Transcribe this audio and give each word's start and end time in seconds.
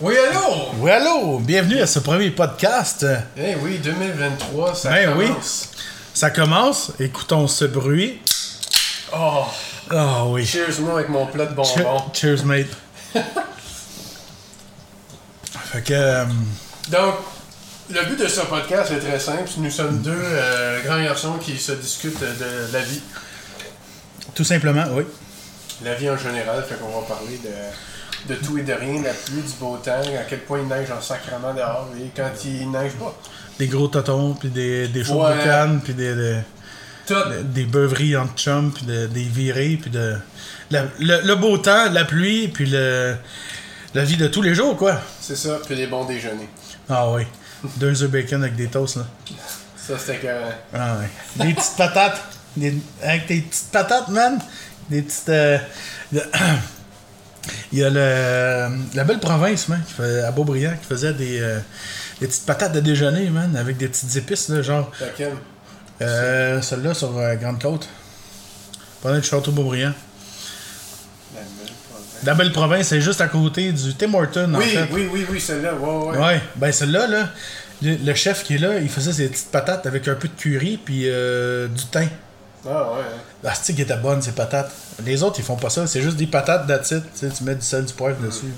Oui, 0.00 0.14
allô? 0.16 0.68
Oui, 0.78 0.90
allô, 0.90 1.38
bienvenue 1.38 1.80
à 1.80 1.86
ce 1.86 1.98
premier 2.00 2.30
podcast. 2.30 3.06
Eh 3.36 3.54
oui, 3.56 3.78
2023, 3.78 4.74
ça 4.74 4.90
Ben 4.90 5.14
oui. 5.16 5.28
commence. 5.28 5.68
Ça 6.12 6.30
commence, 6.30 6.92
écoutons 7.00 7.46
ce 7.46 7.64
bruit. 7.64 8.20
Oh, 9.14 9.44
Ah 9.90 10.24
oui. 10.26 10.44
cheers 10.44 10.80
moi 10.80 10.94
avec 10.98 11.08
mon 11.08 11.26
plat 11.26 11.46
de 11.46 11.54
bonbons. 11.54 12.02
Cheers, 12.12 12.44
mate. 12.44 12.66
fait 15.72 15.82
que, 15.82 15.92
euh, 15.94 16.24
Donc, 16.90 17.14
le 17.90 18.04
but 18.04 18.18
de 18.20 18.28
ce 18.28 18.40
podcast 18.40 18.92
est 18.92 18.98
très 19.00 19.18
simple. 19.20 19.48
Nous 19.58 19.70
sommes 19.70 19.98
deux 20.02 20.12
euh, 20.14 20.82
grands 20.84 21.02
garçons 21.02 21.38
qui 21.38 21.56
se 21.56 21.72
discutent 21.72 22.20
de 22.20 22.72
la 22.72 22.80
vie. 22.80 23.00
tout 24.34 24.44
simplement, 24.44 24.84
oui. 24.92 25.04
La 25.84 25.94
vie 25.94 26.08
en 26.10 26.16
général, 26.18 26.64
fait 26.68 26.76
qu'on 26.76 27.00
va 27.00 27.06
parler 27.06 27.38
de, 27.44 27.50
de 28.28 28.34
tout 28.36 28.58
et 28.58 28.62
de 28.62 28.72
rien, 28.72 29.02
la 29.02 29.12
pluie, 29.12 29.42
du 29.42 29.52
beau 29.60 29.76
temps, 29.76 29.92
à 30.00 30.22
quel 30.28 30.40
point 30.40 30.60
il 30.60 30.68
neige 30.68 30.90
en 30.90 31.00
sacrement 31.00 31.54
dehors 31.54 31.88
et 31.98 32.10
quand 32.16 32.30
il 32.44 32.70
neige 32.70 32.92
pas. 32.92 33.14
Des 33.58 33.66
gros 33.68 33.88
totons, 33.88 34.34
puis 34.34 34.48
des, 34.50 34.88
des 34.88 35.04
chaudes 35.04 35.16
Ouais. 35.30 35.38
de 35.38 35.44
canne, 35.44 35.80
puis 35.82 35.94
des, 35.94 36.14
des, 36.14 36.38
des 37.44 37.64
beuveries 37.64 38.16
entre 38.16 38.34
chums, 38.36 38.72
puis 38.72 38.84
de- 38.84 39.06
des 39.06 39.22
virées, 39.24 39.78
puis 39.80 39.90
de... 39.90 40.16
la- 40.70 40.84
le, 41.00 41.20
le 41.26 41.34
beau 41.36 41.56
temps, 41.58 41.90
la 41.90 42.04
pluie, 42.04 42.48
puis 42.48 42.66
le, 42.66 43.16
la 43.94 44.04
vie 44.04 44.16
de 44.16 44.26
tous 44.28 44.42
les 44.42 44.54
jours, 44.54 44.76
quoi. 44.76 45.00
C'est 45.20 45.36
ça, 45.36 45.58
puis 45.64 45.74
les 45.74 45.86
bons 45.86 46.04
déjeuners. 46.04 46.48
Ah 46.88 47.10
oui. 47.10 47.22
Deux 47.78 48.02
œufs 48.02 48.10
bacon 48.10 48.42
avec 48.42 48.56
des 48.56 48.66
toasts, 48.66 48.96
là. 48.96 49.06
Ça, 49.76 49.94
c'était 49.98 50.18
que. 50.18 50.26
Ah 50.74 50.96
ouais. 50.98 51.44
Des 51.46 51.54
petites 51.54 51.76
patates. 51.76 52.20
Des- 52.56 52.76
avec 53.02 53.26
tes 53.26 53.40
petites 53.40 53.70
patates, 53.72 54.08
man. 54.08 54.38
Des 54.90 55.02
petites. 55.02 55.28
euh, 55.28 55.58
de- 56.12 56.22
Il 57.72 57.78
y 57.78 57.84
a 57.84 57.90
le, 57.90 58.68
la 58.94 59.04
belle 59.04 59.20
province, 59.20 59.68
man, 59.68 59.80
qui 59.86 59.92
fait- 59.94 60.20
à 60.22 60.30
Beaubriand, 60.30 60.74
qui 60.80 60.86
faisait 60.86 61.12
des, 61.12 61.40
euh, 61.40 61.58
des 62.20 62.26
petites 62.26 62.46
patates 62.46 62.72
de 62.72 62.80
déjeuner, 62.80 63.28
man, 63.30 63.56
avec 63.56 63.76
des 63.76 63.88
petites 63.88 64.14
épices, 64.16 64.48
là, 64.48 64.62
genre. 64.62 64.90
Laquelle? 65.00 65.32
Euh, 66.02 66.60
Celle-là 66.60 66.94
sur 66.94 67.16
euh, 67.18 67.34
Grande-Côte. 67.36 67.88
Pendant 69.02 69.18
du 69.18 69.22
château 69.26 69.52
Beaubriand. 69.52 69.92
La 71.34 71.40
belle 71.40 71.72
province. 71.88 72.24
La 72.24 72.34
belle 72.34 72.52
province, 72.52 72.86
c'est 72.88 73.00
juste 73.00 73.20
à 73.20 73.28
côté 73.28 73.72
du 73.72 73.94
Tim 73.94 74.12
Horton, 74.14 74.52
en 74.54 74.58
Oui, 74.58 74.66
fait. 74.66 74.88
oui, 74.92 75.08
oui, 75.12 75.26
oui, 75.30 75.40
celle-là, 75.40 75.74
ouais, 75.74 76.08
ouais. 76.10 76.18
Ouais, 76.18 76.40
ben 76.56 76.72
celle-là, 76.72 77.06
là, 77.06 77.28
le, 77.82 77.96
le 78.04 78.14
chef 78.14 78.42
qui 78.42 78.54
est 78.54 78.58
là, 78.58 78.78
il 78.78 78.88
faisait 78.88 79.12
ses 79.12 79.28
petites 79.28 79.50
patates 79.50 79.86
avec 79.86 80.08
un 80.08 80.14
peu 80.14 80.28
de 80.28 80.34
curry 80.34 80.78
puis 80.82 81.02
du 81.04 81.84
thym. 81.90 82.08
Ah, 82.68 82.92
ouais. 82.92 83.00
hein. 83.00 83.20
La 83.42 83.54
stick 83.54 83.78
était 83.80 83.96
bonne, 83.96 84.20
ces 84.22 84.32
patates. 84.32 84.70
Les 85.04 85.22
autres, 85.22 85.38
ils 85.38 85.44
font 85.44 85.56
pas 85.56 85.70
ça. 85.70 85.86
C'est 85.86 86.02
juste 86.02 86.16
des 86.16 86.26
patates 86.26 86.66
d'attitude. 86.66 87.04
Tu 87.18 87.44
mets 87.44 87.54
du 87.54 87.62
sel, 87.64 87.84
du 87.84 87.92
poivre 87.94 88.20
dessus. 88.20 88.52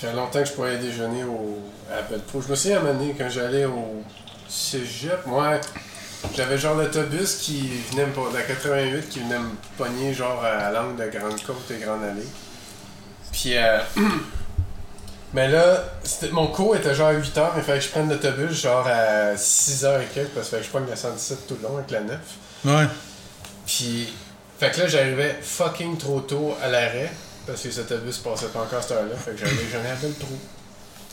Ça 0.00 0.08
fait 0.08 0.16
longtemps 0.16 0.40
que 0.40 0.46
je 0.46 0.52
pourrais 0.52 0.78
déjeuner 0.78 1.24
au, 1.24 1.58
à 1.90 2.02
Bellepro. 2.02 2.40
Je 2.42 2.52
me 2.52 2.78
moment 2.80 2.92
donné, 2.94 3.14
quand 3.16 3.28
j'allais 3.28 3.64
au 3.64 4.02
cégep, 4.48 5.26
moi, 5.26 5.60
j'avais 6.36 6.58
genre 6.58 6.76
l'autobus 6.76 7.36
qui 7.36 7.70
venait 7.90 8.06
me, 8.06 8.30
de 8.30 8.36
la 8.36 8.42
88 8.42 9.08
qui 9.08 9.20
venait 9.20 9.38
me 9.38 9.50
pogner 9.76 10.14
genre 10.14 10.42
à 10.44 10.70
l'angle 10.70 10.96
de 10.96 11.18
Grande-Côte 11.18 11.70
et 11.70 11.78
Grande-Allée. 11.84 12.26
Puis, 13.32 13.56
euh, 13.56 13.78
mais 15.34 15.48
là, 15.48 15.84
mon 16.32 16.48
cours 16.48 16.76
était 16.76 16.94
genre 16.94 17.08
à 17.08 17.14
8h, 17.14 17.50
mais 17.54 17.58
il 17.58 17.62
fallait 17.62 17.78
que 17.78 17.84
je 17.84 17.90
prenne 17.90 18.08
l'autobus 18.08 18.52
genre 18.60 18.86
à 18.86 19.34
6h 19.34 20.02
et 20.02 20.06
quelques, 20.14 20.30
parce 20.30 20.48
que 20.50 20.56
que 20.56 20.62
je 20.62 20.68
pogne 20.68 20.88
la 20.88 20.96
117 20.96 21.46
tout 21.46 21.56
le 21.60 21.68
long 21.68 21.76
avec 21.76 21.90
la 21.90 22.00
9. 22.00 22.18
Ouais. 22.64 22.86
Puis, 23.66 24.12
fait 24.58 24.70
que 24.70 24.80
là, 24.80 24.86
j'arrivais 24.88 25.36
fucking 25.42 25.96
trop 25.96 26.20
tôt 26.20 26.54
à 26.62 26.68
l'arrêt, 26.68 27.10
parce 27.46 27.62
que 27.62 27.68
les 27.68 27.78
autobus 27.78 28.18
passaient 28.18 28.46
pas 28.46 28.60
encore 28.60 28.78
à 28.78 28.82
cette 28.82 28.92
heure-là, 28.92 29.16
fait 29.16 29.32
que 29.32 29.38
j'avais 29.38 29.54
déjeuné 29.54 29.90
à 29.90 29.94
Bellepro. 29.96 30.38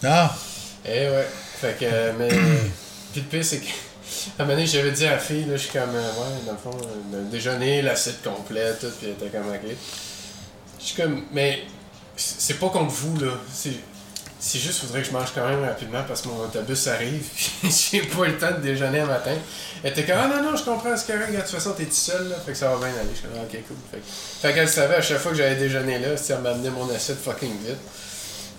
Ah, 0.03 0.35
Eh 0.85 1.09
ouais. 1.09 1.27
Fait 1.59 1.77
que, 1.77 1.85
euh, 1.85 2.13
mais. 2.17 2.29
Puis 3.11 3.21
le 3.21 3.27
pire, 3.27 3.43
c'est 3.45 3.59
que. 3.59 3.65
À 4.39 4.41
un 4.41 4.45
moment 4.45 4.55
donné, 4.55 4.65
j'avais 4.65 4.91
dit 4.91 5.05
à 5.05 5.11
la 5.11 5.19
fille, 5.19 5.45
là, 5.45 5.55
je 5.55 5.61
suis 5.61 5.71
comme, 5.71 5.93
euh, 5.95 6.01
ouais, 6.01 6.43
dans 6.45 6.53
le 6.53 6.57
fond, 6.57 6.71
euh, 6.83 7.17
le 7.23 7.29
déjeuner, 7.29 7.83
l'assiette 7.83 8.23
complète, 8.23 8.79
tout, 8.79 8.87
puis 8.99 9.07
elle 9.07 9.27
était 9.27 9.37
comme, 9.37 9.47
ok. 9.49 9.75
Je 10.79 10.83
suis 10.85 10.95
comme, 10.95 11.23
mais. 11.31 11.63
C'est 12.15 12.55
pas 12.59 12.69
contre 12.69 12.91
vous, 12.91 13.17
là. 13.19 13.31
C'est. 14.39 14.59
Juste, 14.59 14.79
faudrait 14.81 15.01
que 15.01 15.07
je 15.07 15.11
mange 15.11 15.29
quand 15.35 15.45
même 15.47 15.63
rapidement 15.63 16.01
parce 16.07 16.21
que 16.21 16.29
mon 16.29 16.39
autobus 16.43 16.87
arrive, 16.87 17.23
j'ai 17.63 18.01
pas 18.03 18.23
eu 18.25 18.27
le 18.29 18.37
temps 18.37 18.51
de 18.51 18.61
déjeuner 18.61 19.01
un 19.01 19.05
matin. 19.05 19.31
Elle 19.83 19.91
était 19.91 20.03
comme, 20.05 20.15
ah 20.17 20.27
non, 20.27 20.51
non, 20.51 20.57
je 20.57 20.63
comprends, 20.63 20.95
c'est 20.95 21.11
correct, 21.13 21.31
de 21.33 21.37
toute 21.41 21.49
façon, 21.49 21.71
t'es 21.71 21.85
tout 21.85 21.91
seul, 21.93 22.29
là, 22.29 22.35
fait 22.45 22.53
que 22.53 22.57
ça 22.57 22.69
va 22.69 22.77
bien 22.77 22.87
aller. 22.87 23.09
Je 23.11 23.17
suis 23.19 23.27
comme, 23.27 23.37
ah, 23.37 23.43
ok, 23.43 23.59
cool. 23.67 23.77
Fait, 23.91 23.97
que- 23.97 24.03
fait 24.41 24.53
qu'elle 24.53 24.69
savait 24.69 24.95
à 24.95 25.01
chaque 25.01 25.17
fois 25.19 25.31
que 25.31 25.37
j'allais 25.37 25.55
déjeuner 25.57 25.99
là, 25.99 26.15
si 26.17 26.31
elle 26.31 26.39
m'amenait 26.39 26.69
mon 26.69 26.89
assiette 26.93 27.21
fucking 27.23 27.51
vite. 27.65 27.77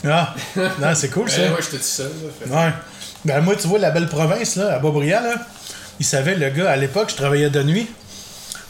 ah. 0.05 0.35
Non, 0.79 0.95
c'est 0.95 1.09
cool, 1.11 1.31
ça. 1.31 1.39
Eh 1.47 1.49
ouais, 1.51 1.57
j'étais 1.63 1.79
tout 1.79 1.83
seul, 1.83 2.13
là. 2.47 2.67
Ouais. 2.67 2.73
Ben, 3.25 3.41
moi, 3.41 3.55
tu 3.57 3.67
vois, 3.69 3.79
la 3.79 3.91
belle 3.91 4.09
province, 4.09 4.57
là, 4.57 4.75
à 4.75 4.79
Beaubriand, 4.79 5.21
là, 5.23 5.35
il 5.99 6.07
savait, 6.07 6.35
le 6.35 6.49
gars, 6.51 6.71
à 6.71 6.77
l'époque, 6.77 7.11
je 7.11 7.17
travaillais 7.17 7.51
de 7.51 7.63
nuit. 7.63 7.89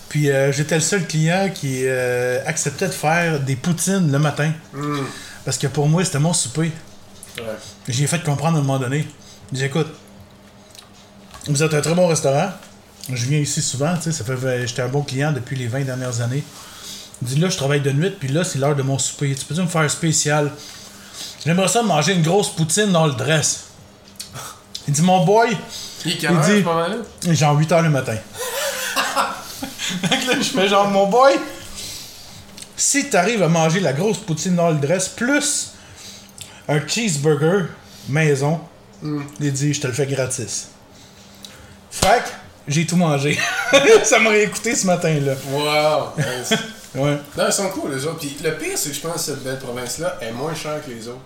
Puis 0.09 0.28
euh, 0.31 0.50
j'étais 0.50 0.75
le 0.75 0.81
seul 0.81 1.06
client 1.06 1.50
qui 1.54 1.82
euh, 1.87 2.41
acceptait 2.44 2.88
de 2.88 2.92
faire 2.92 3.38
des 3.38 3.54
poutines 3.54 4.10
le 4.10 4.19
matin. 4.19 4.50
Hum, 4.75 5.06
Parce 5.44 5.56
que 5.56 5.69
pour 5.69 5.88
moi, 5.88 6.04
c'était 6.04 6.19
mon 6.19 6.32
souper. 6.32 6.72
Ouais. 7.39 7.45
J'ai 7.89 8.07
fait 8.07 8.23
comprendre 8.23 8.57
à 8.57 8.61
un 8.61 8.63
moment 8.63 8.79
donné. 8.79 9.09
J'ai 9.53 9.59
dit, 9.59 9.65
écoute, 9.65 9.89
vous 11.47 11.63
êtes 11.63 11.75
un 11.75 11.81
très 11.81 11.95
bon 11.95 12.07
restaurant. 12.07 12.51
Je 13.13 13.27
viens 13.27 13.39
ici 13.39 13.61
souvent, 13.63 13.95
tu 13.97 14.03
sais, 14.03 14.13
ça 14.13 14.25
fait 14.25 14.67
j'étais 14.67 14.83
un 14.83 14.89
bon 14.89 15.03
client 15.03 15.33
depuis 15.33 15.57
les 15.57 15.67
20 15.67 15.81
dernières 15.85 16.21
années. 16.21 16.45
Il 17.23 17.29
dit 17.29 17.37
là, 17.41 17.49
je 17.49 17.57
travaille 17.57 17.81
de 17.81 17.91
nuit, 17.91 18.11
puis 18.11 18.29
là, 18.29 18.45
c'est 18.45 18.59
l'heure 18.59 18.77
de 18.77 18.83
mon 18.83 18.99
souper. 18.99 19.35
Tu 19.35 19.45
peux 19.45 19.55
me 19.61 19.67
faire 19.67 19.81
un 19.83 19.89
spécial? 19.89 20.51
J'aimerais 21.45 21.69
ça 21.69 21.83
manger 21.83 22.13
une 22.15 22.23
grosse 22.23 22.51
poutine 22.51 22.93
dans 22.93 23.07
le 23.07 23.13
dress. 23.15 23.65
Il 24.87 24.95
dit, 24.95 25.03
mon 25.03 25.25
boy, 25.25 25.57
Il 26.05 26.13
Il 26.17 26.27
heure 26.27 26.41
dit- 26.41 26.61
ce 26.61 26.65
moment-là? 26.65 26.97
genre 27.35 27.57
8 27.59 27.71
h 27.71 27.83
le 27.83 27.91
matin. 27.91 28.17
Là, 30.03 30.37
je 30.39 30.43
fais 30.45 30.69
genre, 30.69 30.89
mon 30.89 31.07
boy, 31.09 31.33
si 32.77 33.11
t'arrives 33.11 33.43
à 33.43 33.49
manger 33.49 33.81
la 33.81 33.93
grosse 33.93 34.19
poutine 34.19 34.55
dans 34.57 34.71
le 34.71 34.77
dress, 34.79 35.09
plus 35.09 35.70
un 36.69 36.87
cheeseburger 36.87 37.66
maison, 38.09 38.60
il 39.03 39.53
dit, 39.53 39.75
je 39.75 39.81
te 39.81 39.87
le 39.87 39.93
fais 39.93 40.06
gratis. 40.06 40.69
Fait 41.91 42.22
que 42.22 42.28
j'ai 42.69 42.87
tout 42.87 42.97
mangé. 42.97 43.38
Ça 44.04 44.19
m'aurait 44.19 44.44
écouté 44.44 44.75
ce 44.75 44.87
matin-là. 44.87 45.34
Wow! 45.50 46.12
Nice. 46.16 46.54
Ouais. 46.93 47.16
non, 47.38 47.44
ils 47.47 47.53
sont 47.53 47.69
cool, 47.69 47.94
les 47.94 48.04
autres. 48.04 48.19
Puis 48.19 48.37
le 48.43 48.56
pire, 48.56 48.76
c'est 48.76 48.88
que 48.88 48.97
je 48.97 49.00
pense 49.00 49.15
que 49.15 49.21
cette 49.21 49.44
belle 49.44 49.60
province-là 49.60 50.19
est 50.21 50.32
moins 50.32 50.53
chère 50.56 50.84
que 50.84 50.91
les 50.91 51.06
autres. 51.06 51.21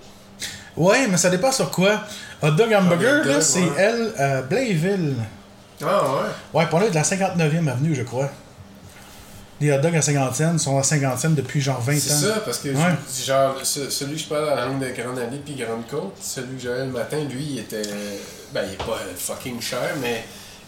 Ouais, 0.77 1.07
mais 1.09 1.17
ça 1.17 1.31
dépend 1.31 1.51
sur 1.51 1.71
quoi. 1.71 2.03
Hot 2.43 2.51
Dog 2.51 2.75
Hamburger, 2.75 3.25
là, 3.25 3.41
c'est 3.41 3.63
ouais. 3.63 3.71
elle, 3.79 4.13
à 4.19 4.43
Blainville. 4.43 5.15
Ah 5.83 6.03
ouais? 6.03 6.61
Ouais, 6.61 6.67
pour 6.67 6.81
là, 6.81 6.91
de 6.91 6.95
la 6.95 7.03
59e 7.03 7.67
avenue, 7.67 7.95
je 7.95 8.03
crois. 8.03 8.29
Les 9.61 9.71
hot 9.73 9.79
dogs 9.79 9.97
à 9.97 10.03
50 10.03 10.35
cents 10.35 10.59
sont 10.59 10.79
à 10.79 10.83
50 10.83 11.19
cents 11.19 11.31
depuis 11.31 11.61
genre 11.61 11.81
20 11.81 11.95
ans. 11.95 11.99
C'est 12.01 12.27
ça, 12.27 12.41
parce 12.45 12.59
que 12.59 12.69
Ouais. 12.71 12.75
je- 13.19 13.25
genre, 13.25 13.55
ce- 13.63 13.89
celui 13.89 14.15
que 14.15 14.21
je 14.23 14.27
parle 14.27 14.49
à 14.51 14.57
la 14.57 14.67
langue 14.67 14.81
de 14.81 14.89
Grande 15.01 15.19
Allée 15.19 15.39
puis 15.45 15.55
Grande 15.55 15.87
Côte, 15.89 16.17
celui 16.21 16.57
que 16.57 16.63
j'avais 16.63 16.87
le 16.87 16.91
matin, 16.93 17.19
lui, 17.31 17.45
il 17.53 17.59
était. 17.61 17.83
Ben, 18.53 18.63
il 18.67 18.73
est 18.75 18.77
pas 18.79 18.99
fucking 19.17 19.61
cher, 19.61 19.79
mais 20.03 20.25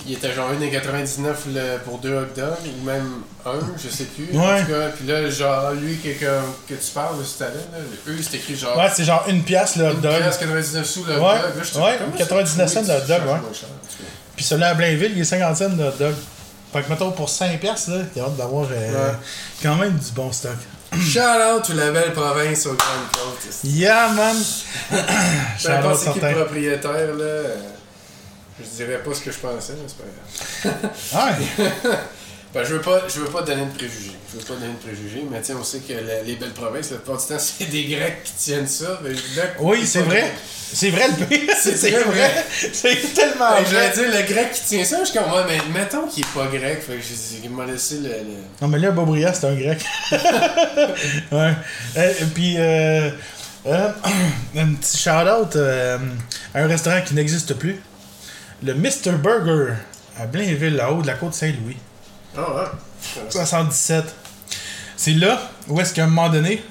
il 0.06 0.12
était 0.14 0.32
genre 0.32 0.50
1,99$ 0.52 1.46
le- 1.52 1.78
pour 1.84 1.98
deux 1.98 2.14
hot 2.14 2.26
dogs, 2.36 2.46
ou 2.80 2.84
même 2.84 3.22
un, 3.44 3.58
je 3.82 3.88
sais 3.88 4.04
plus. 4.04 4.28
En 4.38 4.60
tout 4.60 4.66
cas, 4.72 4.88
puis 4.96 5.06
là, 5.08 5.28
genre, 5.30 5.72
lui 5.72 5.96
que, 5.96 6.10
que, 6.10 6.24
que 6.68 6.74
tu 6.74 6.90
parles, 6.94 7.16
ce 7.24 7.38
talent, 7.40 7.52
là, 7.72 7.78
eux, 8.08 8.16
c'est 8.22 8.36
écrit 8.36 8.56
genre. 8.56 8.78
Ouais, 8.78 8.88
c'est 8.94 9.04
genre 9.04 9.24
une 9.28 9.42
pièce 9.42 9.76
le 9.76 9.86
hot 9.86 9.90
Une 9.94 10.00
dog. 10.00 10.16
pièce, 10.20 10.36
99 10.38 10.86
sous 10.86 11.04
le 11.04 11.14
hot 11.14 11.24
Ouais, 11.24 11.38
dog. 11.40 11.74
Là, 11.74 11.84
ouais, 11.84 11.96
comme, 11.98 12.06
comment 12.06 12.16
99 12.18 12.68
ça, 12.72 12.84
cents 12.84 12.92
le 12.92 12.98
hot 13.00 13.06
dog, 13.08 13.26
ouais. 13.32 13.40
Puis 14.36 14.44
celui-là 14.44 14.68
à 14.70 14.74
Blainville, 14.74 15.12
il 15.16 15.20
est 15.20 15.24
50 15.24 15.56
cents 15.56 15.68
le 15.76 15.84
hot 15.84 15.92
dog. 15.98 16.14
Fait 16.72 16.82
que 16.82 16.88
mettons 16.90 17.12
pour 17.12 17.28
5 17.28 17.58
pièces 17.60 17.88
là, 17.88 17.98
t'as 18.14 18.22
hâte 18.22 18.36
d'avoir 18.36 18.66
euh, 18.70 19.08
Ouais. 19.10 19.16
quand 19.62 19.76
même 19.76 19.96
du 19.96 20.10
bon 20.12 20.30
stock. 20.32 20.56
Shout 20.92 21.20
out 21.20 21.64
to 21.64 21.72
la 21.74 21.90
belle 21.90 22.12
province 22.12 22.66
aux 22.66 22.74
Grandes 22.74 23.10
Côtes. 23.12 23.54
Yeah, 23.64 24.08
man! 24.08 24.36
Shout 25.58 25.68
out 25.68 25.70
importe 25.78 25.98
c'est 26.00 26.12
qui 26.12 26.20
certain. 26.20 26.30
le 26.38 26.44
propriétaire, 26.44 27.14
là. 27.14 27.24
euh, 27.24 27.56
Je 28.60 28.66
dirais 28.84 28.98
pas 29.04 29.14
ce 29.14 29.20
que 29.20 29.30
je 29.32 29.38
pensais, 29.38 29.74
mais 29.74 29.88
c'est 29.88 30.70
pas 30.70 30.78
grave. 31.14 31.36
Ouais. 31.58 31.92
Ben, 32.56 32.64
je 32.64 32.72
veux 32.76 32.80
pas, 32.80 33.02
je 33.06 33.20
veux 33.20 33.26
pas 33.28 33.42
donner 33.42 33.66
de 33.66 33.70
préjugés. 33.76 34.12
Je 34.32 34.38
veux 34.38 34.44
pas 34.44 34.54
donner 34.54 34.72
de 34.72 34.78
préjugés, 34.78 35.22
mais 35.30 35.42
tiens, 35.42 35.56
on 35.60 35.62
sait 35.64 35.80
que 35.80 35.92
la- 35.92 36.22
les 36.22 36.36
belles 36.36 36.54
provinces, 36.54 36.90
la 36.90 36.96
plupart 36.96 37.20
du 37.20 37.26
temps, 37.26 37.38
c'est 37.38 37.66
des 37.68 37.84
Grecs 37.84 38.22
qui 38.24 38.32
tiennent 38.32 38.66
ça. 38.66 38.98
mais 39.04 39.10
je 39.14 39.20
Oui, 39.60 39.86
c'est 39.86 40.00
vrai. 40.00 40.32
C'est 40.72 40.88
vrai 40.88 41.04
le 41.08 41.26
pire. 41.26 41.54
C'est 41.54 41.90
vrai. 41.90 42.46
C'est 42.72 43.12
tellement 43.14 43.56
Fait 43.56 43.64
que 43.64 43.70
J'allais 43.70 43.88
vrai. 43.90 44.08
dire 44.08 44.20
le 44.22 44.32
grec 44.32 44.52
qui 44.54 44.60
tient 44.62 44.84
ça, 44.86 45.00
je 45.04 45.10
suis 45.10 45.18
comme, 45.18 45.30
ouais, 45.30 45.42
mais 45.46 45.78
mettons 45.78 46.06
qu'il 46.06 46.24
est 46.24 46.34
pas 46.34 46.46
grec. 46.46 46.80
Fait 46.82 46.96
que 46.96 47.48
m'a 47.50 47.66
laissé 47.66 47.96
le. 47.96 48.08
le- 48.08 48.42
Non, 48.62 48.68
mais 48.68 48.78
là, 48.78 48.90
Bobrias, 48.90 49.34
c'est 49.34 49.46
un 49.48 49.54
grec. 49.54 49.84
ouais. 51.32 51.52
Euh, 51.98 52.12
puis, 52.34 52.54
euh, 52.58 53.10
euh, 53.66 53.88
un 54.56 54.72
petit 54.72 54.96
shout-out 54.96 55.56
à 55.56 55.98
un 56.58 56.66
restaurant 56.66 57.02
qui 57.02 57.12
n'existe 57.12 57.52
plus. 57.52 57.80
Le 58.62 58.72
Mr. 58.72 59.12
Burger 59.22 59.74
à 60.18 60.24
Blainville, 60.26 60.76
là-haut 60.76 61.02
de 61.02 61.06
la 61.06 61.14
côte 61.14 61.34
Saint-Louis. 61.34 61.76
Ah 62.38 62.40
ouais. 62.54 63.30
77. 63.30 64.04
C'est 64.96 65.12
là 65.12 65.40
où 65.68 65.80
est-ce 65.80 65.94
qu'à 65.94 66.04
un 66.04 66.08
moment 66.08 66.28
donné, 66.28 66.62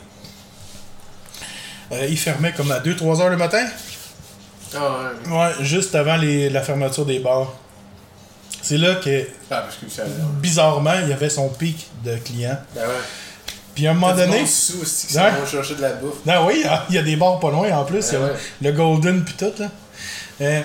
Euh, 1.92 2.08
il 2.10 2.18
fermait 2.18 2.52
comme 2.52 2.72
à 2.72 2.80
2-3 2.80 3.22
heures 3.22 3.30
le 3.30 3.38
matin? 3.38 3.64
Ah 4.76 4.80
ouais. 5.28 5.32
Ouais, 5.32 5.52
juste 5.64 5.94
avant 5.94 6.16
les- 6.18 6.50
la 6.50 6.62
fermeture 6.64 7.06
des 7.06 7.20
bars. 7.20 7.54
C'est 8.64 8.80
là 8.80 8.96
que, 8.96 9.22
Ah, 9.52 9.62
parce 9.62 9.76
que 9.76 9.88
ça 9.90 10.02
bizarrement, 10.42 10.96
il 11.04 11.10
y 11.10 11.14
avait 11.14 11.30
son 11.30 11.48
pic 11.50 11.86
de 12.04 12.16
clients. 12.18 12.58
Ben 12.74 12.82
ouais. 12.88 12.94
Puis 13.76 13.86
à 13.86 13.92
un 13.92 13.94
moment 13.94 14.16
donné. 14.16 14.48
sous 14.48 14.82
aussi 14.82 15.08
qui 15.08 15.14
vont 15.14 15.46
chercher 15.46 15.76
de 15.76 15.82
la 15.84 15.94
bouffe. 15.94 16.26
Non, 16.26 16.48
oui, 16.48 16.66
il 16.90 16.96
y 16.96 16.98
a 16.98 17.04
des 17.04 17.16
bars 17.18 17.40
pas 17.40 17.52
loin 17.52 17.70
en 17.78 17.86
plus. 17.86 18.12
ouais. 18.14 18.34
Le 18.64 18.72
Golden 18.72 19.24
puis 19.24 19.36
tout. 19.36 19.54
Là. 19.60 19.70
Euh, 20.42 20.62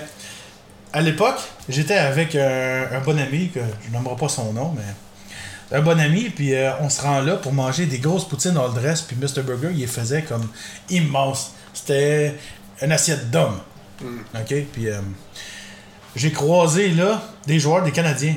à 0.93 1.01
l'époque, 1.01 1.39
j'étais 1.69 1.97
avec 1.97 2.35
un, 2.35 2.87
un 2.91 2.99
bon 3.01 3.17
ami, 3.19 3.49
que 3.49 3.59
je 3.85 3.91
nommerai 3.91 4.15
pas 4.15 4.29
son 4.29 4.53
nom, 4.53 4.73
mais 4.75 4.83
un 5.71 5.81
bon 5.81 5.99
ami, 5.99 6.29
puis 6.29 6.53
euh, 6.53 6.71
on 6.81 6.89
se 6.89 7.01
rend 7.01 7.21
là 7.21 7.37
pour 7.37 7.53
manger 7.53 7.85
des 7.85 7.99
grosses 7.99 8.27
poutines 8.27 8.57
all 8.57 8.73
dress, 8.73 9.01
puis 9.01 9.15
Mr. 9.15 9.41
Burger, 9.43 9.69
il 9.71 9.79
les 9.79 9.87
faisait 9.87 10.23
comme 10.23 10.47
immense. 10.89 11.53
C'était 11.73 12.35
une 12.81 12.91
assiette 12.91 13.31
d'homme. 13.31 13.59
Mm. 14.01 14.17
OK? 14.35 14.55
Puis 14.73 14.89
euh, 14.89 14.99
j'ai 16.15 16.31
croisé 16.31 16.89
là 16.89 17.21
des 17.47 17.59
joueurs 17.59 17.83
des 17.83 17.91
Canadiens. 17.91 18.35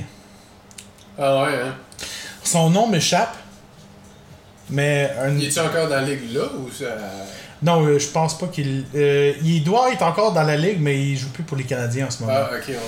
Ah 1.19 1.43
ouais, 1.43 1.55
hein? 1.55 1.75
Son 2.45 2.71
nom 2.71 2.87
m'échappe, 2.87 3.37
mais 4.71 5.11
un... 5.21 5.37
Il 5.37 5.45
est-tu 5.45 5.61
encore 5.61 5.89
dans 5.89 5.97
la 5.97 6.03
ligue 6.03 6.33
là 6.33 6.43
ou 6.59 6.71
ça. 6.71 6.87
Non, 7.63 7.85
euh, 7.85 7.99
je 7.99 8.09
pense 8.09 8.37
pas 8.39 8.47
qu'il. 8.49 8.85
euh, 8.95 9.33
il 9.43 9.63
doit 9.65 9.93
être 9.93 10.03
encore 10.03 10.33
dans 10.33 10.43
la 10.43 10.57
ligue, 10.57 10.79
mais 10.81 11.01
il 11.01 11.17
joue 11.17 11.31
plus 11.31 11.45
pour 11.45 11.57
les 11.57 11.65
Canadiens 11.65 12.07
en 12.07 12.11
ce 12.11 12.23
moment. 12.23 12.35
Ah, 12.37 12.51
ok, 12.55 12.69
ouais. 12.69 12.79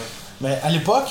Mais 0.41 0.59
à 0.63 0.71
l'époque, 0.71 1.09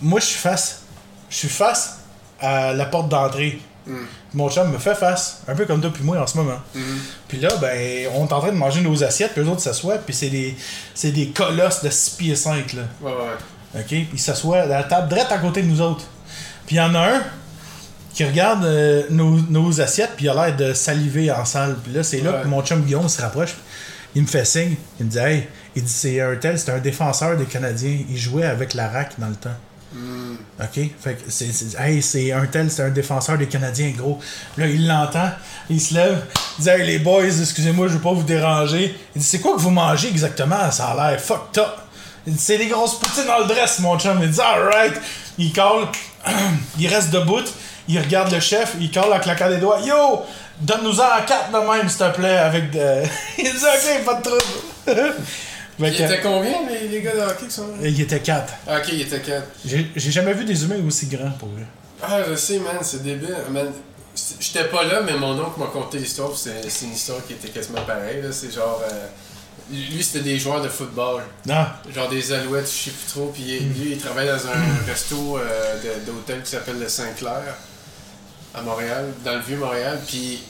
moi 0.00 0.20
je 0.20 0.26
suis 0.26 0.38
face. 0.38 0.82
Je 1.28 1.36
suis 1.36 1.48
face 1.48 1.98
à 2.40 2.72
la 2.72 2.86
porte 2.86 3.08
d'entrée. 3.08 3.60
Mm. 3.86 3.96
Mon 4.34 4.50
chum 4.50 4.70
me 4.70 4.78
fait 4.78 4.94
face, 4.94 5.42
un 5.48 5.54
peu 5.54 5.64
comme 5.64 5.80
toi 5.80 5.90
puis 5.92 6.02
moi 6.04 6.18
en 6.18 6.26
ce 6.26 6.36
moment. 6.36 6.58
Mhm. 6.74 6.98
Puis 7.28 7.38
là, 7.38 7.48
ben, 7.60 8.08
on 8.14 8.26
est 8.26 8.32
en 8.32 8.40
train 8.40 8.52
de 8.52 8.56
manger 8.56 8.82
nos 8.82 9.02
assiettes, 9.02 9.32
puis 9.32 9.40
eux 9.40 9.48
autres 9.48 9.62
s'assoient, 9.62 9.96
puis 9.96 10.14
c'est 10.14 10.28
des, 10.28 10.54
c'est 10.94 11.12
des 11.12 11.28
colosses 11.28 11.82
de 11.82 11.88
6 11.88 12.10
pieds 12.16 12.36
5, 12.36 12.74
là. 12.74 12.82
Ouais, 13.00 13.10
ouais. 13.10 13.80
OK? 13.80 13.86
Puis 13.86 14.08
ils 14.12 14.18
s'assoient 14.18 14.60
à 14.60 14.66
la 14.66 14.82
table 14.84 15.08
direct 15.08 15.32
à 15.32 15.38
côté 15.38 15.62
de 15.62 15.66
nous 15.68 15.80
autres. 15.80 16.04
Puis 16.66 16.76
il 16.76 16.78
y 16.78 16.80
en 16.82 16.94
a 16.94 16.98
un 16.98 17.22
qui 18.18 18.24
regarde 18.24 18.64
euh, 18.64 19.04
nos, 19.10 19.36
nos 19.48 19.80
assiettes, 19.80 20.14
puis 20.16 20.24
il 20.24 20.28
a 20.28 20.34
l'air 20.34 20.56
de 20.56 20.72
saliver 20.74 21.30
en 21.30 21.44
salle. 21.44 21.76
Puis 21.84 21.92
là, 21.92 22.02
c'est 22.02 22.20
là 22.20 22.32
Ouais. 22.32 22.42
que 22.42 22.48
mon 22.48 22.62
chum 22.62 22.82
Guillaume 22.82 23.08
se 23.08 23.22
rapproche. 23.22 23.54
Il 24.16 24.22
me 24.22 24.26
fait 24.26 24.44
signe. 24.44 24.74
Il 24.98 25.06
me 25.06 25.10
dit 25.12 25.18
Hey, 25.18 25.46
il 25.76 25.84
dit 25.84 25.92
c'est 25.92 26.20
un 26.20 26.34
tel, 26.34 26.58
c'est 26.58 26.72
un 26.72 26.78
défenseur 26.80 27.36
des 27.36 27.44
Canadiens. 27.44 27.96
Il 28.10 28.16
jouait 28.16 28.44
avec 28.44 28.74
la 28.74 28.88
RAC 28.88 29.20
dans 29.20 29.28
le 29.28 29.36
temps. 29.36 29.54
Mm. 29.94 30.34
OK? 30.60 30.90
Fait 31.00 31.14
que 31.14 31.30
c'est, 31.30 31.52
c'est- 31.52 31.78
hey, 31.78 32.02
c'est 32.02 32.32
un 32.32 32.44
tel, 32.46 32.68
c'est 32.72 32.82
un 32.82 32.90
défenseur 32.90 33.38
des 33.38 33.46
Canadiens, 33.46 33.92
gros. 33.96 34.18
Là, 34.56 34.66
il 34.66 34.88
l'entend, 34.88 35.30
il 35.70 35.80
se 35.80 35.94
lève, 35.94 36.20
il 36.58 36.64
dit 36.64 36.70
Hey, 36.70 36.84
les 36.88 36.98
boys, 36.98 37.22
excusez-moi, 37.24 37.86
je 37.86 37.92
veux 37.92 38.00
pas 38.00 38.12
vous 38.12 38.24
déranger. 38.24 38.96
Il 39.14 39.20
dit 39.22 39.28
C'est 39.28 39.38
quoi 39.38 39.54
que 39.54 39.60
vous 39.60 39.70
mangez 39.70 40.08
exactement? 40.08 40.72
Ça 40.72 40.86
a 40.88 41.10
l'air 41.12 41.20
fucked 41.20 41.58
up. 41.62 41.68
Il 42.26 42.32
dit 42.32 42.40
C'est 42.40 42.58
des 42.58 42.66
grosses 42.66 42.98
poutines 42.98 43.26
dans 43.28 43.38
le 43.38 43.46
dress, 43.46 43.78
mon 43.78 43.96
chum. 43.96 44.18
Il 44.20 44.28
dit 44.32 44.40
Alright. 44.40 45.00
Il 45.38 45.52
colle, 45.52 45.86
il 46.80 46.88
reste 46.88 47.10
debout, 47.10 47.44
il 47.88 47.98
regarde 47.98 48.32
le 48.32 48.40
chef, 48.40 48.74
il 48.80 48.90
colle 48.90 49.12
en 49.12 49.18
claquant 49.18 49.48
des 49.48 49.56
doigts 49.58 49.80
Yo, 49.80 50.22
donne-nous-en 50.60 51.02
à 51.04 51.22
quatre 51.22 51.50
de 51.50 51.58
même, 51.58 51.88
s'il 51.88 51.98
te 51.98 52.10
plaît, 52.16 52.36
avec 52.36 52.70
de. 52.70 53.02
il 53.38 53.44
dit 53.44 53.50
Ok, 53.50 54.04
pas 54.04 54.14
de 54.14 54.22
trouble. 54.22 55.14
Il 55.80 55.86
était 55.86 56.20
combien 56.20 56.54
les, 56.68 56.88
les 56.88 57.02
gars 57.02 57.14
de 57.14 57.20
hockey 57.20 57.46
qui 57.46 57.52
sont 57.52 57.68
là? 57.68 57.74
il 57.82 58.00
était 58.00 58.20
quatre. 58.20 58.52
Ah, 58.66 58.78
ok, 58.78 58.88
il 58.92 59.02
était 59.02 59.20
4. 59.20 59.42
J'ai, 59.64 60.10
jamais 60.10 60.32
vu 60.32 60.44
des 60.44 60.64
humains 60.64 60.84
aussi 60.86 61.06
grands 61.06 61.30
pour 61.38 61.48
eux. 61.50 61.64
Ah, 62.02 62.18
je 62.28 62.34
sais, 62.34 62.58
man, 62.58 62.78
c'est 62.82 63.02
débile. 63.02 63.36
Man, 63.50 63.70
j'étais 64.40 64.64
pas 64.64 64.82
là, 64.84 65.00
mais 65.02 65.12
mon 65.16 65.38
oncle 65.38 65.58
m'a 65.60 65.66
conté 65.66 65.98
l'histoire, 65.98 66.30
c'est 66.36 66.60
une 66.82 66.92
histoire 66.92 67.24
qui 67.26 67.34
était 67.34 67.48
quasiment 67.48 67.82
pareille. 67.82 68.22
C'est 68.32 68.52
genre. 68.52 68.82
euh, 68.90 69.06
lui, 69.70 70.02
c'était 70.02 70.24
des 70.24 70.38
joueurs 70.38 70.62
de 70.62 70.68
football. 70.68 71.22
Non. 71.46 71.66
Genre 71.94 72.08
des 72.08 72.32
alouettes, 72.32 72.66
je 72.66 72.84
sais 72.86 72.90
plus 72.90 73.12
trop. 73.12 73.30
Puis 73.32 73.60
lui, 73.60 73.92
il 73.92 73.98
travaille 73.98 74.26
dans 74.26 74.46
un 74.48 74.86
resto 74.88 75.38
euh, 75.38 75.76
d'hôtel 76.06 76.42
qui 76.42 76.50
s'appelle 76.50 76.78
le 76.80 76.88
Saint-Clair, 76.88 77.54
à 78.54 78.62
Montréal, 78.62 79.06
dans 79.24 79.34
le 79.34 79.40
Vieux-Montréal. 79.40 79.98
Puis 80.06 80.42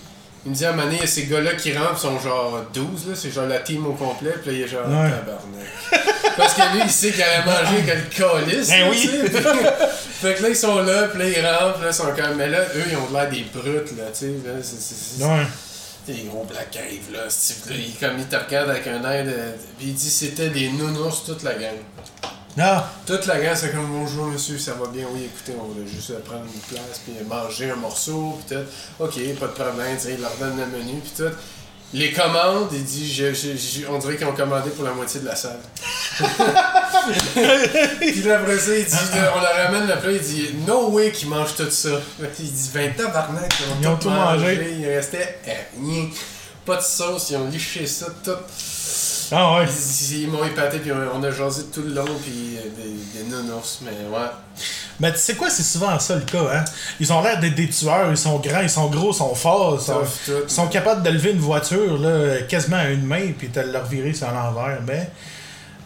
il 0.44 0.50
me 0.52 0.56
dit 0.56 0.64
à 0.64 0.68
un 0.68 0.72
moment 0.72 0.84
donné, 0.84 0.96
il 0.96 1.00
y 1.00 1.04
a 1.04 1.06
ces 1.08 1.24
gars-là 1.26 1.54
qui 1.54 1.76
rentrent, 1.76 1.94
ils 1.98 2.00
sont 2.00 2.18
genre 2.20 2.62
12, 2.72 3.08
là, 3.08 3.14
c'est 3.14 3.30
genre 3.30 3.46
la 3.46 3.58
team 3.58 3.86
au 3.86 3.92
complet. 3.92 4.34
Puis 4.42 4.50
là, 4.52 4.56
il 4.58 4.62
est 4.62 4.68
genre 4.68 4.86
Ouais. 4.86 5.10
tabarnak. 5.10 6.36
Parce 6.36 6.54
que 6.54 6.60
lui, 6.74 6.82
il 6.84 6.90
sait 6.90 7.10
qu'il 7.10 7.22
allait 7.22 7.44
manger 7.44 7.82
quel 7.84 8.08
calice. 8.08 8.68
Ben 8.68 8.80
là, 8.84 8.90
oui. 8.90 9.08
fait 10.20 10.34
que 10.34 10.42
là, 10.42 10.48
ils 10.50 10.56
sont 10.56 10.82
là, 10.82 11.08
puis 11.08 11.18
là, 11.18 11.28
ils 11.28 11.44
rentrent, 11.46 11.80
là, 11.82 11.88
ils 11.88 11.94
sont 11.94 12.04
comme. 12.14 12.36
Mais 12.36 12.48
là, 12.48 12.60
eux, 12.76 12.84
ils 12.90 12.96
ont 12.96 13.12
l'air 13.12 13.28
des 13.28 13.44
brutes, 13.52 13.96
là, 13.96 14.04
tu 14.12 14.18
sais. 14.20 14.26
là, 14.44 14.52
c'est- 14.62 15.24
Ouais. 15.24 15.46
des 16.06 16.22
gros 16.28 16.44
black 16.44 16.70
cave 16.70 17.12
là, 17.12 17.24
c'est- 17.28 17.68
là, 17.68 17.76
il, 17.76 17.92
comme 17.98 18.18
il 18.18 18.24
te 18.26 18.36
regarde 18.36 18.70
avec 18.70 18.86
un 18.86 19.02
air 19.10 19.24
de... 19.26 19.32
Puis 19.78 19.88
il 19.88 19.94
dit 19.94 20.08
c'était 20.08 20.48
des 20.48 20.70
nounours 20.70 21.24
toute 21.26 21.42
la 21.42 21.52
gang. 21.54 21.74
Non. 22.56 22.82
Toute 23.06 23.26
la 23.26 23.38
gang 23.40 23.54
c'est 23.54 23.70
comme 23.70 23.86
bonjour 23.86 24.26
monsieur, 24.26 24.58
ça 24.58 24.72
va 24.74 24.88
bien, 24.88 25.04
oui 25.12 25.26
écoutez, 25.32 25.52
on 25.60 25.68
va 25.68 25.86
juste 25.86 26.18
prendre 26.24 26.42
une 26.44 26.60
place 26.60 27.00
puis 27.04 27.14
manger 27.28 27.70
un 27.70 27.76
morceau 27.76 28.38
puis 28.46 28.56
tout. 28.56 28.64
Ok, 29.04 29.14
pas 29.38 29.46
de 29.46 29.52
problème, 29.52 29.96
il 30.08 30.20
leur 30.20 30.34
donne 30.40 30.56
le 30.58 30.66
menu 30.66 31.00
puis 31.00 31.12
tout. 31.16 31.32
Les 31.94 32.12
commandes, 32.12 32.68
il 32.72 32.84
dit 32.84 33.10
je, 33.10 33.32
je- 33.32 33.56
je- 33.56 33.86
on 33.88 33.98
dirait 33.98 34.16
qu'ils 34.16 34.26
ont 34.26 34.34
commandé 34.34 34.68
pour 34.70 34.84
la 34.84 34.90
moitié 34.92 35.20
de 35.20 35.26
la 35.26 35.36
salle. 35.36 35.58
puis 38.00 38.30
après 38.30 38.58
ça, 38.58 38.76
il 38.76 38.84
dit 38.84 38.94
on 39.36 39.40
leur 39.40 39.54
ramène 39.66 39.86
le 39.86 39.96
plat, 39.98 40.12
il 40.12 40.20
dit 40.20 40.50
no 40.66 40.90
way 40.90 41.12
qu'ils 41.12 41.28
mangent 41.28 41.54
tout 41.56 41.70
ça. 41.70 41.90
Il 42.40 42.52
dit 42.52 42.70
20 42.74 42.90
tabarnak, 42.96 43.54
ils 43.60 43.64
ont, 43.72 43.76
Ils 43.80 43.86
ont 43.88 43.96
tout 43.96 44.10
mangé. 44.10 44.76
Il 44.80 44.86
restait 44.86 45.38
rien. 45.80 46.08
Pas 46.66 46.76
de 46.76 46.82
sauce, 46.82 47.30
ils 47.30 47.36
ont 47.36 47.48
liché 47.48 47.86
ça 47.86 48.06
tout. 48.22 48.32
Ah 49.30 49.58
ouais. 49.58 49.66
Ils, 49.66 50.22
ils 50.22 50.28
m'ont 50.30 50.44
épaté, 50.44 50.78
puis 50.78 50.90
on, 50.92 51.22
a 51.22 51.30
jasé 51.30 51.64
tout 51.72 51.82
le 51.82 51.94
long, 51.94 52.06
puis 52.22 52.56
euh, 52.56 52.62
des, 52.76 53.22
des 53.22 53.28
nounours, 53.30 53.80
mais 53.82 53.90
ouais. 53.90 54.26
Mais 55.00 55.12
tu 55.12 55.18
sais 55.18 55.34
quoi, 55.34 55.50
c'est 55.50 55.62
souvent 55.62 55.98
ça 55.98 56.16
le 56.16 56.22
cas, 56.22 56.42
hein? 56.52 56.64
Ils 56.98 57.12
ont 57.12 57.22
l'air 57.22 57.38
d'être 57.38 57.54
des 57.54 57.68
tueurs, 57.68 58.10
ils 58.10 58.16
sont 58.16 58.38
grands, 58.38 58.60
ils 58.60 58.70
sont 58.70 58.88
gros, 58.88 59.12
ils 59.12 59.16
sont 59.16 59.34
forts, 59.34 59.78
ils 59.80 59.84
sont, 59.84 60.00
Sauf 60.00 60.24
tout. 60.24 60.32
ils 60.44 60.50
sont 60.50 60.66
capables 60.68 61.02
de 61.02 61.10
lever 61.10 61.30
une 61.32 61.38
voiture 61.38 61.98
là, 61.98 62.42
quasiment 62.48 62.78
à 62.78 62.88
une 62.88 63.04
main 63.04 63.32
puis 63.36 63.48
de 63.48 63.60
leur 63.60 63.84
virer 63.84 64.12
sur 64.14 64.30
l'envers, 64.32 64.80
mais 64.86 65.10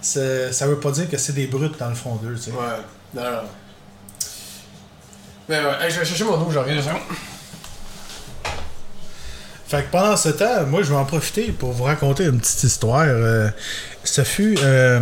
ça 0.00 0.66
veut 0.66 0.80
pas 0.80 0.90
dire 0.92 1.10
que 1.10 1.16
c'est 1.18 1.34
des 1.34 1.46
brutes 1.46 1.78
dans 1.78 1.88
le 1.88 1.94
fond 1.94 2.16
d'eux, 2.16 2.34
tu 2.36 2.44
sais. 2.44 2.50
Ouais, 2.52 2.56
non, 3.14 3.22
non. 3.22 3.42
Mais 5.48 5.58
ouais, 5.58 5.90
je 5.90 5.98
vais 5.98 6.04
chercher 6.04 6.24
mon 6.24 6.40
eau, 6.40 6.50
j'en 6.50 6.60
reviens. 6.62 6.80
Fait 9.72 9.84
que 9.84 9.90
pendant 9.90 10.18
ce 10.18 10.28
temps, 10.28 10.66
moi, 10.66 10.82
je 10.82 10.90
vais 10.90 10.96
en 10.98 11.06
profiter 11.06 11.50
pour 11.50 11.72
vous 11.72 11.84
raconter 11.84 12.24
une 12.26 12.38
petite 12.38 12.62
histoire. 12.64 13.06
Euh, 13.06 13.48
ce 14.04 14.22
fut 14.22 14.58
euh, 14.62 15.00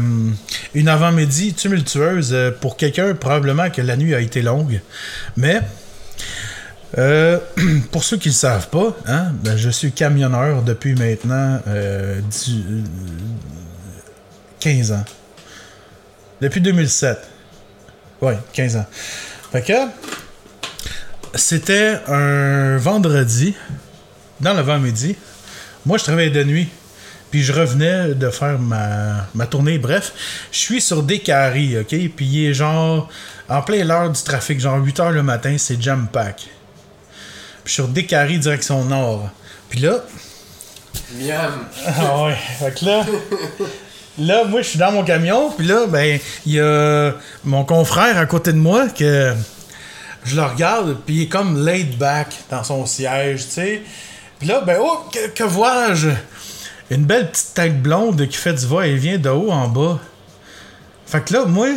une 0.75 0.87
avant-midi 0.89 1.55
tumultueuse 1.55 2.31
euh, 2.33 2.53
pour 2.53 2.77
quelqu'un, 2.77 3.13
probablement 3.17 3.69
que 3.69 3.83
la 3.83 3.97
nuit 3.97 4.15
a 4.15 4.21
été 4.21 4.43
longue. 4.43 4.81
Mais, 5.37 5.61
pour 7.91 8.05
ceux 8.05 8.17
qui 8.17 8.29
ne 8.29 8.33
le 8.33 8.39
savent 8.39 8.69
pas, 8.69 8.97
hein, 9.09 9.33
ben, 9.43 9.57
je 9.57 9.71
suis 9.71 9.91
camionneur 9.91 10.63
depuis 10.63 10.95
maintenant 10.95 11.61
euh, 11.67 12.21
dix- 12.31 12.63
euh, 12.71 12.83
15 14.61 14.93
ans. 14.93 15.05
Depuis 16.41 16.61
2007. 16.61 17.19
Ouais, 18.23 18.39
15 18.53 18.77
ans. 18.77 18.87
Fait 19.51 19.63
que, 19.63 19.73
c'était 21.35 21.99
un 22.07 22.77
vendredi 22.77 23.57
dans 24.41 24.53
l'avant-midi, 24.53 25.17
moi 25.87 25.99
je 25.99 26.05
travaillais 26.05 26.31
de 26.31 26.45
nuit. 26.45 26.69
Puis 27.31 27.43
je 27.43 27.53
revenais 27.53 28.15
de 28.15 28.29
faire 28.29 28.59
ma, 28.59 29.29
ma 29.35 29.47
tournée. 29.47 29.79
Bref, 29.79 30.13
je 30.51 30.59
suis 30.59 30.81
sur 30.81 31.05
des 31.05 31.21
carrés, 31.21 31.79
OK? 31.79 31.97
Puis 32.17 32.27
il 32.27 32.47
est 32.47 32.55
genre 32.55 33.09
en 33.49 33.63
plein 33.63 33.85
l'heure 33.85 34.11
du 34.11 34.21
trafic, 34.21 34.59
genre 34.59 34.83
8 34.85 34.99
h 34.99 35.11
le 35.13 35.23
matin, 35.23 35.55
c'est 35.57 35.81
jam 35.81 36.09
pack. 36.13 36.37
Puis 36.39 36.49
je 37.67 37.71
suis 37.71 37.75
sur 37.83 37.89
des 37.89 38.05
carrés 38.05 38.39
direction 38.39 38.85
nord. 38.85 39.31
Puis 39.69 39.79
là, 39.79 40.01
Miam. 41.13 41.67
ah 41.87 42.25
ouais, 42.25 42.37
fait 42.59 42.79
que 42.79 42.85
là, 42.85 43.07
là, 44.19 44.45
moi, 44.45 44.63
je 44.63 44.69
suis 44.69 44.79
dans 44.79 44.93
mon 44.93 45.05
camion, 45.05 45.51
puis 45.51 45.67
là, 45.67 45.87
ben, 45.87 46.19
il 46.47 46.53
y 46.53 46.61
a 46.61 47.13
mon 47.45 47.65
confrère 47.65 48.19
à 48.19 48.27
côté 48.27 48.53
de 48.53 48.59
moi 48.59 48.89
que 48.89 49.35
je 50.25 50.37
le 50.37 50.43
regarde, 50.43 50.97
puis 51.07 51.17
il 51.17 51.23
est 51.23 51.29
comme 51.29 51.65
laid 51.65 51.97
back 51.97 52.29
dans 52.51 52.65
son 52.65 52.87
siège, 52.87 53.47
tu 53.47 53.51
sais. 53.53 53.83
Puis 54.41 54.49
là, 54.49 54.63
ben, 54.63 54.79
oh, 54.81 55.05
que, 55.13 55.29
que 55.29 55.45
vois-je? 55.45 56.09
Une 56.91 57.05
belle 57.05 57.31
petite 57.31 57.55
tête 57.55 57.81
blonde 57.81 58.27
qui 58.27 58.37
fait 58.37 58.55
du 58.55 58.67
va-et-vient 58.67 59.19
de 59.19 59.29
haut 59.29 59.53
en 59.53 59.69
bas. 59.69 60.01
Fait 61.07 61.21
que 61.23 61.35
là, 61.35 61.45
moi, 61.45 61.69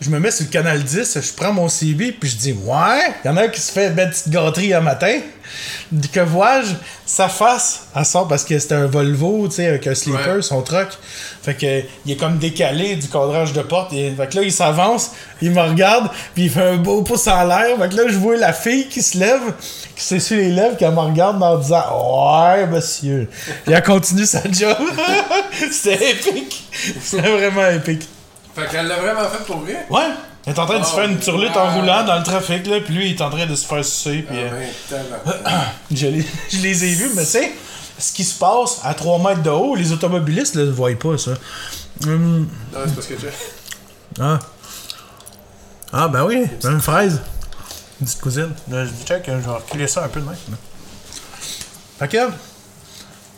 je 0.00 0.10
me 0.10 0.18
mets 0.18 0.30
sur 0.32 0.44
le 0.46 0.50
canal 0.50 0.82
10, 0.82 1.18
je 1.20 1.32
prends 1.34 1.52
mon 1.52 1.68
CB, 1.68 2.12
puis 2.12 2.28
je 2.30 2.36
dis 2.36 2.52
Ouais, 2.52 3.14
il 3.24 3.28
y 3.28 3.30
en 3.30 3.36
a 3.36 3.42
un 3.44 3.48
qui 3.48 3.60
se 3.60 3.70
fait 3.70 3.88
une 3.88 3.94
belle 3.94 4.10
petite 4.10 4.30
gâterie 4.30 4.74
un 4.74 4.80
matin. 4.80 5.20
Que 6.12 6.20
vois-je? 6.20 6.72
Sa 7.06 7.28
face, 7.28 7.86
elle 7.94 8.04
sort 8.04 8.26
parce 8.26 8.44
que 8.44 8.58
c'était 8.58 8.74
un 8.74 8.86
Volvo, 8.86 9.46
tu 9.46 9.56
sais, 9.56 9.66
avec 9.68 9.86
un 9.86 9.94
sleeper, 9.94 10.36
Ouais. 10.36 10.42
son 10.42 10.62
truck. 10.62 10.88
Fait 11.42 11.54
que 11.54 11.82
il 12.04 12.12
est 12.12 12.16
comme 12.16 12.38
décalé 12.38 12.96
du 12.96 13.06
cadrage 13.08 13.52
de 13.52 13.60
porte. 13.62 13.92
Et, 13.92 14.10
fait 14.10 14.26
que 14.28 14.36
là, 14.36 14.42
il 14.42 14.50
s'avance, 14.52 15.12
il 15.40 15.52
me 15.52 15.60
regarde, 15.60 16.10
puis 16.34 16.44
il 16.44 16.50
fait 16.50 16.62
un 16.62 16.76
beau 16.76 17.02
pouce 17.02 17.28
en 17.28 17.44
l'air. 17.44 17.78
Fait 17.78 17.88
que 17.88 17.94
là, 17.96 18.02
je 18.08 18.16
vois 18.16 18.36
la 18.36 18.52
fille 18.52 18.88
qui 18.88 19.00
se 19.02 19.16
lève, 19.18 19.42
qui 19.96 20.02
s'essuie 20.04 20.36
les 20.36 20.50
lèvres, 20.50 20.76
qui 20.76 20.84
me 20.84 20.98
regarde 20.98 21.42
en 21.42 21.58
disant 21.58 21.82
Ouais, 22.52 22.66
monsieur. 22.66 23.28
Puis 23.64 23.72
elle 23.74 23.82
continue 23.82 24.26
sa 24.26 24.42
job. 24.50 24.76
C'était 25.70 26.10
épique. 26.12 26.68
C'était 27.02 27.30
vraiment 27.30 27.68
épique. 27.68 28.08
Fait 28.54 28.68
qu'elle 28.70 28.86
l'a 28.86 28.96
vraiment 28.96 29.28
fait 29.28 29.44
pour 29.44 29.58
vrai? 29.58 29.86
Ouais. 29.90 30.10
Elle 30.46 30.52
est 30.52 30.58
en 30.58 30.66
train 30.66 30.78
de 30.78 30.84
se 30.84 30.90
Oh, 30.92 30.96
faire 30.96 31.04
une 31.08 31.18
turlute 31.18 31.56
en 31.56 31.72
roulant 31.74 32.04
dans 32.04 32.18
le 32.18 32.22
trafic, 32.22 32.66
là, 32.66 32.78
puis 32.84 32.92
lui, 32.94 33.10
il 33.10 33.16
est 33.16 33.22
en 33.22 33.30
train 33.30 33.46
de 33.46 33.54
se 33.54 33.66
faire 33.66 33.82
sucer, 33.84 34.24
puis 34.28 34.36
Ah, 34.38 34.52
euh, 34.52 34.58
ouais, 34.58 34.72
tabarnak. 34.90 35.68
je, 35.90 36.06
les, 36.06 36.26
je 36.52 36.58
les 36.58 36.84
ai 36.84 36.94
vus, 36.94 37.10
mais 37.16 37.24
tu 37.24 37.30
sais, 37.30 37.52
ce 37.98 38.12
qui 38.12 38.24
se 38.24 38.38
passe 38.38 38.80
à 38.84 38.92
3 38.92 39.18
mètres 39.20 39.42
de 39.42 39.50
haut, 39.50 39.74
les 39.74 39.90
automobilistes 39.92 40.54
ne 40.56 40.64
le 40.64 40.70
voient 40.70 40.94
pas, 40.98 41.16
ça. 41.16 41.30
Hum, 42.04 42.46
Non, 42.72 42.80
c'est 42.86 42.94
parce 42.94 43.06
que 43.06 43.14
tu 43.14 43.26
ah. 44.20 44.38
Ah, 45.92 46.08
ben 46.08 46.24
oui, 46.24 46.44
une 46.64 46.80
fraise. 46.80 47.20
Une 48.00 48.06
petite 48.06 48.20
cousine. 48.20 48.52
Là, 48.68 48.84
je 48.84 48.90
check, 49.06 49.24
je 49.26 49.32
vais 49.32 49.50
reculer 49.50 49.86
ça 49.88 50.04
un 50.04 50.08
peu 50.08 50.20
de 50.20 50.26
même. 50.26 50.36
là. 50.50 50.56
Fait 51.98 52.08
que, 52.08 52.28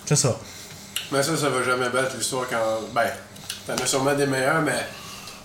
c'est 0.07 0.17
ça. 0.17 0.37
Mais 1.13 1.23
ça, 1.23 1.37
ça 1.37 1.49
va 1.51 1.63
jamais 1.63 1.89
battre 1.91 2.17
l'histoire 2.17 2.47
quand. 2.49 2.81
Ben, 2.95 3.11
t'en 3.67 3.75
as 3.75 3.87
sûrement 3.87 4.15
des 4.15 4.27
meilleurs, 4.27 4.63
mais 4.63 4.87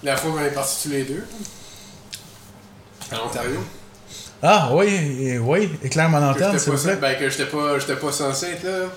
la 0.03 0.15
fois 0.17 0.31
qu'on 0.31 0.39
est 0.43 0.51
partis 0.51 0.83
tous 0.83 0.89
les 0.89 1.03
deux, 1.03 1.25
en 3.11 3.27
Ontario, 3.27 3.59
Ah, 4.43 4.69
oui, 4.73 4.87
et- 4.87 5.37
oui, 5.37 5.69
éclaire 5.83 6.09
mon 6.09 6.33
j'étais 6.33 6.57
s'il 6.57 6.71
vous 6.71 6.81
plaît. 6.83 6.95
ben, 6.95 7.19
que 7.19 7.29
j'étais 7.29 7.45
pas, 7.45 7.77
j'étais 7.77 7.95
pas 7.95 8.11
censé 8.11 8.47
être 8.47 8.63
là. 8.63 8.87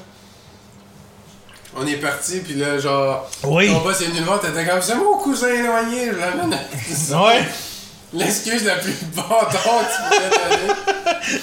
On 1.77 1.87
est 1.87 1.97
parti, 1.97 2.39
puis 2.41 2.55
là, 2.55 2.79
genre, 2.79 3.29
Oui. 3.43 3.67
ton 3.69 3.81
boss 3.83 4.01
est 4.01 4.07
venu 4.07 4.21
le 4.21 4.25
voir, 4.25 4.41
t'étais 4.41 4.65
comme, 4.65 4.81
c'est 4.81 4.95
mon 4.95 5.19
cousin 5.19 5.49
éloigné, 5.49 6.13
je 6.13 6.19
l'amène 6.19 6.55
à- 6.55 7.23
Ouais, 7.27 7.45
L'excuse 8.15 8.65
la 8.65 8.77
plus 8.77 8.93
bâtard 9.15 9.49
que 9.49 9.55
tu 9.55 10.03
pourrais 10.09 10.57
donner. 10.57 10.73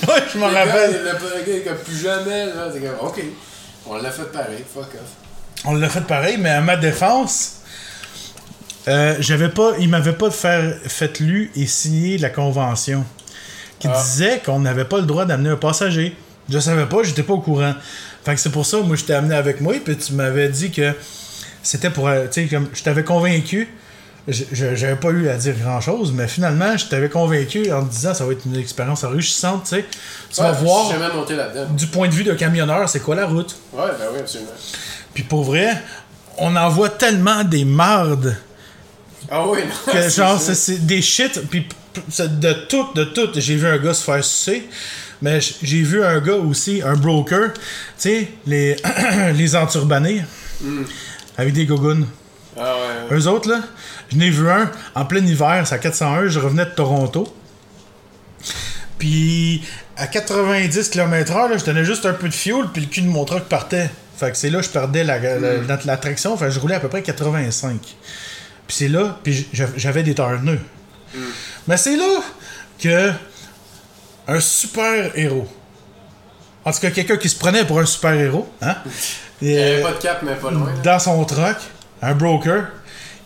ouais, 0.07 0.23
je 0.33 0.37
m'en 0.37 0.47
rappelle. 0.47 0.91
Le 1.03 1.65
gars, 1.65 1.73
plus 1.73 1.97
jamais, 2.01 2.45
là. 2.47 2.69
T'es 2.73 2.79
comme, 2.79 3.07
ok, 3.07 3.21
on 3.87 3.95
l'a 3.97 4.11
fait 4.11 4.31
pareil, 4.31 4.63
fuck 4.73 4.85
off. 4.95 5.65
On 5.65 5.75
l'a 5.75 5.89
fait 5.89 6.01
pareil, 6.01 6.37
mais 6.39 6.49
à 6.49 6.61
ma 6.61 6.75
défense, 6.77 7.57
euh, 8.87 9.15
j'avais 9.19 9.49
pas, 9.49 9.73
il 9.79 9.89
m'avait 9.89 10.13
pas 10.13 10.31
fait 10.31 11.19
lu 11.19 11.51
et 11.55 11.67
signé 11.67 12.17
la 12.17 12.29
convention 12.29 13.05
qui 13.79 13.87
Ah. 13.87 14.01
disait 14.01 14.41
qu'on 14.45 14.59
n'avait 14.59 14.85
pas 14.85 14.97
le 14.97 15.05
droit 15.05 15.25
d'amener 15.25 15.49
un 15.49 15.55
passager. 15.57 16.15
Je 16.49 16.59
savais 16.59 16.85
pas, 16.87 17.03
j'étais 17.03 17.23
pas 17.23 17.33
au 17.33 17.39
courant. 17.41 17.73
Fait 18.25 18.33
que 18.35 18.39
c'est 18.39 18.49
pour 18.51 18.65
ça, 18.65 18.77
moi, 18.77 18.95
je 18.95 19.03
t'ai 19.05 19.13
amené 19.13 19.35
avec 19.35 19.61
moi, 19.61 19.73
puis 19.83 19.97
tu 19.97 20.13
m'avais 20.13 20.49
dit 20.49 20.71
que 20.71 20.93
c'était 21.63 21.89
pour. 21.89 22.07
euh, 22.07 22.25
Tu 22.31 22.43
sais, 22.43 22.47
comme 22.47 22.69
je 22.73 22.81
t'avais 22.83 23.03
convaincu. 23.03 23.67
J'avais 24.27 24.95
pas 24.97 25.09
eu 25.09 25.27
à 25.29 25.35
dire 25.37 25.55
grand 25.57 25.81
chose, 25.81 26.11
mais 26.13 26.27
finalement, 26.27 26.77
je 26.77 26.85
t'avais 26.85 27.09
convaincu 27.09 27.71
en 27.71 27.83
te 27.83 27.89
disant 27.91 28.13
ça 28.13 28.23
va 28.25 28.33
être 28.33 28.45
une 28.45 28.55
expérience 28.55 29.03
enrichissante, 29.03 29.63
tu 29.63 29.69
sais. 29.77 29.85
Tu 30.29 30.39
vas 30.41 30.51
Ouais, 30.51 30.57
voir 30.59 31.15
monté 31.15 31.35
là-dedans. 31.35 31.73
du 31.73 31.87
point 31.87 32.07
de 32.07 32.13
vue 32.13 32.23
d'un 32.23 32.35
camionneur, 32.35 32.87
c'est 32.87 32.99
quoi 32.99 33.15
la 33.15 33.25
route? 33.25 33.55
Ouais, 33.73 33.87
ben 33.97 34.05
oui, 34.13 34.19
absolument. 34.19 34.51
Puis 35.13 35.23
pour 35.23 35.43
vrai, 35.43 35.69
on 36.37 36.55
en 36.55 36.69
voit 36.69 36.89
tellement 36.89 37.43
des 37.43 37.65
mardes 37.65 38.37
Ah 39.29 39.45
oui, 39.47 39.59
non. 39.87 39.91
que 39.93 40.01
c'est 40.01 40.21
genre 40.21 40.39
c'est 40.39 40.85
des 40.85 41.01
shit 41.01 41.41
puis 41.49 41.67
de 42.19 42.53
tout 42.67 42.85
de 42.95 43.03
tout 43.03 43.29
j'ai 43.35 43.55
vu 43.55 43.67
un 43.67 43.77
gars 43.77 43.93
se 43.93 44.03
faire 44.03 44.23
sucer 44.23 44.69
mais 45.21 45.39
j'ai 45.61 45.81
vu 45.81 46.03
un 46.03 46.19
gars 46.21 46.35
aussi 46.35 46.81
un 46.81 46.93
broker 46.95 47.51
tu 47.53 47.59
sais 47.97 48.27
les 48.47 48.77
les 49.35 49.55
enturbanés 49.57 50.23
avec 51.37 51.53
des 51.53 51.65
gogoons 51.65 52.05
Ah 52.60 52.75
ouais. 53.10 53.17
eux 53.17 53.27
autres 53.27 53.50
là 53.50 53.60
je 54.12 54.17
n'ai 54.17 54.29
vu 54.29 54.50
un 54.50 54.70
en 54.96 55.05
plein 55.05 55.25
hiver 55.25 55.65
c'est 55.65 55.75
à 55.75 55.77
401 55.79 56.27
je 56.27 56.39
revenais 56.39 56.65
de 56.65 56.72
Toronto. 56.72 57.34
Puis 59.00 59.63
à 59.98 60.08
90 60.08 60.89
km/h 60.89 61.58
je 61.58 61.63
tenais 61.63 61.86
juste 61.86 62.05
un 62.05 62.13
peu 62.13 62.27
de 62.29 62.34
fuel 62.34 62.65
puis 62.74 62.81
le 62.84 62.88
cul 62.88 63.01
de 63.01 63.08
mon 63.08 63.25
truck 63.25 63.43
partait. 63.46 63.89
Fait 64.17 64.31
que 64.31 64.38
c'est 64.38 64.50
là 64.50 64.60
que 64.60 64.65
je 64.65 64.70
perdais 64.70 65.03
la, 65.03 65.17
la, 65.20 65.38
la- 65.39 65.79
la 65.84 65.98
traction 65.98 66.38
fait 66.38 66.46
que 66.46 66.51
je 66.51 66.60
roulais 66.60 66.75
à 66.75 66.79
peu 66.79 66.89
près 66.89 67.01
85 67.01 67.79
puis 67.81 67.96
c'est 68.77 68.88
là 68.88 69.17
puis 69.24 69.48
j'avais 69.53 70.03
des 70.03 70.13
turneux 70.13 70.60
mais 71.67 71.75
c'est 71.77 71.98
là 71.98 72.20
que 72.79 73.12
un 74.27 74.39
super 74.39 75.12
héros 75.17 75.48
en 76.63 76.72
tout 76.72 76.79
cas 76.79 76.91
quelqu'un 76.91 77.17
qui 77.17 77.27
se 77.29 77.36
prenait 77.38 77.65
pour 77.65 77.79
un 77.79 77.86
super 77.86 78.13
héros 78.13 78.48
hein 78.62 78.75
Il 79.41 79.58
avait 79.58 79.79
euh, 79.79 79.81
pas 79.84 79.91
de 79.93 79.98
cap, 79.98 80.22
mais 80.24 80.36
pas 80.36 80.51
loin. 80.51 80.72
dans 80.84 81.00
son 81.00 81.25
truck, 81.25 81.58
un 82.01 82.15
broker, 82.15 82.67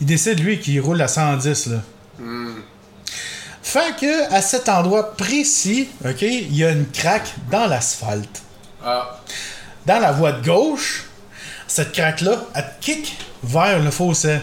il 0.02 0.08
décide, 0.08 0.40
lui, 0.40 0.60
qu'il 0.60 0.80
roule 0.82 1.02
à 1.02 1.08
110, 1.08 1.68
là. 1.68 1.78
Fait 3.62 3.96
que, 4.00 4.34
à 4.34 4.42
cet 4.42 4.70
endroit 4.70 5.18
précis, 5.18 5.90
OK, 6.06 6.22
il 6.22 6.56
y 6.56 6.64
a 6.64 6.72
une 6.72 6.86
craque 6.88 7.34
dans 7.52 7.66
l'asphalte. 7.68 8.44
Ah. 8.86 9.20
Dans 9.86 10.00
la 10.00 10.12
voie 10.12 10.34
de 10.34 10.46
gauche, 10.46 11.06
cette 11.68 11.92
craque-là, 11.92 12.46
elle 12.54 12.70
kick 12.80 13.18
vers 13.44 13.80
le 13.80 13.92
fossé. 13.92 14.38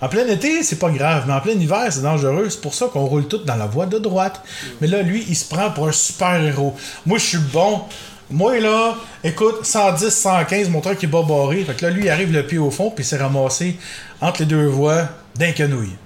En 0.00 0.08
plein 0.08 0.26
été, 0.28 0.62
c'est 0.62 0.78
pas 0.78 0.88
grave, 0.90 1.24
mais 1.26 1.34
en 1.34 1.40
plein 1.40 1.52
hiver, 1.52 1.86
c'est 1.90 2.00
dangereux. 2.00 2.48
C'est 2.48 2.60
pour 2.60 2.74
ça 2.74 2.86
qu'on 2.86 3.04
roule 3.04 3.28
tout 3.28 3.38
dans 3.44 3.56
la 3.56 3.66
voie 3.66 3.86
de 3.86 3.98
droite. 3.98 4.40
Mais 4.80 4.86
là, 4.86 5.02
lui, 5.02 5.26
il 5.28 5.36
se 5.36 5.44
prend 5.44 5.70
pour 5.70 5.88
un 5.88 5.92
super-héros. 5.92 6.74
Moi, 7.04 7.18
je 7.18 7.24
suis 7.24 7.38
bon. 7.38 7.82
Moi, 8.30 8.60
là, 8.60 8.94
écoute, 9.24 9.64
110, 9.64 10.08
115, 10.10 10.68
mon 10.68 10.80
truck 10.80 11.02
est 11.02 11.06
bas 11.06 11.22
barré. 11.22 11.64
Fait 11.64 11.74
que 11.74 11.84
là, 11.84 11.90
lui, 11.90 12.04
il 12.04 12.10
arrive 12.10 12.32
le 12.32 12.46
pied 12.46 12.58
au 12.58 12.70
fond, 12.70 12.90
puis 12.90 13.04
il 13.04 13.06
s'est 13.06 13.16
ramassé 13.16 13.76
entre 14.20 14.40
les 14.40 14.46
deux 14.46 14.66
voies 14.66 15.08
d'un 15.36 15.52
canouille. 15.52 15.96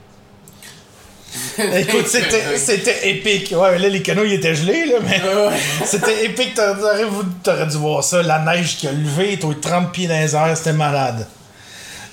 Écoute, 1.76 2.06
c'était, 2.06 2.56
c'était 2.56 3.10
épique. 3.10 3.52
Ouais, 3.56 3.76
là, 3.78 3.88
les 3.88 4.02
canouilles 4.02 4.34
étaient 4.34 4.54
gelés, 4.54 4.86
là, 4.86 4.98
mais 5.04 5.20
c'était 5.84 6.24
épique. 6.26 6.54
T'aurais, 6.54 7.04
t'aurais 7.42 7.66
dû 7.66 7.76
voir 7.76 8.04
ça. 8.04 8.22
La 8.22 8.38
neige 8.38 8.76
qui 8.76 8.86
a 8.86 8.92
levé, 8.92 9.36
toi, 9.38 9.52
30 9.60 9.92
pieds 9.92 10.06
dans 10.06 10.18
les 10.20 10.34
airs, 10.34 10.56
c'était 10.56 10.72
malade. 10.72 11.26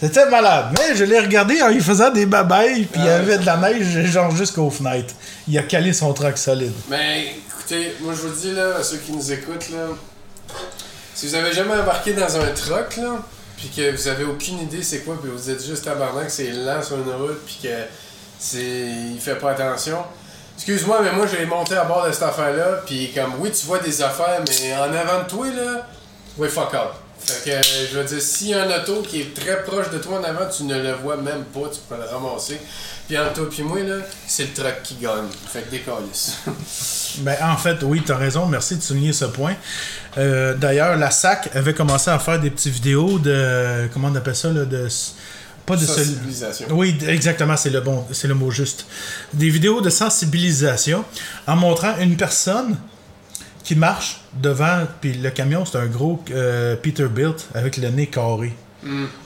C'était 0.02 0.28
malade. 0.28 0.76
Mais 0.80 0.96
je 0.96 1.04
l'ai 1.04 1.20
regardé 1.20 1.62
en 1.62 1.68
lui 1.70 1.82
faisant 1.82 2.10
des 2.10 2.26
babayes, 2.26 2.86
puis 2.92 3.00
il 3.00 3.06
y 3.06 3.10
Ah, 3.10 3.18
avait 3.18 3.38
de 3.38 3.46
la 3.46 3.58
neige, 3.58 4.06
genre 4.08 4.36
jusqu'aux 4.36 4.72
fenêtres. 4.72 5.14
Il 5.48 5.56
a 5.60 5.62
calé 5.62 5.94
son 5.94 6.12
truck 6.14 6.40
solide. 6.40 6.74
Mais 6.90 7.36
moi 8.02 8.14
je 8.14 8.28
vous 8.28 8.40
dis 8.40 8.52
là, 8.52 8.78
à 8.78 8.84
ceux 8.84 8.98
qui 8.98 9.12
nous 9.12 9.32
écoutent 9.32 9.70
là, 9.70 9.88
si 11.14 11.28
vous 11.28 11.36
avez 11.36 11.54
jamais 11.54 11.76
embarqué 11.76 12.14
dans 12.14 12.38
un 12.38 12.48
truck 12.48 12.98
là, 12.98 13.20
puis 13.58 13.70
que 13.70 13.92
vous 13.92 14.08
avez 14.08 14.24
aucune 14.24 14.60
idée 14.60 14.84
c'est 14.84 15.00
quoi, 15.00 15.18
puis 15.22 15.32
vous 15.32 15.50
êtes 15.50 15.66
juste 15.66 15.86
tabarnak, 15.86 16.30
c'est 16.30 16.52
lent 16.52 16.82
sur 16.82 16.98
une 16.98 17.12
route, 17.12 17.46
puis 17.46 17.60
que 17.64 17.76
c'est, 18.40 18.90
il 19.14 19.20
fait 19.20 19.36
pas 19.36 19.52
attention. 19.52 20.04
Excuse-moi, 20.58 21.02
mais 21.02 21.12
moi 21.12 21.26
j'ai 21.28 21.46
monté 21.46 21.76
à 21.76 21.86
bord 21.86 22.06
de 22.06 22.12
cette 22.12 22.24
affaire-là, 22.24 22.82
puis 22.86 23.12
comme 23.14 23.36
oui 23.40 23.52
tu 23.52 23.66
vois 23.66 23.80
des 23.80 24.02
affaires, 24.02 24.42
mais 24.48 24.76
en 24.76 24.94
avant 24.94 25.24
de 25.24 25.30
toi 25.30 25.46
oui 26.38 26.48
fuck 26.48 26.74
out. 26.74 26.94
Fait 27.24 27.52
que 27.52 27.68
je 27.92 27.98
veux 27.98 28.04
dire, 28.04 28.22
s'il 28.22 28.48
y 28.48 28.54
a 28.56 28.64
un 28.64 28.80
auto 28.80 29.04
qui 29.04 29.22
est 29.22 29.34
très 29.34 29.64
proche 29.64 29.92
de 29.92 30.00
toi 30.00 30.20
en 30.20 30.24
avant, 30.24 30.50
tu 30.50 30.64
ne 30.64 30.82
le 30.82 30.94
vois 30.94 31.18
même 31.18 31.44
pas, 31.46 31.70
tu 31.72 31.80
peux 31.88 31.96
le 31.96 32.04
ramasser. 32.04 32.60
Puis 33.12 33.20
entre 33.20 33.34
toi 33.34 33.50
et 33.60 33.64
moi 33.64 33.84
là, 33.84 33.96
c'est 34.26 34.44
le 34.44 34.54
truck 34.54 34.84
qui 34.84 34.96
gagne. 34.96 35.28
Fait 35.48 35.64
que 35.64 35.72
décalisse. 35.72 36.38
Ben, 37.24 37.36
en 37.44 37.58
fait, 37.58 37.84
oui, 37.84 38.02
t'as 38.06 38.16
raison. 38.16 38.46
Merci 38.46 38.78
de 38.78 38.82
souligner 38.82 39.12
ce 39.12 39.26
point. 39.26 39.54
Euh, 40.18 40.54
D'ailleurs, 40.54 40.96
la 40.96 41.12
SAC 41.12 41.54
avait 41.54 41.74
commencé 41.74 42.10
à 42.10 42.18
faire 42.20 42.40
des 42.40 42.50
petites 42.50 42.72
vidéos 42.72 43.20
de. 43.20 43.90
Comment 43.92 44.08
on 44.08 44.16
appelle 44.16 44.38
ça, 44.38 44.50
là, 44.54 44.64
de. 44.64 44.88
Pas 45.66 45.76
de 45.76 45.86
Sensibilisation. 45.86 46.68
Oui, 46.72 46.98
exactement, 47.06 47.58
c'est 47.58 47.70
le 47.70 47.82
bon, 47.82 48.06
c'est 48.14 48.30
le 48.30 48.34
mot 48.34 48.50
juste. 48.50 48.86
Des 49.34 49.50
vidéos 49.50 49.82
de 49.82 49.90
sensibilisation 49.90 51.04
en 51.48 51.58
montrant 51.58 51.98
une 52.00 52.16
personne 52.16 52.78
qui 53.66 53.76
marche 53.76 54.22
devant, 54.42 54.88
puis 55.02 55.16
le 55.16 55.32
camion 55.32 55.66
c'est 55.66 55.78
un 55.78 55.88
gros 55.88 56.24
euh, 56.32 56.78
Peterbilt 56.78 57.50
avec 57.54 57.76
le 57.76 57.90
nez 57.90 58.08
carré. 58.08 58.54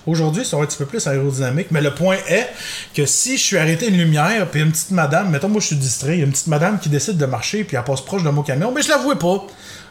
Aujourd'hui, 0.06 0.46
ça 0.46 0.58
va 0.58 0.64
être 0.64 0.70
un 0.70 0.72
petit 0.72 0.78
peu 0.78 0.86
plus 0.86 1.08
aérodynamique, 1.08 1.68
mais 1.72 1.82
le 1.82 1.94
point 1.94 2.18
est 2.28 2.48
que 2.94 3.06
si 3.06 3.38
je 3.38 3.44
suis 3.44 3.58
arrêté 3.58 3.88
une 3.88 3.98
lumière, 3.98 4.50
puis 4.50 4.62
une 4.62 4.72
petite 4.72 4.92
madame, 4.92 5.30
mettons 5.30 5.50
moi 5.50 5.62
je 5.62 5.68
suis 5.68 5.76
distrait, 5.76 6.16
il 6.16 6.20
y 6.20 6.24
a 6.24 6.26
une 6.26 6.32
petite 6.32 6.48
madame 6.48 6.80
qui 6.80 6.90
décide 6.90 7.18
de 7.18 7.26
marcher, 7.26 7.64
puis 7.64 7.78
elle 7.78 7.84
passe 7.84 8.02
proche 8.02 8.24
de 8.24 8.30
mon 8.30 8.44
camion, 8.44 8.72
mais 8.72 8.82
je 8.82 8.90
la 8.90 8.98
vois 8.98 9.18
pas. 9.18 9.46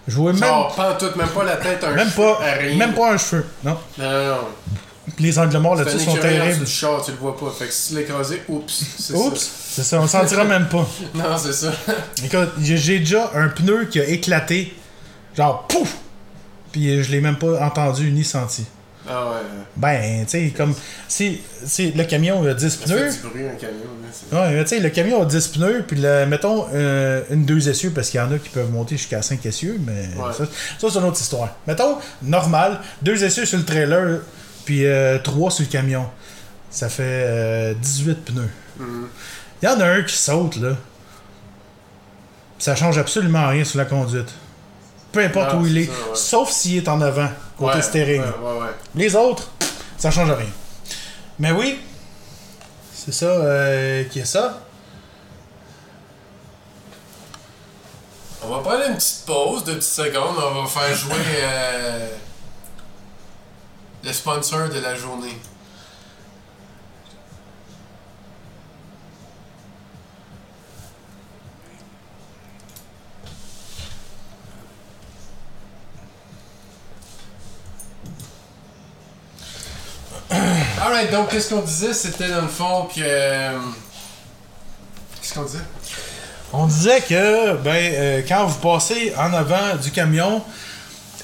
Je 0.06 0.16
vois 0.16 0.32
même, 0.32 0.40
pas 0.40 0.96
tout, 0.98 1.16
même 1.16 1.28
pas 1.28 1.44
la 1.44 1.56
tête, 1.56 1.82
un 1.82 1.92
même 1.92 2.10
cheveu, 2.10 2.22
pas, 2.22 2.38
rien. 2.58 2.76
même 2.76 2.94
pas 2.94 3.14
un 3.14 3.16
cheveu. 3.16 3.46
Non. 3.64 3.78
Non, 3.98 4.10
non, 4.10 4.38
les 5.18 5.38
angles 5.38 5.58
morts 5.58 5.76
là-dessus 5.76 6.00
sont 6.00 6.16
terribles. 6.16 6.64
du 6.64 6.70
char, 6.70 7.02
tu 7.04 7.12
le 7.12 7.16
vois 7.18 7.36
pas. 7.36 7.50
Fait 7.50 7.66
que 7.66 7.72
si 7.72 7.88
tu 7.88 7.98
l'écrasé, 7.98 8.42
oups, 8.48 8.84
c'est 8.98 9.14
Oups, 9.14 9.50
c'est 9.70 9.82
ça, 9.82 10.00
on 10.00 10.06
sentira 10.06 10.44
même 10.44 10.68
pas. 10.68 10.86
Non, 11.14 11.38
c'est 11.38 11.52
ça. 11.52 11.72
Écoute, 12.24 12.50
j'ai 12.60 12.98
déjà 12.98 13.30
un 13.34 13.48
pneu 13.48 13.86
qui 13.86 14.00
a 14.00 14.04
éclaté, 14.04 14.74
genre 15.36 15.66
pouf! 15.68 15.96
Puis 16.72 17.02
je 17.02 17.10
l'ai 17.10 17.20
même 17.20 17.36
pas 17.36 17.64
entendu 17.64 18.10
ni 18.10 18.24
senti. 18.24 18.66
Ah 19.08 19.26
ouais. 19.30 19.36
Ben, 19.76 20.24
tu 20.24 20.30
sais, 20.30 20.52
comme. 20.56 20.74
Si, 21.08 21.40
si 21.64 21.92
le 21.92 22.04
camion 22.04 22.42
a 22.46 22.54
10 22.54 22.68
Ça 22.70 22.84
pneus. 22.86 23.10
fait 23.10 23.22
du 23.22 23.28
bruit 23.28 23.44
un 23.46 23.54
camion. 23.54 23.74
Là, 24.32 24.40
Ouais, 24.48 24.54
mais 24.54 24.62
tu 24.62 24.68
sais, 24.70 24.80
le 24.80 24.88
camion 24.90 25.22
a 25.22 25.24
10 25.26 25.48
pneus, 25.48 25.84
puis 25.86 25.98
le- 26.00 26.24
mettons 26.26 26.66
euh, 26.72 27.22
une 27.30 27.44
deux 27.44 27.68
essieux, 27.68 27.90
parce 27.90 28.08
qu'il 28.10 28.18
y 28.18 28.22
en 28.22 28.32
a 28.32 28.38
qui 28.38 28.48
peuvent 28.48 28.70
monter 28.70 28.96
jusqu'à 28.96 29.20
5 29.20 29.44
essieux, 29.44 29.78
mais 29.86 30.08
Ouais. 30.16 30.32
ça, 30.32 30.44
ça, 30.78 30.88
c'est 30.90 30.98
une 30.98 31.04
autre 31.04 31.20
histoire. 31.20 31.50
Mettons, 31.66 31.98
normal, 32.22 32.80
deux 33.02 33.22
essieux 33.24 33.44
sur 33.44 33.58
le 33.58 33.64
trailer, 33.64 34.20
puis 34.64 34.86
euh, 34.86 35.18
trois 35.18 35.50
sur 35.50 35.64
le 35.64 35.70
camion. 35.70 36.06
Ça 36.70 36.88
fait 36.88 37.02
euh, 37.04 37.74
18 37.74 38.24
pneus. 38.24 38.50
Mhm. 38.78 39.06
Il 39.62 39.66
y 39.66 39.68
en 39.68 39.80
a 39.80 39.84
un 39.86 40.02
qui 40.02 40.16
saute, 40.16 40.56
là. 40.56 40.76
Ça 42.58 42.74
change 42.74 42.96
absolument 42.98 43.48
rien 43.48 43.64
sur 43.64 43.78
la 43.78 43.84
conduite. 43.84 44.28
Peu 45.12 45.20
importe 45.20 45.54
où 45.54 45.66
il 45.66 45.78
est, 45.78 45.84
ça, 45.84 45.90
ouais. 45.92 45.96
sauf 46.14 46.50
s'il 46.50 46.76
est 46.78 46.88
en 46.88 47.00
avant, 47.00 47.28
côté 47.58 47.76
Ouais, 47.76 47.82
steering. 47.82 48.22
Ouais. 48.22 48.68
Les 48.94 49.14
autres, 49.14 49.50
ça 49.96 50.10
change 50.10 50.30
rien. 50.30 50.50
Mais 51.38 51.52
oui, 51.52 51.80
c'est 52.92 53.12
ça 53.12 53.26
euh, 53.26 54.04
qui 54.04 54.20
est 54.20 54.24
ça. 54.24 54.60
On 58.42 58.48
va 58.48 58.58
prendre 58.58 58.86
une 58.88 58.96
petite 58.96 59.24
pause 59.26 59.64
de 59.64 59.74
petites 59.74 59.82
secondes. 59.90 60.36
On 60.36 60.62
va 60.62 60.68
faire 60.68 60.94
jouer 60.94 61.14
euh, 61.42 62.08
le 64.04 64.12
sponsor 64.12 64.68
de 64.68 64.80
la 64.80 64.94
journée. 64.94 65.38
Alright, 80.84 81.10
donc 81.10 81.30
qu'est-ce 81.30 81.48
qu'on 81.54 81.62
disait? 81.62 81.94
C'était 81.94 82.28
dans 82.28 82.42
le 82.42 82.48
fond 82.48 82.84
que. 82.94 83.00
euh, 83.02 83.58
Qu'est-ce 85.20 85.34
qu'on 85.34 85.44
disait? 85.44 85.58
On 86.52 86.66
disait 86.66 87.00
que 87.00 87.56
ben 87.56 87.74
euh, 87.94 88.22
quand 88.28 88.44
vous 88.46 88.58
passez 88.60 89.12
en 89.16 89.32
avant 89.32 89.76
du 89.76 89.90
camion 89.90 90.42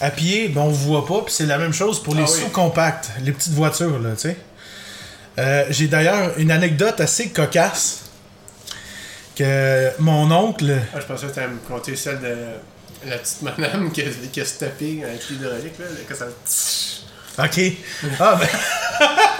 à 0.00 0.10
pied, 0.10 0.48
ben 0.48 0.62
on 0.62 0.68
vous 0.70 0.92
voit 0.92 1.06
pas, 1.06 1.22
puis 1.24 1.34
c'est 1.34 1.46
la 1.46 1.58
même 1.58 1.72
chose 1.74 2.02
pour 2.02 2.14
les 2.14 2.22
Ah 2.22 2.30
oui. 2.30 2.40
sous-compacts, 2.40 3.10
les 3.22 3.32
petites 3.32 3.52
voitures 3.52 3.98
là, 4.00 4.10
tu 4.14 4.20
sais. 4.30 4.36
Euh, 5.38 5.64
J'ai 5.70 5.86
d'ailleurs 5.88 6.36
une 6.38 6.50
anecdote 6.50 7.00
assez 7.00 7.28
cocasse 7.28 8.00
que 9.36 9.90
mon 9.98 10.30
oncle, 10.32 10.74
Ah, 10.94 11.00
je 11.00 11.06
pensais 11.06 11.26
que 11.26 11.32
tu 11.34 11.38
allais 11.38 11.48
me 11.48 11.58
compter 11.58 11.94
celle 11.96 12.20
de 12.20 12.36
la 13.06 13.18
petite 13.18 13.42
madame 13.42 13.92
qui 13.92 14.00
a, 14.02 14.04
qui 14.32 14.40
a 14.40 14.44
se 14.44 14.54
tapé 14.58 15.02
avec 15.04 15.28
l'hydraulique, 15.28 15.78
là, 15.78 15.84
que 16.08 16.14
ça... 16.14 16.26
ok, 17.44 17.60
ah 18.18 18.38
ben, 18.40 18.48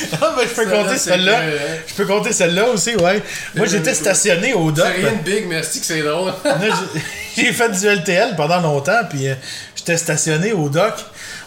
ah 0.20 0.34
ben 0.36 0.46
je 0.48 0.54
peux 0.54 0.70
compter 0.70 0.96
celle-là, 0.96 1.38
hein. 1.40 1.78
je 1.86 1.94
peux 1.94 2.06
compter 2.06 2.32
celle-là 2.32 2.68
aussi, 2.68 2.94
ouais. 2.96 3.22
Moi 3.54 3.66
j'étais 3.66 3.94
stationné 3.94 4.54
au 4.54 4.70
dock. 4.70 4.86
C'est 4.94 5.02
rien 5.08 5.12
de 5.16 5.22
big, 5.22 5.46
mais 5.48 5.60
que 5.60 5.66
c'est 5.66 6.02
drôle? 6.02 6.32
J'ai- 6.60 7.00
j'ai 7.44 7.52
fait 7.52 7.68
du 7.70 7.86
LTL 7.86 8.36
pendant 8.36 8.60
longtemps, 8.60 9.00
puis 9.08 9.28
euh, 9.28 9.34
j'étais 9.76 9.96
stationné 9.96 10.52
au 10.52 10.68
dock. 10.68 10.94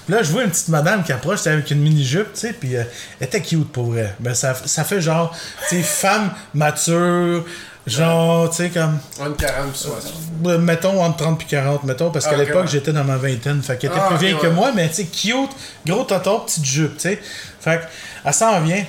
Puis 0.06 0.14
là, 0.16 0.22
je 0.24 0.32
vois 0.32 0.44
une 0.44 0.50
petite 0.50 0.68
madame 0.68 1.04
qui 1.04 1.14
approche 1.14 1.40
c'était 1.40 1.52
avec 1.52 1.72
une 1.72 1.80
mini-jupe, 1.80 2.34
tu 2.34 2.40
sais, 2.42 2.54
puis 2.54 2.76
euh, 2.76 2.84
elle 3.20 3.28
était 3.28 3.42
cute 3.42 3.72
pour 3.72 3.86
vrai. 3.86 4.14
Ben, 4.20 4.34
ça, 4.34 4.54
ça 4.66 4.84
fait 4.84 5.00
genre, 5.00 5.36
tu 5.70 5.78
sais, 5.78 5.82
femme 5.82 6.32
mature, 6.54 7.46
genre, 7.86 8.50
tu 8.50 8.56
sais, 8.58 8.70
comme, 8.70 8.98
est 9.20 9.38
40 9.38 9.70
puis 9.72 9.80
60. 9.80 10.14
euh, 10.46 10.58
mettons, 10.58 11.04
entre 11.04 11.18
30 11.18 11.42
et 11.42 11.46
40, 11.46 11.84
mettons, 11.84 12.12
parce 12.12 12.26
Ah, 12.26 12.30
qu'à 12.32 12.38
ok, 12.40 12.46
l'époque, 12.48 12.68
j'étais 12.68 12.94
dans 12.94 13.04
ma 13.04 13.18
vingtaine, 13.18 13.62
fait 13.62 13.78
qu'elle 13.78 13.92
était 13.92 14.00
Ah, 14.02 14.08
plus 14.10 14.18
vieille 14.18 14.38
que 14.38 14.48
ouais. 14.48 14.54
moi, 14.54 14.72
mais 14.74 14.88
tu 14.90 14.96
sais, 14.96 15.06
cute, 15.06 15.52
gros 15.86 16.04
tonton, 16.04 16.40
petite 16.42 16.66
jupe, 16.66 16.94
tu 16.96 17.02
sais. 17.10 17.22
Fait 17.60 17.82
qu'elle 18.24 18.34
s'en 18.34 18.62
vient. 18.62 18.84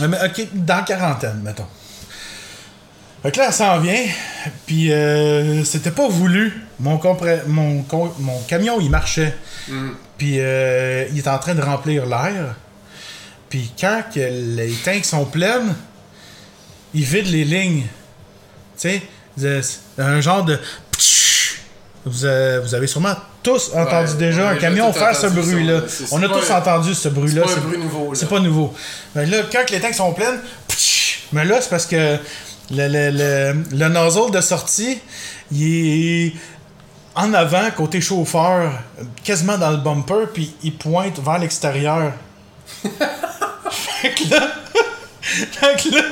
Euh, 0.00 0.08
mais, 0.08 0.18
Ok, 0.24 0.46
dans 0.52 0.82
quarantaine, 0.84 1.40
mettons. 1.44 1.66
Fait 3.22 3.30
que 3.32 3.38
là, 3.38 3.46
elle 3.48 3.54
s'en 3.54 3.78
vient, 3.78 4.04
puis 4.66 4.92
euh, 4.92 5.64
c'était 5.64 5.90
pas 5.92 6.08
voulu. 6.08 6.60
Mon, 6.78 7.00
mon, 7.46 7.84
camion, 8.48 8.80
il 8.80 8.90
marchait. 8.90 9.34
Mhm. 9.68 9.94
Puis 10.18 10.36
euh, 10.40 11.06
il 11.10 11.18
est 11.18 11.28
en 11.28 11.38
train 11.38 11.54
de 11.54 11.62
remplir 11.62 12.04
l'air. 12.04 12.54
Puis 13.48 13.72
quand 13.80 14.02
que 14.12 14.20
les 14.20 14.72
tanks 14.84 15.04
sont 15.06 15.24
pleines, 15.24 15.74
il 16.94 17.04
vide 17.04 17.26
les 17.26 17.44
lignes. 17.44 17.84
Tu 18.78 19.00
sais, 19.38 19.72
un 19.98 20.20
genre 20.20 20.44
de... 20.44 20.58
Vous, 22.06 22.26
euh, 22.26 22.60
vous 22.62 22.74
avez 22.74 22.86
sûrement 22.86 23.14
tous 23.42 23.70
entendu 23.74 24.12
Ouais, 24.12 24.18
déjà 24.18 24.50
un 24.50 24.56
camion 24.56 24.92
faire 24.92 25.16
ce 25.16 25.26
bruit-là. 25.28 25.80
On 26.10 26.22
a 26.22 26.28
tous 26.28 26.50
un- 26.50 26.58
entendu 26.58 26.94
ce 26.94 27.08
bruit-là. 27.08 27.42
C'est 27.46 27.54
pas 27.54 27.60
un 27.60 27.64
bruit 27.64 27.78
nouveau, 27.78 28.04
là. 28.12 28.18
c'est 28.18 28.28
pas 28.28 28.40
nouveau. 28.40 28.74
Mais 29.14 29.24
là, 29.26 29.38
quand 29.50 29.70
les 29.70 29.80
tanks 29.80 29.94
sont 29.94 30.12
pleines, 30.12 30.38
mais 31.32 31.46
là, 31.46 31.60
c'est 31.62 31.70
parce 31.70 31.86
que 31.86 32.18
le, 32.70 32.88
le, 32.88 33.10
le, 33.10 33.64
le 33.78 33.88
nozzle 33.88 34.30
de 34.30 34.40
sortie, 34.42 34.98
il 35.50 36.26
est 36.26 36.32
en 37.14 37.32
avant, 37.32 37.70
côté 37.74 38.02
chauffeur, 38.02 38.70
quasiment 39.22 39.56
dans 39.56 39.70
le 39.70 39.78
bumper, 39.78 40.26
puis 40.34 40.54
il 40.62 40.76
pointe 40.76 41.18
vers 41.20 41.38
l'extérieur. 41.38 42.12
fait 43.70 44.10
que 44.14 44.30
là, 44.30 44.48
fait 45.52 45.82
que 45.90 45.94
là, 45.94 46.02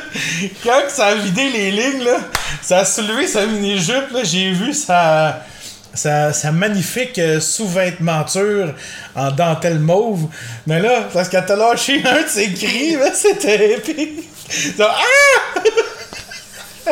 quand 0.65 0.83
ça 0.89 1.07
a 1.09 1.15
vidé 1.15 1.49
les 1.51 1.71
lignes, 1.71 2.05
là, 2.05 2.19
ça 2.63 2.79
a 2.79 2.85
soulevé 2.85 3.27
sa 3.27 3.47
mini-jupe, 3.47 4.11
là, 4.13 4.25
j'ai 4.25 4.53
vu 4.53 4.73
sa, 4.73 5.43
sa, 5.95 6.33
sa 6.33 6.53
magnifique 6.53 7.19
euh, 7.19 7.41
sous-vêtementure 7.41 8.75
en 9.15 9.31
dentelle 9.31 9.79
mauve. 9.79 10.27
Mais 10.67 10.81
là, 10.81 11.09
parce 11.13 11.29
qu'elle 11.29 11.47
t'a 11.47 11.57
lâché 11.57 12.03
un 12.05 12.23
de 12.23 12.29
ses 12.29 12.53
cris, 12.53 12.97
là, 12.97 13.13
c'était 13.15 13.75
épique. 13.77 14.29
Ça, 14.77 14.95
ah! 14.95 15.61
Oh 16.85 16.91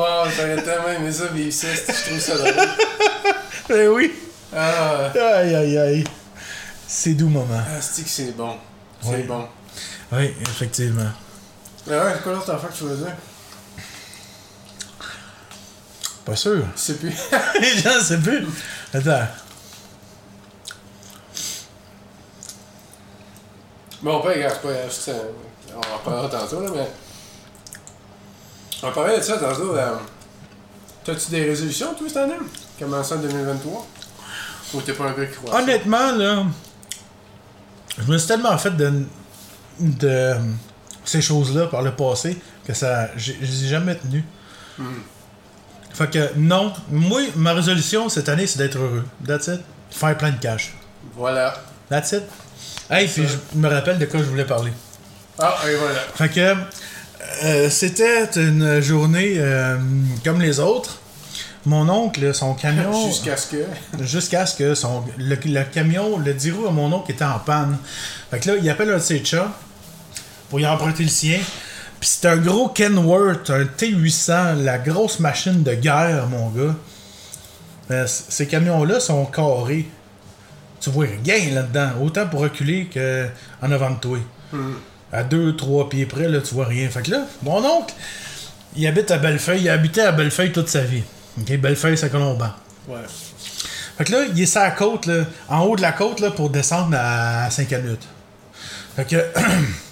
wow, 0.00 0.30
j'aurais 0.36 0.62
tellement 0.62 0.90
aimé 0.98 1.10
ça 1.10 1.24
vivre 1.32 1.52
ça, 1.52 1.66
je 1.74 2.08
trouve 2.08 2.20
ça 2.20 2.36
drôle. 2.36 2.68
Ben 3.68 3.88
oui. 3.88 4.12
Ah, 4.54 5.10
Aïe, 5.38 5.54
aïe, 5.54 5.78
aïe. 5.78 6.04
C'est 6.86 7.14
doux, 7.14 7.28
maman. 7.28 7.58
ah 7.58 7.80
c'est 7.80 8.36
bon? 8.36 8.54
C'est 9.02 9.08
Oui. 9.10 9.22
bon. 9.22 9.48
Oui, 10.12 10.34
effectivement. 10.42 11.10
Mais 11.86 11.96
ouais, 11.98 12.14
quoi 12.22 12.32
l'autre 12.32 12.50
affaire 12.52 12.70
que 12.70 12.76
tu 12.76 12.84
veux 12.84 12.96
dire? 12.96 13.14
Pas 16.24 16.36
sûr. 16.36 16.64
Je 16.74 16.80
sais 16.80 16.94
plus. 16.94 17.12
Les 17.60 17.78
gens, 17.78 18.00
c'est 18.02 18.20
plus. 18.20 18.46
Attends. 18.92 19.26
Bon, 24.02 24.20
pas 24.20 24.36
grave, 24.38 24.58
c'est 24.62 24.68
pas 24.68 24.90
c'est- 24.90 25.22
On 25.74 25.78
en 25.78 25.98
reparlera 25.98 26.28
tantôt, 26.28 26.60
là, 26.60 26.70
mais. 26.74 26.88
On 28.82 28.92
parlait 28.92 29.18
de 29.18 29.22
ça 29.22 29.38
tantôt. 29.38 29.74
euh, 29.76 29.96
T'as-tu 31.04 31.30
des 31.30 31.44
résolutions, 31.44 31.94
toi, 31.94 32.06
cette 32.08 32.16
année? 32.18 32.34
Commençant 32.78 33.16
en 33.16 33.18
2023? 33.18 33.86
Ou 34.74 34.80
t'es 34.82 34.92
pas 34.92 35.04
un 35.04 35.12
gars 35.12 35.26
qui 35.26 35.36
croit? 35.36 35.50
à 35.50 35.58
ça? 35.58 35.62
Honnêtement, 35.62 36.12
là, 36.12 36.44
je 37.98 38.10
me 38.10 38.18
suis 38.18 38.26
tellement 38.28 38.56
fait 38.58 38.76
de, 38.76 39.04
de 39.80 40.34
ces 41.04 41.20
choses-là 41.22 41.66
par 41.66 41.82
le 41.82 41.92
passé 41.92 42.36
que 42.66 42.74
ça, 42.74 43.08
j'ai- 43.16 43.36
je 43.40 43.46
les 43.46 43.64
ai 43.64 43.68
jamais 43.68 43.94
tenu. 43.94 44.24
Mhm. 44.78 44.86
Fait 45.94 46.10
que 46.10 46.30
non, 46.36 46.72
moi, 46.90 47.22
ma 47.36 47.52
résolution 47.54 48.08
cette 48.08 48.28
année, 48.28 48.46
c'est 48.46 48.58
d'être 48.58 48.76
heureux. 48.76 49.04
That's 49.26 49.46
it. 49.46 49.60
Faire 49.90 50.16
plein 50.18 50.30
de 50.32 50.38
cash. 50.38 50.74
Voilà. 51.16 51.54
That's 51.88 52.12
it. 52.12 52.22
Hey, 52.90 53.08
puis 53.08 53.24
je 53.26 53.58
me 53.58 53.68
rappelle 53.68 53.98
de 53.98 54.06
quoi 54.06 54.20
je 54.20 54.24
voulais 54.24 54.44
parler. 54.44 54.72
Ah, 55.38 55.56
et 55.68 55.74
voilà. 55.76 56.00
Fait 56.14 56.28
que 56.28 56.54
euh, 57.44 57.70
c'était 57.70 58.24
une 58.36 58.80
journée 58.80 59.34
euh, 59.38 59.76
comme 60.24 60.40
les 60.40 60.60
autres. 60.60 60.98
Mon 61.64 61.88
oncle, 61.88 62.32
son 62.34 62.54
camion. 62.62 63.06
Jusqu'à 63.08 63.36
ce 63.36 63.46
que. 63.48 63.64
Jusqu'à 64.04 64.44
ce 64.46 64.56
que 64.56 64.74
son, 64.74 65.02
le, 65.16 65.36
le 65.44 65.62
camion, 65.64 66.18
le 66.18 66.34
10 66.34 66.50
roues 66.52 66.66
à 66.66 66.70
mon 66.70 66.92
oncle 66.92 67.10
était 67.12 67.24
en 67.24 67.38
panne. 67.38 67.78
Fait 68.30 68.38
que 68.40 68.50
là, 68.50 68.56
il 68.60 68.68
appelle 68.70 68.90
un 68.90 68.96
de 68.96 69.02
ses 69.02 69.24
chats 69.24 69.50
pour 70.48 70.60
y 70.60 70.66
emprunter 70.66 71.02
le 71.02 71.08
sien. 71.08 71.38
Puis 72.00 72.10
c'est 72.12 72.28
un 72.28 72.36
gros 72.36 72.68
Kenworth, 72.68 73.50
un 73.50 73.64
T800, 73.64 74.62
la 74.62 74.78
grosse 74.78 75.18
machine 75.20 75.62
de 75.62 75.74
guerre, 75.74 76.26
mon 76.28 76.50
gars. 76.50 76.74
Euh, 77.90 78.06
ces 78.06 78.46
camions-là 78.46 79.00
sont 79.00 79.24
carrés. 79.26 79.86
Tu 80.80 80.90
vois 80.90 81.06
rien 81.24 81.54
là-dedans, 81.54 81.90
autant 82.02 82.26
pour 82.26 82.40
reculer 82.40 82.88
qu'en 82.92 83.72
avant 83.72 83.90
de 83.90 83.96
toi. 83.96 84.18
Mhm. 84.52 84.74
À 85.12 85.22
2-3 85.22 85.88
pieds 85.88 86.06
près, 86.06 86.28
là, 86.28 86.40
tu 86.40 86.54
vois 86.54 86.66
rien. 86.66 86.88
Fait 86.90 87.02
que 87.02 87.12
là, 87.12 87.22
mon 87.42 87.64
oncle, 87.64 87.94
il 88.76 88.86
habite 88.86 89.10
à 89.10 89.18
Bellefeuille. 89.18 89.62
Il 89.62 89.68
a 89.68 89.72
habité 89.72 90.02
à 90.02 90.12
Bellefeuille 90.12 90.52
toute 90.52 90.68
sa 90.68 90.82
vie. 90.82 91.02
OK? 91.40 91.56
Bellefeuille, 91.58 91.96
c'est 91.96 92.10
Colomban. 92.10 92.50
Ouais. 92.88 92.98
Fait 93.96 94.04
que 94.04 94.12
là, 94.12 94.24
il 94.34 94.40
est 94.40 94.46
sur 94.46 94.60
la 94.60 94.72
côte, 94.72 95.06
là, 95.06 95.24
en 95.48 95.60
haut 95.60 95.76
de 95.76 95.82
la 95.82 95.92
côte, 95.92 96.20
là, 96.20 96.30
pour 96.30 96.50
descendre 96.50 96.96
à 96.98 97.48
5 97.50 97.70
minutes. 97.70 98.06
Fait 98.96 99.04
que, 99.06 99.16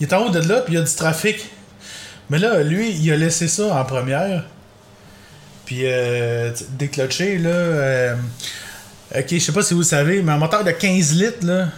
il 0.00 0.06
est 0.06 0.12
en 0.12 0.26
haut 0.26 0.30
de 0.30 0.40
là, 0.40 0.60
puis 0.60 0.74
il 0.74 0.78
y 0.78 0.82
a 0.82 0.84
du 0.84 0.94
trafic. 0.94 1.50
Mais 2.30 2.38
là, 2.38 2.62
lui, 2.62 2.90
il 2.90 3.12
a 3.12 3.16
laissé 3.16 3.48
ça 3.48 3.74
en 3.74 3.84
première. 3.84 4.44
Puis, 5.66 5.82
euh, 5.84 6.52
déclenché, 6.78 7.38
là, 7.38 7.50
euh, 7.50 8.16
Ok, 9.12 9.26
je 9.30 9.38
sais 9.38 9.52
pas 9.52 9.62
si 9.62 9.74
vous 9.74 9.80
le 9.80 9.86
savez, 9.86 10.22
mais 10.22 10.32
un 10.32 10.38
moteur 10.38 10.62
de 10.62 10.70
15 10.70 11.14
litres, 11.14 11.44
là. 11.44 11.68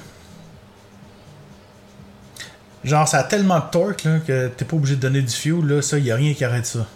Genre, 2.84 3.08
ça 3.08 3.20
a 3.20 3.24
tellement 3.24 3.58
de 3.58 3.70
torque 3.70 4.04
là, 4.04 4.18
que 4.26 4.48
t'es 4.48 4.64
pas 4.66 4.76
obligé 4.76 4.96
de 4.96 5.00
donner 5.00 5.22
du 5.22 5.32
fuel. 5.32 5.64
Là, 5.64 5.80
ça, 5.80 5.98
y 5.98 6.10
a 6.10 6.16
rien 6.16 6.34
qui 6.34 6.44
arrête 6.44 6.66
ça. 6.66 6.86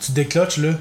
Tu 0.00 0.12
décloches, 0.12 0.58
là, 0.58 0.72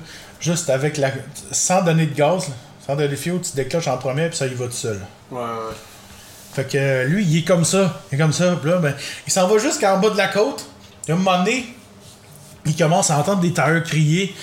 juste 0.41 0.69
avec 0.69 0.97
la. 0.97 1.11
Sans 1.51 1.81
donner 1.81 2.07
de 2.07 2.15
gaz, 2.15 2.49
là, 2.49 2.55
sans 2.85 2.95
donner 2.95 3.07
de 3.07 3.15
fuel, 3.15 3.39
tu 3.41 3.55
décloches 3.55 3.87
en 3.87 3.97
premier, 3.97 4.27
puis 4.27 4.37
ça 4.37 4.47
y 4.47 4.53
va 4.53 4.65
tout 4.65 4.71
seul. 4.71 4.99
Ouais, 5.31 5.39
ouais. 5.39 5.75
Fait 6.59 6.65
que 6.65 6.77
euh, 6.77 7.05
lui, 7.05 7.23
il 7.23 7.37
est 7.37 7.47
comme 7.47 7.63
ça. 7.63 8.01
Il 8.11 8.15
est 8.15 8.17
comme 8.21 8.33
ça. 8.33 8.57
Puis 8.61 8.69
là, 8.69 8.79
ben, 8.79 8.93
il 9.25 9.31
s'en 9.31 9.47
va 9.47 9.57
jusqu'en 9.59 9.97
bas 9.97 10.09
de 10.09 10.17
la 10.17 10.27
côte. 10.27 10.65
Et 11.07 11.11
à 11.11 11.15
un 11.15 11.17
moment 11.17 11.37
donné, 11.37 11.73
il 12.65 12.75
commence 12.75 13.09
à 13.11 13.17
entendre 13.17 13.39
des 13.39 13.53
tailleurs 13.53 13.83
crier. 13.83 14.35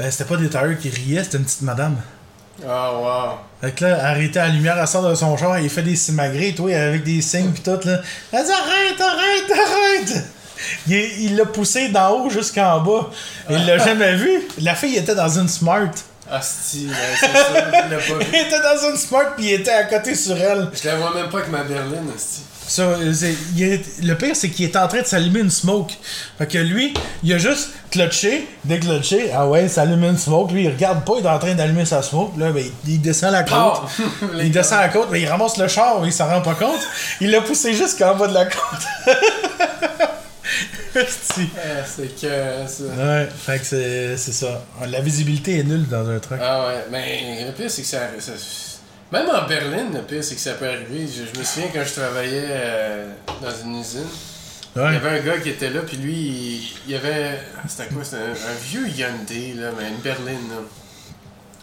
Euh, 0.00 0.10
c'était 0.10 0.24
pas 0.24 0.38
des 0.38 0.48
tailleurs 0.48 0.78
qui 0.78 0.88
riaient, 0.88 1.22
c'était 1.22 1.36
une 1.36 1.44
petite 1.44 1.60
madame. 1.60 1.96
Ah, 2.66 2.92
wow. 2.94 3.38
Fait 3.60 3.72
que 3.72 3.84
là, 3.84 4.06
arrêté 4.06 4.38
à 4.38 4.46
la 4.46 4.54
lumière, 4.54 4.78
elle 4.80 4.88
sort 4.88 5.06
de 5.06 5.14
son 5.14 5.36
char, 5.36 5.58
il 5.58 5.68
fait 5.68 5.82
des 5.82 5.96
simagrées, 5.96 6.54
toi, 6.54 6.74
avec 6.74 7.04
des 7.04 7.20
signes 7.20 7.50
pis 7.52 7.60
tout, 7.60 7.78
là. 7.84 8.00
Elle 8.32 8.44
dit 8.44 8.50
arrête, 8.50 9.00
arrête, 9.00 9.52
arrête! 9.52 10.24
Il 10.86 11.36
l'a 11.36 11.44
poussé 11.44 11.88
d'en 11.88 12.10
haut 12.10 12.30
jusqu'en 12.30 12.80
bas. 12.80 13.10
Il 13.50 13.66
l'a 13.66 13.76
jamais 13.76 14.16
vu. 14.16 14.48
La 14.60 14.74
fille 14.74 14.96
était 14.96 15.14
dans 15.14 15.28
une 15.28 15.48
Smart. 15.48 15.90
Asti, 16.30 16.86
ouais, 16.88 16.94
c'est 17.20 17.26
ça, 17.26 17.46
je 17.54 17.90
l'ai 17.90 17.96
pas 17.96 18.02
Il 18.20 18.26
vu. 18.26 18.36
était 18.46 18.60
dans 18.60 18.90
une 18.90 18.96
Smart 18.96 19.34
puis 19.36 19.46
il 19.46 19.52
était 19.52 19.70
à 19.72 19.84
côté 19.84 20.14
sur 20.14 20.36
elle. 20.36 20.68
Je 20.82 20.88
la 20.88 20.96
vois 20.96 21.12
même 21.14 21.28
pas 21.28 21.38
avec 21.38 21.50
ma 21.50 21.62
berline, 21.64 22.10
Asti. 22.16 22.40
Ça, 22.66 22.82
il 23.54 23.62
est- 23.62 24.02
le 24.02 24.14
pire, 24.16 24.34
c'est 24.34 24.48
qu'il 24.48 24.64
est 24.64 24.74
en 24.76 24.88
train 24.88 25.02
de 25.02 25.06
s'allumer 25.06 25.40
une 25.40 25.50
smoke. 25.50 25.92
Fait 26.38 26.46
que 26.46 26.56
lui, 26.56 26.94
il 27.22 27.30
a 27.34 27.36
juste 27.36 27.68
clutché, 27.90 28.48
déclutché. 28.64 29.30
Ah 29.36 29.46
ouais, 29.46 29.68
s'allume 29.68 30.02
une 30.04 30.16
smoke. 30.16 30.50
Lui, 30.50 30.64
il 30.64 30.70
regarde 30.70 31.04
pas, 31.04 31.12
il 31.18 31.26
est 31.26 31.28
en 31.28 31.38
train 31.38 31.54
d'allumer 31.54 31.84
sa 31.84 32.00
smoke. 32.02 32.32
Là, 32.40 32.52
ben, 32.52 32.64
il, 32.86 32.92
il 32.94 33.00
descend 33.02 33.32
la 33.32 33.42
côte. 33.42 33.52
Pow! 34.20 34.26
il 34.40 34.50
descend 34.50 34.80
la 34.80 34.88
côte, 34.88 35.08
mais 35.10 35.20
il 35.20 35.28
ramasse 35.28 35.58
le 35.58 35.68
char, 35.68 36.00
il 36.06 36.12
s'en 36.12 36.26
rend 36.26 36.40
pas 36.40 36.54
compte. 36.54 36.80
Il 37.20 37.30
l'a 37.32 37.42
poussé 37.42 37.74
jusqu'en 37.74 38.14
bas 38.16 38.28
de 38.28 38.34
la 38.34 38.46
côte. 38.46 38.62
C'est 41.86 42.14
que 42.20 42.66
ça. 42.68 42.84
ouais, 42.84 43.28
fait 43.36 43.58
que 43.58 43.64
c'est 43.64 44.16
c'est 44.16 44.32
ça. 44.32 44.62
La 44.86 45.00
visibilité 45.00 45.58
est 45.58 45.64
nulle 45.64 45.88
dans 45.88 46.08
un 46.08 46.18
truck. 46.18 46.38
Ah 46.42 46.66
ouais, 46.68 46.84
mais 46.90 47.44
le 47.46 47.52
pire 47.52 47.70
c'est 47.70 47.82
que 47.82 47.88
ça, 47.88 48.00
ça- 48.20 48.32
Même 49.12 49.28
en 49.28 49.46
Berlin, 49.48 49.86
le 49.92 50.02
pire 50.02 50.22
c'est 50.22 50.34
que 50.36 50.40
ça 50.40 50.52
peut 50.54 50.66
arriver. 50.68 51.06
Je, 51.06 51.24
je 51.34 51.38
me 51.38 51.44
souviens 51.44 51.68
quand 51.72 51.82
je 51.84 52.00
travaillais 52.00 52.44
euh, 52.48 53.10
dans 53.42 53.50
une 53.64 53.80
usine, 53.80 54.06
il 54.76 54.82
y 54.82 54.84
avait 54.96 55.18
un 55.18 55.20
gars 55.20 55.38
qui 55.38 55.50
était 55.50 55.70
là, 55.70 55.80
puis 55.86 55.96
lui, 55.96 56.12
il, 56.14 56.62
il 56.86 56.92
y 56.92 56.96
avait. 56.96 57.40
C'était 57.68 57.92
quoi 57.92 58.04
C'était 58.04 58.22
un, 58.22 58.30
un 58.30 58.54
vieux 58.62 58.88
Hyundai, 58.88 59.54
là, 59.60 59.70
mais 59.78 59.88
une 59.88 59.98
berline, 59.98 60.48
là. 60.50 60.56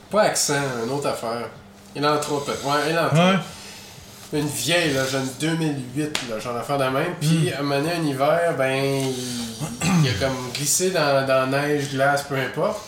Pas 0.09 0.23
accent, 0.23 0.61
une 0.83 0.91
autre 0.91 1.07
affaire. 1.07 1.47
Il 1.95 2.05
en 2.05 2.17
trop 2.19 2.39
peut-être. 2.39 2.65
Ouais, 2.65 2.89
il 2.89 2.97
en 2.97 3.03
Ouais. 3.31 3.37
Une 4.33 4.47
vieille, 4.47 4.93
là, 4.93 5.05
jeune 5.05 5.27
2008, 5.41 6.19
là, 6.29 6.39
genre 6.39 6.53
d'affaire 6.53 6.77
de 6.77 6.85
même. 6.85 7.13
Puis, 7.19 7.51
à 7.53 7.59
un 7.59 7.63
moment 7.63 7.81
donné, 7.81 7.93
un 7.99 8.03
hiver, 8.03 8.53
ben, 8.57 8.71
il, 8.73 9.13
il 10.05 10.09
a 10.09 10.13
comme 10.25 10.37
glissé 10.53 10.91
dans, 10.91 11.27
dans 11.27 11.47
neige, 11.47 11.89
glace, 11.91 12.23
peu 12.29 12.35
importe. 12.35 12.79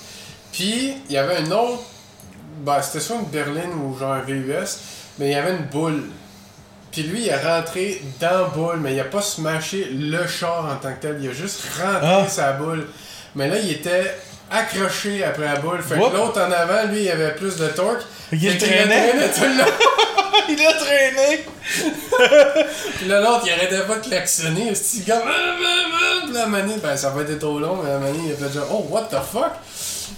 Puis, 0.53 0.93
il 1.09 1.13
y 1.13 1.17
avait 1.17 1.35
un 1.37 1.51
autre, 1.51 1.81
ben, 2.65 2.81
c'était 2.81 3.01
soit 3.01 3.17
une 3.17 3.25
berline 3.25 3.73
ou 3.83 3.97
genre 3.97 4.13
un 4.13 4.21
VUS, 4.21 4.77
mais 5.19 5.27
il 5.27 5.31
y 5.31 5.35
avait 5.35 5.51
une 5.51 5.65
boule. 5.65 6.03
Puis 6.93 7.03
lui, 7.03 7.23
il 7.23 7.27
est 7.27 7.35
rentré 7.43 8.01
dans 8.21 8.29
la 8.31 8.43
boule, 8.45 8.79
mais 8.79 8.93
il 8.93 8.99
a 8.99 9.05
pas 9.05 9.21
smashé 9.21 9.89
le 9.91 10.25
char 10.27 10.65
en 10.65 10.75
tant 10.75 10.93
que 10.93 11.01
tel. 11.01 11.17
Il 11.21 11.29
a 11.29 11.33
juste 11.33 11.61
rentré 11.77 11.99
Ah. 12.07 12.25
sa 12.29 12.53
boule. 12.53 12.87
Mais 13.35 13.49
là, 13.49 13.57
il 13.57 13.71
était 13.71 14.15
accroché 14.51 15.23
après 15.23 15.45
la 15.45 15.55
boule. 15.59 15.81
Fait 15.81 15.95
Whoop. 15.97 16.11
que 16.11 16.17
l'autre 16.17 16.39
en 16.39 16.51
avant, 16.51 16.87
lui, 16.89 17.03
il 17.03 17.09
avait 17.11 17.33
plus 17.33 17.55
de 17.57 17.67
torque. 17.69 18.03
Qu'il 18.29 18.57
traînait. 18.59 19.09
traînait 19.09 19.29
tout 19.33 19.41
le 19.41 19.57
long. 19.57 19.71
il 20.49 20.65
a 20.65 20.73
traîné. 20.73 21.45
Puis 22.97 23.07
là, 23.07 23.21
l'autre, 23.21 23.43
il 23.45 23.51
arrêtait 23.53 23.81
pas 23.81 23.95
de 23.95 24.05
klaxonner. 24.07 24.73
C'est 24.75 25.05
comme. 25.05 25.21
Puis 26.25 26.33
la 26.33 26.47
manie, 26.47 26.75
ben 26.81 26.95
ça 26.95 27.09
va 27.09 27.21
être 27.21 27.37
trop 27.39 27.59
long, 27.59 27.77
mais 27.83 27.89
la 27.89 27.99
manie, 27.99 28.27
il 28.27 28.33
a 28.33 28.35
fait 28.47 28.53
genre, 28.53 28.67
oh, 28.71 28.87
what 28.89 29.03
the 29.11 29.17
fuck? 29.31 29.51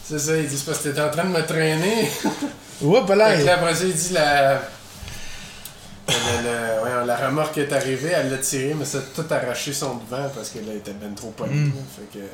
C'est 0.07 0.19
ça, 0.19 0.35
il 0.37 0.47
dit, 0.47 0.57
c'est 0.57 0.65
parce 0.65 0.79
que 0.79 0.89
t'étais 0.89 1.01
en 1.01 1.09
train 1.09 1.23
de 1.23 1.29
me 1.29 1.45
traîner. 1.45 2.09
Oups, 2.81 3.09
là. 3.09 3.35
là, 3.37 3.53
après 3.55 3.73
ça, 3.73 3.83
il 3.85 3.93
dit, 3.93 4.13
la. 4.13 4.53
le- 4.53 6.43
le- 6.43 6.79
voyons, 6.81 7.05
la 7.05 7.15
remorque 7.15 7.57
est 7.57 7.71
arrivée, 7.73 8.11
elle 8.15 8.29
l'a 8.29 8.37
tiré, 8.37 8.73
mais 8.77 8.85
ça 8.85 8.99
a 8.99 9.01
tout 9.01 9.25
arraché 9.33 9.73
son 9.73 9.95
devant 9.95 10.29
parce 10.35 10.49
qu'elle 10.49 10.69
était 10.75 10.91
ben 10.93 11.13
trop 11.15 11.29
pognée. 11.31 11.53
Mm. 11.55 11.73
Fait 11.95 12.19
que. 12.19 12.25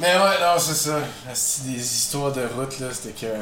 Mais 0.00 0.08
ouais, 0.14 0.40
non, 0.40 0.58
c'est 0.58 0.74
ça. 0.74 0.98
Des 1.64 1.80
histoires 1.80 2.32
de 2.32 2.42
route, 2.42 2.78
là, 2.80 2.88
c'était 2.92 3.14
que. 3.26 3.32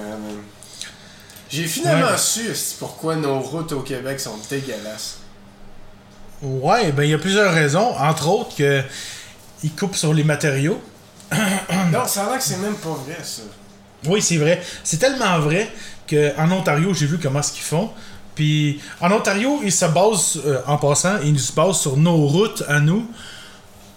J'ai 1.52 1.66
finalement 1.66 2.06
Ouais. 2.12 2.18
su 2.18 2.50
pourquoi 2.78 3.16
nos 3.16 3.40
routes 3.40 3.72
au 3.72 3.80
Québec 3.80 4.18
sont 4.20 4.36
dégueulasses. 4.48 5.18
Ouais, 6.40 6.90
ben 6.92 7.04
il 7.04 7.10
y 7.10 7.14
a 7.14 7.18
plusieurs 7.18 7.52
raisons. 7.52 7.94
Entre 7.98 8.28
autres 8.28 8.56
que 8.56 8.82
il 9.62 9.70
coupe 9.72 9.94
sur 9.94 10.12
les 10.12 10.24
matériaux. 10.24 10.80
Non, 11.92 12.06
ça 12.06 12.24
a 12.24 12.30
l'air 12.30 12.38
que 12.38 12.44
c'est 12.44 12.58
même 12.58 12.74
pas 12.74 12.90
vrai, 13.06 13.18
ça. 13.22 13.42
Oui, 14.06 14.20
c'est 14.20 14.36
vrai. 14.38 14.60
C'est 14.82 14.98
tellement 14.98 15.38
vrai 15.38 15.70
qu'en 16.10 16.50
Ontario, 16.50 16.92
j'ai 16.92 17.06
vu 17.06 17.18
comment 17.18 17.42
ce 17.42 17.52
qu'ils 17.52 17.62
font. 17.62 17.90
Puis 18.34 18.80
en 19.00 19.12
Ontario, 19.12 19.60
ils 19.62 19.70
se 19.72 19.84
basent, 19.84 20.40
euh, 20.44 20.60
en 20.66 20.78
passant, 20.78 21.18
ils 21.22 21.38
se 21.38 21.52
basent 21.52 21.80
sur 21.80 21.96
nos 21.96 22.26
routes 22.26 22.64
à 22.66 22.80
nous 22.80 23.06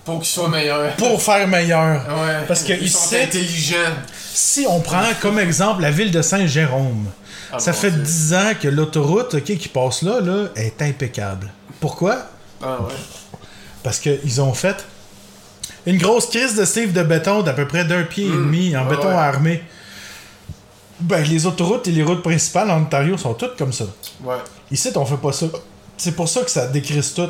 Pour 0.04 0.20
qu'ils 0.20 0.28
soient 0.28 0.50
meilleurs. 0.50 0.94
pour 0.98 1.22
faire 1.22 1.48
meilleur. 1.48 2.06
Ouais. 2.08 2.44
Parce 2.48 2.62
que 2.64 2.74
ils 2.74 2.92
sont 2.92 3.16
intelligents. 3.16 3.94
Si 4.34 4.66
on 4.70 4.82
prend 4.82 5.04
comme 5.22 5.40
exemple 5.40 5.82
la 5.82 5.92
ville 5.92 6.12
de 6.12 6.22
Saint-Jérôme, 6.22 7.08
Ah, 7.56 7.60
ça 7.60 7.74
fait 7.74 7.92
Dieu. 7.92 8.02
10 8.02 8.34
ans 8.34 8.52
que 8.62 8.68
l'autoroute 8.68 9.42
qui 9.44 9.68
passe 9.70 10.02
là, 10.02 10.20
là 10.22 10.48
est 10.56 10.82
impeccable. 10.82 11.52
Pourquoi? 11.80 12.18
Ah 12.62 12.80
ouais. 12.82 12.94
Parce 13.84 14.00
qu'ils 14.00 14.42
ont 14.42 14.54
fait 14.54 14.84
une 15.86 15.98
grosse 15.98 16.28
crise 16.28 16.56
de 16.56 16.66
steve 16.66 16.94
de 16.94 17.04
béton 17.04 17.42
d'à 17.44 17.54
peu 17.54 17.68
près 17.68 17.86
d'un 17.86 18.04
pied 18.04 18.26
et 18.26 18.30
demi 18.32 18.76
en 18.76 18.84
ouais, 18.84 18.90
béton 18.96 19.10
ouais. 19.10 19.14
armé. 19.14 19.64
Ben, 21.00 21.22
les 21.24 21.46
autoroutes 21.46 21.88
et 21.88 21.92
les 21.92 22.04
routes 22.04 22.24
principales 22.24 22.72
en 22.72 22.82
Ontario 22.82 23.18
sont 23.18 23.34
toutes 23.34 23.58
comme 23.58 23.74
ça. 23.74 23.86
Ouais. 24.24 24.38
Ici, 24.72 24.90
on 24.96 25.06
fait 25.06 25.18
pas 25.18 25.34
ça. 25.34 25.48
C'est 25.98 26.14
pour 26.16 26.28
ça 26.30 26.42
que 26.42 26.50
ça 26.50 26.68
décrise 26.68 27.14
tout. 27.14 27.30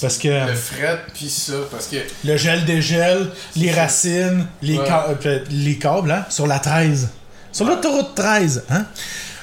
Parce 0.00 0.18
que 0.18 0.28
Le 0.28 0.54
fret, 0.54 1.00
pis 1.14 1.28
ça, 1.30 1.54
parce 1.70 1.86
que. 1.88 1.96
le 2.24 2.36
gel 2.36 2.64
dégel, 2.66 3.30
les 3.56 3.72
ça. 3.72 3.80
racines, 3.82 4.46
les, 4.62 4.78
Ouais. 4.78 4.86
ca- 4.86 5.06
euh, 5.26 5.40
les 5.50 5.76
câbles, 5.78 6.10
hein, 6.12 6.24
sur 6.28 6.46
la 6.46 6.58
13. 6.60 7.08
Sur 7.58 7.66
l'autoroute 7.66 8.14
13, 8.14 8.66
hein? 8.70 8.86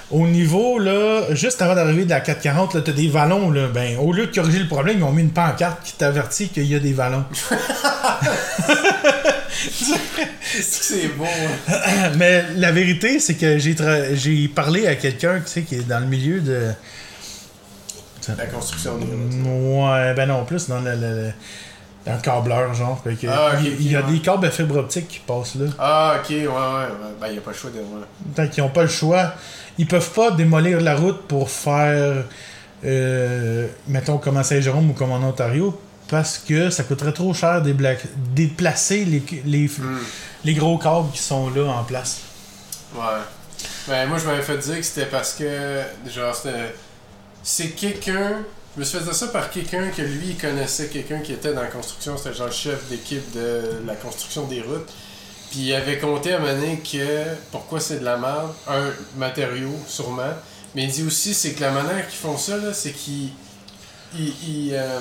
Au 0.09 0.25
niveau, 0.25 0.79
là, 0.79 1.23
juste 1.35 1.61
avant 1.61 1.75
d'arriver 1.75 2.05
de 2.05 2.11
la 2.11 2.21
440, 2.21 2.75
là, 2.75 2.79
t'as 2.81 2.93
des 2.93 3.09
vallons, 3.09 3.51
là. 3.51 3.67
Ben, 3.67 3.97
au 3.97 4.13
lieu 4.13 4.27
de 4.27 4.33
corriger 4.33 4.59
le 4.59 4.69
problème, 4.69 4.99
ils 4.99 5.03
ont 5.03 5.11
mis 5.11 5.21
une 5.23 5.31
pancarte 5.33 5.83
qui 5.83 5.91
t'avertit 5.91 6.47
qu'il 6.47 6.63
y 6.65 6.75
a 6.75 6.79
des 6.79 6.93
vallons. 6.93 7.25
C'est 10.61 11.09
beau, 11.09 11.25
hein? 11.67 12.11
Mais 12.15 12.45
la 12.55 12.71
vérité, 12.71 13.19
c'est 13.19 13.33
que 13.35 13.57
j'ai 13.57 13.73
tra- 13.73 14.15
j'ai 14.15 14.47
parlé 14.47 14.87
à 14.87 14.95
quelqu'un, 14.95 15.41
tu 15.45 15.51
sais, 15.51 15.61
qui 15.63 15.75
est 15.75 15.85
dans 15.87 15.99
le 15.99 16.05
milieu 16.05 16.39
de... 16.39 16.69
La 18.37 18.45
construction 18.45 18.93
routes. 18.93 19.03
Ouais, 19.11 20.13
ben 20.13 20.25
non, 20.27 20.45
plus 20.45 20.69
dans 20.69 20.79
le, 20.79 20.91
le- 20.91 20.99
le- 21.25 21.31
le 22.05 22.21
câbleur, 22.21 22.73
genre. 22.73 23.01
Fait 23.03 23.15
que 23.15 23.27
Ah, 23.27 23.51
ok, 23.53 23.59
il, 23.63 23.81
il 23.85 23.91
y 23.91 23.95
a 23.95 24.01
ouais. 24.01 24.11
des 24.11 24.19
câbles 24.19 24.45
à 24.45 24.51
fibre 24.51 24.77
optique 24.77 25.07
qui 25.07 25.19
passent 25.19 25.55
là. 25.55 25.65
Ah, 25.79 26.15
ok, 26.21 26.29
ouais, 26.29 26.45
ouais. 26.45 26.87
Ben, 27.19 27.27
y 27.33 27.37
a 27.37 27.41
pas 27.41 27.51
le 27.51 27.57
choix 27.57 27.71
de. 27.71 27.79
Tant 28.35 28.47
qu'ils 28.47 28.63
n'ont 28.63 28.69
pas 28.69 28.83
le 28.83 28.87
choix, 28.89 29.33
ils 29.77 29.87
peuvent 29.87 30.11
pas 30.11 30.31
démolir 30.31 30.81
la 30.81 30.95
route 30.95 31.21
pour 31.27 31.49
faire, 31.49 32.23
euh, 32.85 33.67
mettons, 33.87 34.17
comme 34.17 34.37
à 34.37 34.43
Saint-Jérôme 34.43 34.89
ou 34.91 34.93
comme 34.93 35.11
en 35.11 35.17
Ontario, 35.27 35.79
parce 36.07 36.37
que 36.37 36.69
ça 36.69 36.83
coûterait 36.83 37.13
trop 37.13 37.33
cher 37.33 37.61
débla- 37.63 37.97
déplacer 38.35 39.05
les, 39.05 39.23
les, 39.45 39.65
Hmm. 39.67 39.97
les 40.43 40.53
gros 40.53 40.77
câbles 40.77 41.09
qui 41.11 41.19
sont 41.19 41.49
là 41.49 41.63
en 41.71 41.83
place. 41.83 42.21
Ouais. 42.95 43.01
Ben, 43.87 44.07
moi, 44.07 44.17
je 44.19 44.25
m'avais 44.25 44.41
fait 44.43 44.57
dire 44.57 44.75
que 44.77 44.83
c'était 44.83 45.07
parce 45.07 45.33
que. 45.33 45.81
Genre, 46.13 46.35
c'était. 46.35 46.75
C'est 47.43 47.69
quelqu'un. 47.69 48.37
Je 48.75 48.81
me 48.81 48.85
suis 48.85 48.97
fait 48.97 49.03
dire 49.05 49.15
ça 49.15 49.27
par 49.27 49.49
quelqu'un 49.49 49.89
que 49.89 50.01
lui, 50.01 50.29
il 50.31 50.37
connaissait 50.37 50.87
quelqu'un 50.87 51.19
qui 51.19 51.31
était 51.31 51.53
dans 51.53 51.61
la 51.61 51.67
construction. 51.67 52.17
C'était 52.17 52.33
genre 52.33 52.47
le 52.47 52.53
chef 52.53 52.89
d'équipe 52.89 53.31
de 53.33 53.61
la 53.87 53.95
construction 53.95 54.45
des 54.47 54.61
routes. 54.61 54.89
Puis 55.49 55.59
il 55.61 55.73
avait 55.73 55.97
compté 55.97 56.33
à 56.33 56.39
donné 56.39 56.79
que 56.79 57.23
pourquoi 57.51 57.79
c'est 57.79 57.99
de 57.99 58.05
la 58.05 58.17
merde. 58.17 58.51
Un, 58.67 58.91
matériau, 59.15 59.71
sûrement. 59.87 60.33
Mais 60.73 60.83
il 60.83 60.91
dit 60.91 61.03
aussi, 61.03 61.33
c'est 61.33 61.53
que 61.53 61.61
la 61.61 61.71
manière 61.71 62.05
qu'ils 62.07 62.19
font 62.19 62.37
ça, 62.37 62.73
c'est 62.73 62.91
qu'ils. 62.91 63.29
Ils, 64.17 64.33
ils, 64.47 64.71
euh, 64.73 64.99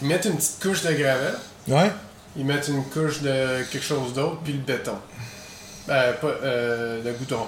ils 0.00 0.08
mettent 0.08 0.24
une 0.24 0.36
petite 0.36 0.58
couche 0.62 0.82
de 0.82 0.92
gravel. 0.92 1.34
Ouais. 1.68 1.90
Ils 2.38 2.44
mettent 2.46 2.68
une 2.68 2.84
couche 2.84 3.20
de 3.20 3.62
quelque 3.70 3.84
chose 3.84 4.14
d'autre, 4.14 4.38
puis 4.42 4.54
le 4.54 4.58
béton. 4.60 4.96
Euh, 5.90 6.12
pas, 6.14 6.26
euh, 6.26 7.02
le 7.04 7.12
goudron. 7.12 7.46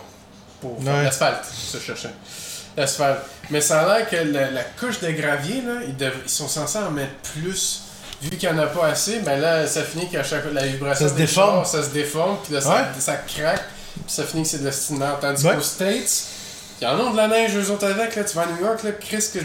Pour 0.61 0.79
Ouais. 0.81 1.05
l'asphalte, 1.05 1.45
ça 1.45 1.79
je 1.79 1.85
cherchais. 1.85 2.11
L'asphalte. 2.79 3.19
Mais 3.51 3.61
ça 3.61 3.81
a 3.81 3.99
l'air 3.99 4.09
que 4.09 4.17
la, 4.17 4.51
la 4.51 4.63
couche 4.63 5.01
de 5.01 5.11
gravier, 5.11 5.63
là, 5.63 5.81
ils, 5.87 5.97
dev- 5.97 6.13
ils 6.25 6.31
sont 6.31 6.49
censés 6.49 6.79
en 6.79 6.91
mettre 6.91 7.13
plus. 7.35 7.83
Vu 8.23 8.31
qu'il 8.31 8.51
n'y 8.53 8.59
en 8.59 8.63
a 8.63 8.67
pas 8.67 8.87
assez, 8.89 9.21
ben 9.21 9.39
là, 9.41 9.67
ça 9.67 9.83
finit 9.83 10.09
qu'à 10.09 10.23
chaque 10.25 10.43
fois, 10.43 10.53
la 10.53 10.67
vibration 10.67 11.07
Ça 11.07 11.13
se 11.13 11.17
des 11.17 11.27
déforme. 11.27 11.55
chars, 11.57 11.67
ça 11.67 11.83
se 11.83 11.91
déforme, 11.91 12.37
puis 12.45 12.55
là, 12.55 12.61
ça, 12.61 12.69
Ouais. 12.71 12.83
ça 12.99 13.15
craque. 13.17 13.63
puis 13.95 14.03
ça 14.15 14.25
finit 14.25 14.43
que 14.43 14.49
c'est 14.49 14.59
de 14.59 14.65
la 14.65 14.73
style 14.73 14.97
merde. 14.97 15.19
Tandis 15.21 15.45
Ouais. 15.47 15.55
qu'aux 15.55 15.61
States, 15.61 16.25
ils 16.81 16.87
en 16.87 16.99
ont 17.01 17.11
de 17.13 17.17
la 17.17 17.27
neige, 17.29 17.57
eux 17.57 17.71
autres 17.73 17.87
avec, 17.87 18.15
là. 18.15 18.23
Tu 18.25 18.37
vas 18.37 18.43
à 18.43 18.47
New 18.47 18.65
York, 18.65 18.83
là, 18.85 18.91
Chris, 18.93 19.25
que, 19.33 19.39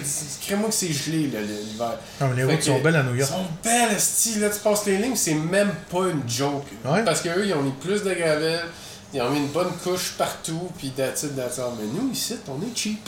crée-moi 0.46 0.69
que 0.69 0.76
c'est 0.76 0.91
gelé, 0.91 1.28
là, 1.34 1.39
l'hiver. 1.41 1.93
Ah, 2.22 2.26
mais 2.30 2.36
les 2.36 2.43
routes 2.52 2.62
sont 2.63 2.80
belles 2.80 2.96
à 2.96 3.04
New 3.04 3.15
York. 3.15 3.32
Ils 3.32 3.36
sont 3.36 3.48
belles, 3.63 3.96
esti, 3.96 4.39
là, 4.39 4.50
tu 4.50 4.60
passes 4.60 4.86
les 4.86 4.98
lignes, 4.98 5.15
c'est 5.15 5.34
même 5.34 5.72
pas 5.91 6.10
une 6.12 6.22
joke. 6.28 6.65
Ouais. 6.86 7.04
Parce 7.04 7.22
qu'eux, 7.22 7.46
ils 7.46 7.54
ont 7.54 7.62
mis 7.63 7.72
plus 7.72 8.04
de 8.04 8.13
gravel, 8.13 8.60
ils 9.13 9.22
ont 9.22 9.30
mis 9.30 9.38
une 9.39 9.48
bonne 9.50 9.72
couche 9.84 10.13
partout, 10.17 10.72
puis 10.78 10.91
that's 10.91 11.24
all. 11.60 11.72
Mais 11.80 11.86
nous, 11.93 12.12
ici, 12.12 12.36
on 12.48 12.60
est 12.62 12.76
cheap. 12.76 13.08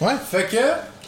Ouais. 0.00 0.12
Fait 0.30 0.46
que, 0.46 0.56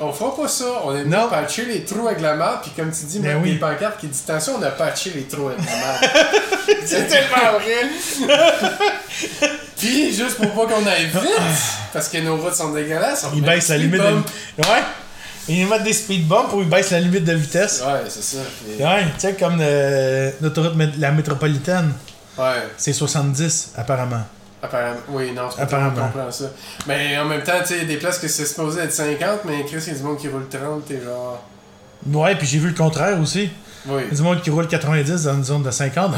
on 0.01 0.13
fera 0.13 0.35
pas 0.37 0.49
ça. 0.49 0.65
On 0.85 0.95
est 0.95 1.03
venu 1.05 1.17
patcher 1.31 1.65
les 1.65 1.85
trous 1.85 2.07
avec 2.09 2.21
la 2.21 2.35
marde, 2.35 2.61
puis 2.63 2.71
comme 2.77 2.91
tu 2.91 3.05
dis, 3.07 3.19
Ben 3.21 3.35
même 3.35 3.43
oui. 3.43 3.53
des 3.55 3.59
pancartes 3.59 3.99
qui 4.01 4.07
disent 4.09 4.25
attention, 4.29 4.55
on 4.59 4.63
a 4.63 4.71
patché 4.71 5.11
les 5.15 5.23
trous 5.25 5.49
avec 5.49 5.59
la 5.65 5.77
marde. 5.77 6.05
c'est 6.87 7.07
tellement 7.07 7.59
vrai. 7.59 7.89
puis, 9.79 10.13
juste 10.15 10.37
pour 10.37 10.51
pas 10.67 10.75
qu'on 10.75 10.87
aille 10.87 11.07
vite, 11.07 11.31
parce 11.93 12.09
que 12.09 12.19
nos 12.19 12.37
routes 12.37 12.55
sont 12.55 12.73
dégueulasses, 12.73 13.27
on 13.33 13.37
Ils 13.37 13.43
baissent 13.43 13.69
la 13.69 13.79
des 13.79 13.85
limite 13.85 14.01
de... 14.03 14.07
Ouais. 14.69 14.83
Ils 15.49 15.67
mettent 15.67 15.83
des 15.83 15.93
speed 15.93 16.29
bumps 16.29 16.53
ou 16.53 16.61
ils 16.63 16.69
baissent 16.69 16.91
la 16.91 17.01
limite 17.01 17.25
de 17.25 17.33
vitesse. 17.33 17.83
Ouais, 17.85 18.03
c'est 18.09 18.23
ça. 18.23 18.39
Ouais, 18.79 19.05
tu 19.15 19.21
sais, 19.21 19.35
comme 19.35 19.61
l'autoroute 20.41 20.75
la 20.99 21.11
métropolitaine, 21.13 21.93
Ouais. 22.39 22.63
c'est 22.77 22.93
70 22.93 23.73
apparemment. 23.77 24.23
Apparemment. 24.63 25.01
Oui, 25.09 25.33
non, 25.33 25.43
c'est 25.51 25.57
pas 25.57 25.63
Apparemment. 25.65 25.91
tout 25.91 25.97
le 25.97 26.03
monde 26.03 26.13
comprend 26.13 26.31
ça. 26.31 26.45
Mais 26.87 27.19
en 27.19 27.25
même 27.25 27.43
temps, 27.43 27.61
tu 27.67 27.75
sais, 27.75 27.85
des 27.85 27.97
places 27.97 28.19
que 28.19 28.29
c'est 28.29 28.47
supposé 28.47 28.81
être 28.83 28.93
50, 28.93 29.45
mais 29.45 29.65
Chris, 29.65 29.83
il 29.87 29.89
y 29.89 29.91
a 29.91 29.99
du 29.99 30.03
monde 30.05 30.19
qui 30.19 30.29
roule 30.29 30.47
30, 30.49 30.85
t'es 30.87 31.01
genre. 31.03 31.43
Ouais, 32.07 32.35
puis 32.37 32.47
j'ai 32.47 32.59
vu 32.59 32.69
le 32.69 32.75
contraire 32.75 33.21
aussi. 33.21 33.51
Oui. 33.87 34.03
Il 34.05 34.09
y 34.11 34.13
a 34.13 34.17
du 34.17 34.23
monde 34.23 34.41
qui 34.41 34.51
roule 34.51 34.69
90 34.69 35.25
dans 35.25 35.35
une 35.35 35.45
zone 35.45 35.63
de 35.65 35.71
50. 35.71 36.15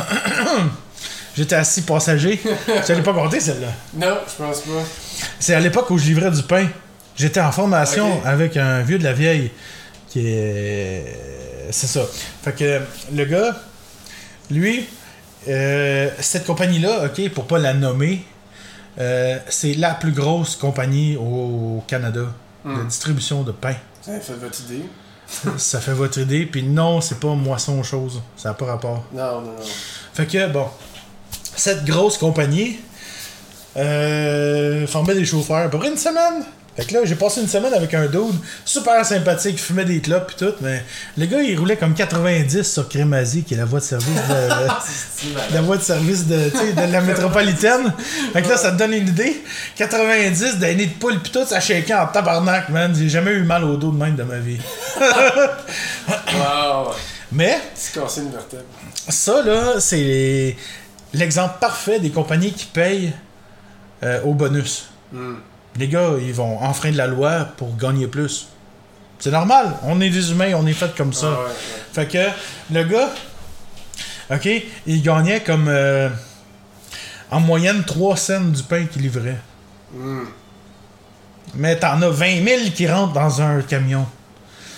J'étais 1.37 1.57
assis 1.57 1.83
passager. 1.83 2.41
Je 2.87 2.93
l'ai 2.93 3.03
pas 3.03 3.13
compté 3.13 3.41
celle-là. 3.41 3.69
Non, 3.95 4.19
je 4.29 4.45
pense 4.45 4.61
pas. 4.61 4.83
C'est 5.41 5.55
à 5.55 5.61
l'époque 5.61 5.91
où 5.91 5.99
je 5.99 6.05
livrais 6.05 6.31
du 6.31 6.43
pain. 6.45 6.67
J'étais 7.17 7.41
en 7.41 7.51
formation 7.51 8.21
avec 8.25 8.57
un 8.57 8.83
vieux 8.83 8.99
de 8.99 9.05
la 9.05 9.13
vieille 9.13 9.51
qui 10.09 10.29
est. 10.29 11.05
C'est 11.73 11.89
ça. 11.89 12.03
Fait 12.45 12.53
que 12.53 12.81
le 13.13 13.25
gars, 13.25 13.57
lui, 14.51 14.87
euh, 15.49 16.09
cette 16.21 16.47
compagnie-là, 16.47 17.07
ok, 17.07 17.31
pour 17.31 17.47
pas 17.47 17.59
la 17.59 17.75
nommer, 17.75 18.25
euh, 18.99 19.39
c'est 19.49 19.75
la 19.75 19.95
plus 19.95 20.13
grosse 20.13 20.57
compagnie 20.57 21.17
au 21.17 21.83
Canada 21.87 22.21
de 22.65 22.71
Hmm. 22.71 22.87
distribution 22.87 23.43
de 23.43 23.53
pain. 23.53 23.75
Ça 24.01 24.19
fait 24.21 24.35
votre 24.35 24.59
idée? 24.63 24.85
ça 25.59 25.81
fait 25.81 25.93
votre 25.93 26.19
idée, 26.19 26.47
puis 26.47 26.63
non, 26.63 27.01
c'est 27.03 27.21
pas 27.21 27.35
moisson 27.35 27.83
chose. 27.83 28.23
Ça 28.37 28.49
n'a 28.51 28.55
pas 28.55 28.65
rapport. 28.67 29.05
Non, 29.13 29.41
non, 29.41 29.53
non. 29.53 29.65
Fait 30.15 30.27
que, 30.27 30.49
bon, 30.49 30.67
cette 31.57 31.85
grosse 31.85 32.17
compagnie 32.19 32.79
euh, 33.77 34.87
formait 34.87 35.15
des 35.15 35.25
chauffeurs 35.25 35.67
à 35.67 35.69
peu 35.69 35.79
près 35.79 35.89
une 35.89 35.97
semaine. 35.97 36.45
Fait 36.77 36.85
que 36.85 36.95
là, 36.95 37.01
j'ai 37.05 37.15
passé 37.15 37.41
une 37.41 37.47
semaine 37.47 37.73
avec 37.73 37.95
un 37.95 38.07
dude 38.07 38.35
super 38.65 39.05
sympathique, 39.07 39.61
fumait 39.61 39.85
des 39.85 40.01
clopes 40.01 40.29
pis 40.29 40.45
tout, 40.45 40.55
mais 40.61 40.83
le 41.17 41.27
gars, 41.27 41.41
il 41.41 41.57
roulait 41.57 41.77
comme 41.77 41.95
90 41.95 42.63
sur 42.65 42.89
Crémazie, 42.89 43.45
qui 43.45 43.55
est 43.55 43.57
la 43.57 43.65
voie 43.65 43.79
de 43.79 43.85
service 43.85 44.09
de, 44.09 45.55
la 45.55 45.63
voie 45.63 45.77
de 45.77 45.83
service 45.83 46.27
de, 46.27 46.51
la 46.91 47.01
métropolitaine. 47.01 47.93
Fait 48.33 48.43
que 48.43 48.49
là, 48.49 48.57
ça 48.57 48.73
te 48.73 48.77
donne 48.77 48.93
une 48.93 49.09
idée. 49.09 49.43
90 49.77 50.59
d'un 50.59 50.75
nid 50.75 50.89
de 50.89 50.95
poule 50.95 51.21
pis 51.21 51.31
tout, 51.31 51.45
ça 51.47 51.61
shakeait 51.61 51.95
en 51.95 52.09
tabarnak, 52.09 52.69
man. 52.71 52.93
J'ai 52.95 53.09
jamais 53.09 53.33
eu 53.33 53.45
mal 53.45 53.63
au 53.63 53.77
dos 53.77 53.93
de 53.93 53.97
même 53.97 54.17
de 54.17 54.25
ma 54.25 54.39
vie. 54.39 54.59
Wow. 56.07 56.93
Mais, 57.31 57.59
une 57.97 58.31
vertèbre. 58.31 58.65
Ça, 59.09 59.43
là, 59.43 59.81
c'est 59.81 60.57
l'exemple 61.13 61.55
parfait 61.61 62.01
des 62.01 62.11
compagnies 62.11 62.53
qui 62.53 62.67
payent 62.67 63.13
euh, 64.03 64.21
au 64.23 64.35
bonus. 64.35 64.89
Hmm. 65.13 65.37
Les 65.77 65.89
gars, 65.89 66.13
ils 66.21 66.33
vont 66.33 66.59
enfreindre 66.63 66.97
la 66.97 67.07
loi 67.07 67.49
pour 67.57 67.77
gagner 67.77 68.07
plus. 68.07 68.49
C'est 69.19 69.31
normal. 69.31 69.75
On 69.85 70.01
est 70.01 70.11
des 70.11 70.31
humains, 70.31 70.53
on 70.55 70.67
est 70.67 70.73
fait 70.73 70.95
comme 70.97 71.13
ça. 71.13 71.29
Ah, 71.33 71.41
ouais, 71.41 71.47
ouais. 71.47 71.53
Fait 71.93 72.07
que 72.07 72.75
le 72.75 72.85
gars, 72.85 73.11
OK, 74.31 74.49
il 74.87 75.03
gagnait 75.03 75.41
comme 75.41 75.67
euh, 75.69 76.09
en 77.31 77.41
moyenne 77.41 77.85
3 77.85 78.17
cents 78.17 78.41
du 78.41 78.63
pain 78.63 78.85
qu'il 78.87 79.03
livrait. 79.03 79.39
Hmm. 79.93 80.25
Mais 81.55 81.77
t'en 81.77 82.01
as 82.03 82.09
20 82.09 82.45
000 82.45 82.61
qui 82.75 82.89
rentrent 82.89 83.13
dans 83.13 83.43
un 83.43 83.63
camion. 83.63 84.07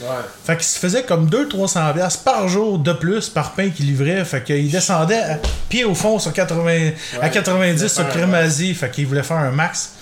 Ouais. 0.00 0.08
Fait 0.44 0.56
qu'il 0.56 0.66
se 0.66 0.78
faisait 0.78 1.04
comme 1.04 1.28
200-300$ 1.28 1.94
piastres 1.94 2.22
par 2.22 2.48
jour 2.48 2.78
de 2.78 2.92
plus 2.92 3.30
par 3.30 3.52
pain 3.52 3.70
qu'il 3.70 3.86
livrait. 3.86 4.24
Fait 4.24 4.44
qu'il 4.44 4.70
descendait 4.70 5.18
à 5.18 5.38
pied 5.68 5.84
au 5.84 5.94
fond 5.94 6.18
sur 6.18 6.32
80, 6.32 6.90
à 7.14 7.24
Ouais, 7.24 7.30
90 7.30 7.70
il 7.70 7.76
voulait 7.76 7.88
sur 7.88 8.08
Crémazie. 8.08 8.74
Fait 8.74 8.90
qu'il 8.90 9.06
voulait 9.06 9.22
faire 9.22 9.38
un 9.38 9.52
max. 9.52 9.95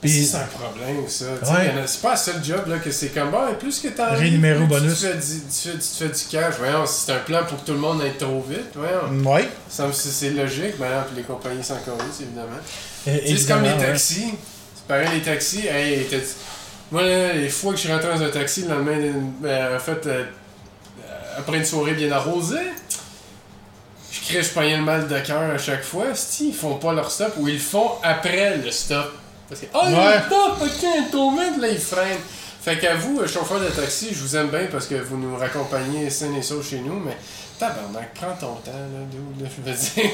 Puis, 0.00 0.24
C'est 0.24 0.38
un 0.38 0.46
problème, 0.46 1.06
ça. 1.08 1.26
Tu 1.44 1.50
Ouais. 1.52 1.74
C'est 1.86 2.00
pas 2.00 2.12
le 2.12 2.16
seul 2.16 2.42
job 2.42 2.68
là, 2.68 2.78
que 2.78 2.90
c'est 2.90 3.08
comme 3.08 3.30
bon, 3.30 3.48
et 3.52 3.54
plus 3.54 3.80
que 3.80 3.88
au 4.56 4.62
tu 4.62 4.66
bonus. 4.68 5.00
te 5.00 5.06
fais 5.06 5.14
du- 5.14 5.20
Tu, 5.20 5.68
fais, 5.68 5.72
tu 5.72 5.78
te 5.78 5.84
fais 5.98 6.08
du 6.08 6.24
cash. 6.30 6.54
Voyons, 6.58 6.86
c'est 6.86 7.12
un 7.12 7.18
plan 7.18 7.44
pour 7.44 7.60
que 7.60 7.66
tout 7.66 7.72
le 7.74 7.78
monde 7.80 8.00
aille 8.00 8.16
trop 8.16 8.40
vite, 8.48 8.74
voyons. 8.74 9.30
ouais. 9.30 9.48
Ça 9.68 9.86
C'est 9.92 10.30
logique, 10.30 10.78
puis 11.06 11.16
les 11.16 11.22
compagnies 11.22 11.62
s'en 11.62 11.76
connaissent, 11.76 12.20
évidemment. 12.22 12.48
Tu 13.04 13.10
sais, 13.10 13.36
c'est 13.36 13.46
comme 13.46 13.62
les 13.62 13.72
ouais. 13.72 13.78
taxis. 13.86 14.32
C'est 14.74 14.86
pareil, 14.88 15.08
les 15.14 15.20
taxis. 15.22 15.66
Hey, 15.66 16.06
t'as- 16.10 16.16
moi, 16.90 17.02
là, 17.02 17.34
les 17.34 17.48
fois 17.50 17.72
que 17.72 17.76
je 17.78 17.82
suis 17.84 17.92
rentré 17.92 18.08
dans 18.08 18.22
un 18.22 18.30
taxi, 18.30 18.62
le 18.62 18.68
lendemain, 18.68 19.12
ben, 19.40 19.76
en 19.76 19.78
fait, 19.78 20.06
euh, 20.06 20.24
euh, 21.04 21.08
après 21.38 21.58
une 21.58 21.64
soirée 21.66 21.92
bien 21.92 22.10
arrosée, 22.10 22.56
je 24.10 24.20
crée, 24.32 24.42
je 24.42 24.48
prenais 24.48 24.76
le 24.76 24.82
mal 24.82 25.06
de 25.06 25.18
cœur 25.20 25.42
à 25.54 25.58
chaque 25.58 25.84
fois. 25.84 26.06
Si 26.14 26.48
ils 26.48 26.54
font 26.54 26.76
pas 26.76 26.92
leur 26.94 27.10
stop 27.10 27.34
ou 27.36 27.48
ils 27.48 27.54
le 27.54 27.60
font 27.60 27.90
après 28.02 28.56
le 28.56 28.70
stop. 28.70 29.12
Parce 29.50 29.60
que, 29.62 29.66
oh, 29.74 29.80
il 29.88 29.94
Ouais. 29.94 30.00
un 30.14 30.22
stop, 30.22 30.62
ok, 30.62 31.10
tombé, 31.12 31.42
puis 31.52 31.60
là, 31.60 31.68
ils 31.68 31.78
freinent. 31.78 32.18
Fait 32.62 32.78
qu'à 32.78 32.94
vous, 32.94 33.20
euh, 33.20 33.26
chauffeur 33.26 33.58
de 33.60 33.66
taxi, 33.68 34.08
je 34.12 34.18
vous 34.20 34.36
aime 34.36 34.48
bien 34.48 34.66
parce 34.70 34.86
que 34.86 34.94
vous 34.94 35.16
nous 35.16 35.36
raccompagnez 35.36 36.08
sain 36.10 36.32
et 36.38 36.42
sauf 36.42 36.68
chez 36.68 36.78
nous, 36.80 37.00
mais 37.00 37.16
tabarnak, 37.58 38.12
prends 38.14 38.34
ton 38.38 38.54
temps, 38.56 38.70
là, 38.72 39.00
dude, 39.10 39.42
là, 39.42 39.48
je 39.48 39.70
veux 39.70 39.76
dire. 39.76 40.10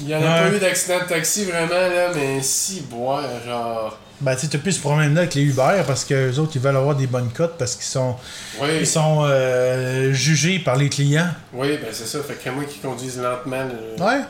Il 0.00 0.08
y 0.08 0.14
en 0.14 0.18
a 0.18 0.42
Ouais. 0.44 0.50
pas 0.50 0.56
eu 0.56 0.58
d'accident 0.58 0.98
de 1.00 1.04
taxi 1.04 1.44
vraiment, 1.44 1.68
là, 1.68 2.08
mais 2.14 2.40
si, 2.42 2.80
boire, 2.80 3.22
genre. 3.46 3.98
Ben, 4.22 4.34
tu 4.36 4.46
sais, 4.46 4.58
plus 4.58 4.72
ce 4.72 4.80
problème-là 4.80 5.22
avec 5.22 5.34
les 5.34 5.42
Uber 5.42 5.82
parce 5.86 6.04
que 6.04 6.14
les 6.14 6.38
autres, 6.38 6.52
ils 6.54 6.60
veulent 6.62 6.76
avoir 6.76 6.94
des 6.96 7.06
bonnes 7.08 7.30
cotes 7.30 7.56
parce 7.58 7.74
qu'ils 7.74 7.84
sont, 7.84 8.16
Oui, 8.60 8.68
ils 8.80 8.86
sont 8.86 9.24
euh, 9.24 10.12
jugés 10.12 10.60
par 10.60 10.76
les 10.76 10.88
clients. 10.88 11.28
oui, 11.52 11.76
ben 11.76 11.88
c'est 11.92 12.06
ça. 12.06 12.20
Fait 12.22 12.34
que 12.42 12.48
moi 12.50 12.64
qui 12.64 12.78
conduisent 12.78 13.18
lentement, 13.20 13.64
le- 13.64 14.02
Ouais. 14.02 14.20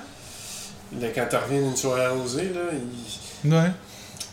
le- 1.01 1.09
quand 1.15 1.27
tu 1.31 1.37
reviens 1.37 1.61
d'une 1.61 1.77
soirée 1.77 2.07
arrosée, 2.07 2.51
là, 2.55 2.61
il... 3.45 3.53
Ouais. 3.55 3.71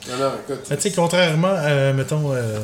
Non, 0.07 0.17
non, 0.17 0.31
écoute, 0.43 0.65
Ben, 0.69 0.75
tu 0.75 0.81
sais, 0.83 0.91
contrairement, 0.91 1.53
euh, 1.53 1.93
mettons, 1.93 2.31
euh, 2.33 2.57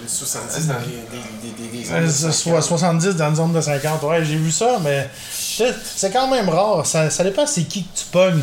les 0.00 0.08
70 0.08 0.66
dans 0.66 0.74
les, 0.74 0.86
des, 0.86 1.52
des, 1.52 1.70
des, 1.70 1.84
des 1.84 1.90
euh, 1.92 2.06
zones 2.06 2.28
de 2.28 2.32
soit 2.34 2.62
50. 2.62 2.64
70 2.64 3.16
dans 3.16 3.28
une 3.28 3.36
zone 3.36 3.52
de 3.52 3.60
50. 3.60 4.02
Ouais, 4.02 4.24
j'ai 4.24 4.36
vu 4.36 4.50
ça, 4.50 4.78
mais 4.82 5.08
c'est 5.30 5.74
c'est 5.84 6.10
quand 6.10 6.28
même 6.30 6.48
rare. 6.48 6.84
Ça, 6.86 7.08
ça 7.10 7.24
dépend 7.24 7.46
c'est 7.46 7.64
qui 7.64 7.84
que 7.84 7.98
tu 7.98 8.04
pognes. 8.10 8.42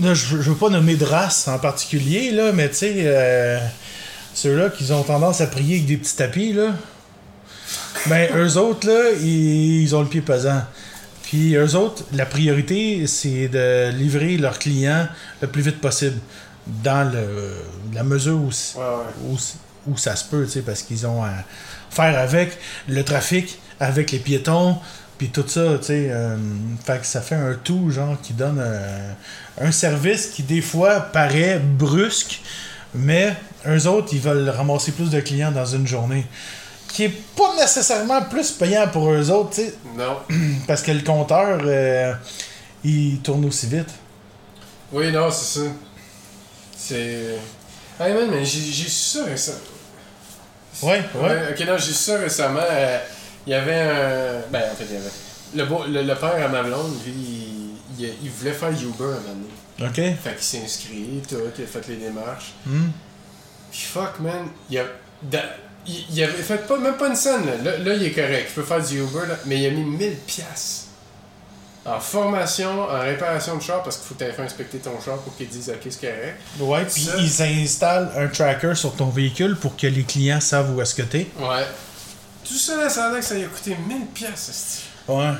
Là, 0.00 0.12
je, 0.14 0.26
je 0.26 0.50
veux 0.50 0.56
pas 0.56 0.70
nommer 0.70 0.96
de 0.96 1.04
race 1.04 1.46
en 1.46 1.58
particulier, 1.58 2.32
là, 2.32 2.50
mais 2.52 2.68
tu 2.68 2.76
sais, 2.76 2.94
euh, 2.98 3.60
ceux-là 4.34 4.70
qui 4.70 4.90
ont 4.92 5.04
tendance 5.04 5.40
à 5.40 5.46
prier 5.46 5.76
avec 5.76 5.86
des 5.86 5.96
petits 5.96 6.16
tapis, 6.16 6.52
là, 6.52 6.72
ben, 8.06 8.28
eux 8.36 8.56
autres, 8.56 8.88
là, 8.88 9.10
ils, 9.20 9.82
ils 9.82 9.94
ont 9.94 10.00
le 10.02 10.08
pied 10.08 10.20
pesant. 10.20 10.62
Puis 11.22 11.54
eux 11.54 11.76
autres, 11.76 12.02
la 12.12 12.26
priorité, 12.26 13.06
c'est 13.06 13.48
de 13.48 13.90
livrer 13.90 14.36
leurs 14.36 14.58
clients 14.58 15.06
le 15.40 15.48
plus 15.48 15.62
vite 15.62 15.80
possible. 15.80 16.18
Dans 16.66 17.10
le, 17.12 17.54
la 17.92 18.02
mesure 18.02 18.36
où, 18.36 18.48
Ouais, 18.48 18.82
ouais. 18.82 19.36
où, 19.86 19.90
où 19.92 19.96
ça 19.98 20.16
se 20.16 20.24
peut, 20.24 20.48
parce 20.64 20.82
qu'ils 20.82 21.06
ont 21.06 21.22
à 21.22 21.30
faire 21.90 22.18
avec 22.18 22.56
le 22.88 23.04
trafic, 23.04 23.58
avec 23.80 24.12
les 24.12 24.18
piétons, 24.18 24.78
puis 25.18 25.28
tout 25.28 25.44
ça, 25.46 25.78
tu 25.78 25.84
sais. 25.86 26.08
euh, 26.10 26.36
fait 26.84 27.00
que 27.00 27.06
ça 27.06 27.20
fait 27.20 27.34
un 27.34 27.54
tout, 27.54 27.90
genre, 27.90 28.16
qui 28.22 28.32
donne 28.32 28.58
euh, 28.60 29.12
un 29.60 29.72
service 29.72 30.28
qui, 30.28 30.42
des 30.42 30.62
fois, 30.62 31.00
paraît 31.00 31.58
brusque, 31.58 32.40
mais 32.94 33.34
eux 33.66 33.86
autres, 33.86 34.08
ils 34.12 34.20
veulent 34.20 34.48
ramasser 34.48 34.92
plus 34.92 35.10
de 35.10 35.20
clients 35.20 35.52
dans 35.52 35.66
une 35.66 35.86
journée. 35.86 36.26
Qui 36.88 37.04
est 37.04 37.22
pas 37.36 37.54
nécessairement 37.60 38.22
plus 38.22 38.52
payant 38.52 38.86
pour 38.88 39.10
eux 39.10 39.30
autres, 39.30 39.50
tu 39.50 39.62
sais, 39.62 39.74
Non. 39.96 40.16
parce 40.66 40.80
que 40.82 40.92
le 40.92 41.00
compteur, 41.00 41.58
euh, 41.64 42.12
il 42.84 43.18
tourne 43.20 43.44
aussi 43.44 43.66
vite. 43.66 43.88
Oui, 44.92 45.10
non, 45.12 45.30
c'est 45.30 45.60
ça. 45.60 45.66
C'est. 46.76 47.38
Hey 48.00 48.12
man, 48.14 48.28
mais 48.30 48.44
j'ai 48.44 48.60
su 48.60 48.88
ça 49.18 49.24
récemment. 49.24 49.58
Ouais, 50.82 51.02
ouais. 51.14 51.38
ok, 51.52 51.66
non, 51.66 51.76
j'ai 51.78 51.92
su 51.92 51.94
ça 51.94 52.18
récemment. 52.18 52.60
euh, 52.68 52.98
Il 53.46 53.50
y 53.50 53.54
avait 53.54 53.80
un. 53.80 54.40
Ben, 54.50 54.62
en 54.72 54.74
fait, 54.74 54.84
il 54.90 54.94
y 54.94 54.96
avait. 54.96 55.10
Le, 55.56 55.64
beau- 55.66 55.84
le, 55.86 56.02
le 56.02 56.14
père 56.16 56.34
à 56.44 56.48
ma 56.48 56.62
blonde, 56.64 56.94
lui, 57.04 57.12
il, 57.12 57.70
il, 58.04 58.12
il 58.24 58.30
voulait 58.30 58.52
faire 58.52 58.70
Uber 58.70 59.04
un 59.04 59.06
moment 59.06 59.20
donné. 59.78 59.88
Ok. 59.88 59.94
Fait 60.22 60.34
qu'il 60.34 60.42
s'est 60.42 60.62
inscrit, 60.64 61.22
tout, 61.28 61.36
il 61.58 61.64
a 61.64 61.66
fait 61.66 61.88
les 61.88 61.96
démarches. 61.96 62.52
Hmm. 62.66 62.88
Puis 63.70 63.80
fuck, 63.82 64.18
man, 64.20 64.48
il 64.70 64.78
a. 64.78 64.84
da- 65.22 65.56
il, 65.86 66.04
il 66.10 66.22
avait 66.24 66.32
fait 66.42 66.66
pas, 66.66 66.78
même 66.78 66.96
pas 66.96 67.08
une 67.08 67.14
scène, 67.16 67.44
là. 67.46 67.56
là. 67.72 67.78
là, 67.78 67.94
il 67.94 68.02
est 68.04 68.10
correct, 68.12 68.48
je 68.50 68.54
peux 68.60 68.66
faire 68.66 68.82
du 68.84 68.98
Uber, 69.00 69.26
là, 69.28 69.36
mais 69.46 69.60
il 69.60 69.66
a 69.66 69.70
mis 69.70 69.84
1000 69.84 70.16
piastres. 70.26 70.83
En 71.86 72.00
formation, 72.00 72.82
en 72.84 73.00
réparation 73.00 73.56
de 73.56 73.62
char, 73.62 73.82
parce 73.82 73.96
qu'il 73.98 74.06
faut 74.06 74.14
que 74.14 74.24
tu 74.24 74.40
inspecter 74.40 74.78
ton 74.78 74.98
char 75.04 75.16
pour 75.18 75.36
qu'ils 75.36 75.48
disent 75.48 75.68
ok, 75.70 75.90
c'est 75.90 76.00
correct. 76.00 76.40
Ouais, 76.60 76.84
puis 76.86 77.08
ils 77.18 77.62
installent 77.62 78.10
un 78.16 78.28
tracker 78.28 78.74
sur 78.74 78.94
ton 78.94 79.06
véhicule 79.10 79.56
pour 79.56 79.76
que 79.76 79.86
les 79.86 80.02
clients 80.04 80.40
savent 80.40 80.74
où 80.74 80.80
est-ce 80.80 80.94
que 80.94 81.02
t'es. 81.02 81.26
Ouais. 81.38 81.66
Tout 82.46 82.54
ça, 82.54 82.88
ça 82.88 83.06
a 83.10 83.14
que 83.16 83.22
ça 83.22 83.34
lui 83.34 83.44
a 83.44 83.48
coûté 83.48 83.76
1000 83.88 84.06
pièces, 84.14 84.82
Ouais. 85.08 85.30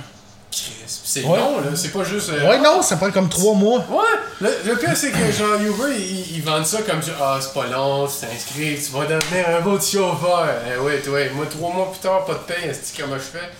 C'est 0.87 1.25
Ouais. 1.25 1.37
long, 1.37 1.59
là. 1.61 1.71
C'est 1.75 1.89
pas 1.89 2.05
juste. 2.05 2.29
euh, 2.31 2.49
Ouais, 2.49 2.61
non, 2.61 2.81
ça 2.81 2.97
prend 2.97 3.11
comme 3.11 3.29
trois 3.29 3.55
mois. 3.55 3.81
Ouais, 3.91 4.05
le, 4.41 4.51
le 4.67 4.77
pire 4.77 4.97
c'est 4.97 5.11
que 5.11 5.33
genre 5.33 5.61
Uber, 5.61 5.93
ils, 5.99 6.37
ils 6.37 6.43
vendent 6.43 6.65
ça 6.67 6.83
comme 6.83 7.01
ah 7.21 7.39
c'est 7.41 7.53
pas 7.53 7.67
long, 7.67 8.07
tu 8.07 8.25
t'inscris, 8.25 8.77
tu 8.81 8.93
vas 8.93 9.05
devenir 9.07 9.49
un 9.49 9.61
beau 9.63 9.81
chauffeur. 9.81 10.47
Eh 10.73 10.79
ouais, 10.79 11.03
ouais, 11.09 11.31
moi 11.35 11.47
trois 11.51 11.73
mois 11.73 11.91
plus 11.91 11.99
tard, 12.01 12.25
pas 12.25 12.35
de 12.35 12.39
paye, 12.39 12.69
est-ce 12.71 12.93
que 12.93 13.03
comment 13.03 13.17
je 13.17 13.23
fais? 13.23 13.51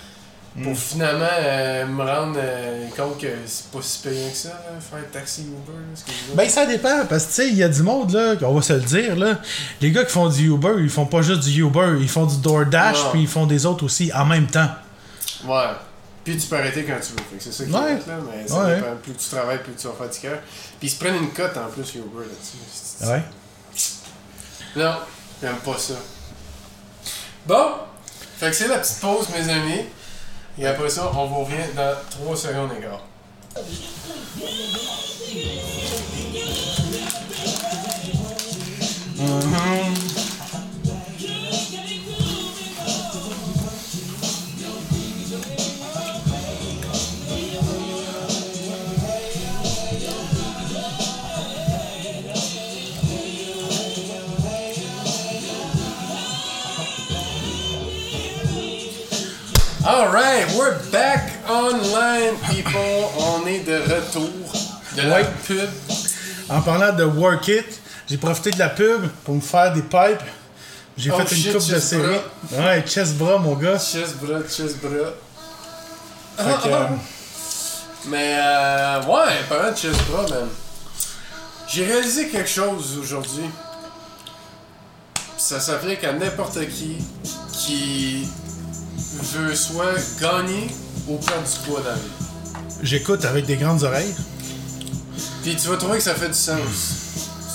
Pour 0.63 0.79
finalement 0.79 1.27
euh, 1.37 1.85
me 1.87 2.03
rendre 2.05 2.37
euh, 2.39 2.87
compte 2.97 3.19
que 3.21 3.27
c'est 3.45 3.67
pas 3.73 3.79
si 3.83 3.99
payant 4.03 4.31
que 4.31 4.37
ça, 4.37 4.51
là, 4.51 4.79
faire 4.81 5.11
taxi 5.11 5.41
Uber, 5.43 5.73
là. 5.73 6.35
Ben 6.37 6.49
ça 6.49 6.65
dépend, 6.65 7.05
parce 7.07 7.25
que 7.25 7.29
tu 7.31 7.35
sais, 7.35 7.49
il 7.49 7.57
y 7.57 7.63
a 7.65 7.69
du 7.69 7.83
monde 7.83 8.13
là, 8.13 8.35
on 8.43 8.55
va 8.55 8.63
se 8.63 8.73
le 8.75 8.81
dire 8.83 9.17
là. 9.17 9.41
Les 9.81 9.91
gars 9.91 10.05
qui 10.05 10.13
font 10.13 10.29
du 10.29 10.49
Uber, 10.53 10.75
ils 10.79 10.89
font 10.89 11.07
pas 11.07 11.23
juste 11.23 11.41
du 11.41 11.61
Uber, 11.65 11.97
ils 12.01 12.09
font 12.09 12.25
du 12.27 12.37
DoorDash, 12.37 13.11
puis 13.11 13.23
ils 13.23 13.27
font 13.29 13.47
des 13.47 13.67
autres 13.67 13.85
aussi 13.85 14.13
en 14.15 14.27
même 14.27 14.47
temps. 14.47 14.69
Ouais. 15.45 15.71
Puis 16.23 16.37
tu 16.39 16.47
peux 16.47 16.57
arrêter 16.57 16.85
quand 16.85 17.01
tu 17.01 17.13
veux. 17.13 17.39
C'est 17.41 17.53
ça 17.53 17.65
qui 17.65 17.71
Ouais. 17.73 17.95
là, 18.07 18.19
mais 18.31 18.47
ça 18.47 18.65
Ouais. 18.65 18.77
dépend. 18.77 18.95
Plus 19.03 19.13
tu 19.15 19.29
travailles, 19.29 19.59
plus 19.63 19.73
tu 19.75 19.89
vas 19.89 19.93
faire 19.95 20.09
du 20.09 20.19
cœur. 20.21 20.39
Puis 20.79 20.87
ils 20.87 20.91
se 20.91 20.99
prennent 21.01 21.17
une 21.17 21.31
cote 21.33 21.57
en 21.57 21.69
plus 21.69 21.95
Uber 21.97 22.27
là-dessus. 22.29 23.11
Ouais. 23.11 23.23
Non, 24.77 24.95
j'aime 25.43 25.57
pas 25.57 25.79
ça. 25.79 25.95
Bon, 27.45 27.67
fait 28.39 28.51
que 28.51 28.57
c'est 28.57 28.69
la 28.69 28.79
petite 28.79 29.01
pause, 29.01 29.27
mes 29.37 29.53
amis. 29.53 29.83
Et 30.57 30.67
après 30.67 30.89
ça, 30.89 31.11
on 31.17 31.27
vous 31.27 31.45
revient 31.45 31.57
dans 31.75 31.97
3 32.11 32.37
secondes, 32.37 32.71
les 32.75 32.81
gars. 32.81 33.01
Alright, 59.87 60.51
we're 60.57 60.79
back 60.91 61.31
online, 61.49 62.37
people. 62.51 63.11
On 63.19 63.47
est 63.47 63.61
de 63.61 63.77
retour 63.77 64.31
de 64.97 65.03
la 65.03 65.17
Ouais. 65.17 65.27
pub. 65.47 65.69
En 66.49 66.63
parlant 66.63 66.93
de 66.95 67.05
Work 67.05 67.49
It, 67.49 67.81
j'ai 68.09 68.17
profité 68.17 68.51
de 68.53 68.59
la 68.59 68.71
pub 68.71 69.09
pour 69.25 69.35
me 69.35 69.41
faire 69.41 69.73
des 69.75 69.83
pipes. 69.83 70.23
J'ai 70.97 71.11
Oh 71.11 71.19
fait 71.19 71.37
une 71.37 71.53
coupe 71.53 71.69
de 71.69 71.79
série. 71.81 72.17
Ouais, 72.53 72.83
chest 72.87 73.15
bras, 73.17 73.37
mon 73.39 73.55
gars. 73.55 73.79
Chest 73.79 74.17
bras, 74.23 74.41
chest 74.49 74.79
bras. 74.81 75.11
Fait 76.37 76.69
que, 76.69 76.75
euh, 76.75 76.87
Mais 78.07 78.37
euh, 78.39 79.03
ouais, 79.03 79.33
parlant 79.49 79.71
de 79.73 79.77
chest 79.77 80.01
bras, 80.11 80.23
man. 80.31 80.49
J'ai 81.69 81.85
réalisé 81.85 82.29
quelque 82.29 82.49
chose 82.49 82.99
aujourd'hui. 82.99 83.45
Ça 85.37 85.61
s'applique 85.61 86.05
à 86.05 86.13
n'importe 86.13 86.59
qui 86.69 86.97
qui 87.53 88.29
veut 89.35 89.55
soit 89.55 89.95
gagner 90.21 90.69
ou 91.09 91.17
perdre 91.17 91.43
du 91.43 91.71
poids 91.71 91.81
dans 91.81 91.91
la 91.91 91.97
vie. 91.97 92.83
j'écoute 92.83 93.25
avec 93.25 93.47
des 93.47 93.57
grandes 93.57 93.83
oreilles. 93.83 94.15
Puis 95.43 95.57
tu 95.57 95.69
vas 95.69 95.77
trouver 95.77 95.99
que 95.99 96.05
ça 96.05 96.15
fait 96.15 96.29
du 96.29 96.35
sens. 96.35 96.59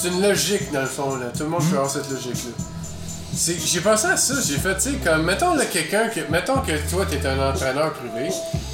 C'est 0.01 0.09
une 0.09 0.21
logique 0.21 0.71
dans 0.71 0.81
le 0.81 0.87
fond, 0.87 1.15
là. 1.15 1.27
Tout 1.35 1.43
le 1.43 1.49
monde 1.49 1.63
peut 1.69 1.75
avoir 1.75 1.89
cette 1.89 2.09
logique-là. 2.09 2.51
J'ai 3.65 3.81
pensé 3.81 4.07
à 4.07 4.17
ça, 4.17 4.35
j'ai 4.45 4.57
fait, 4.57 4.75
tu 4.75 4.81
sais, 4.81 4.91
comme, 5.03 5.23
mettons 5.23 5.53
là, 5.53 5.65
quelqu'un 5.65 6.09
que, 6.09 6.19
mettons 6.29 6.59
que 6.61 6.71
toi 6.89 7.05
t'es 7.05 7.25
un 7.25 7.39
entraîneur 7.51 7.93
privé, 7.93 8.29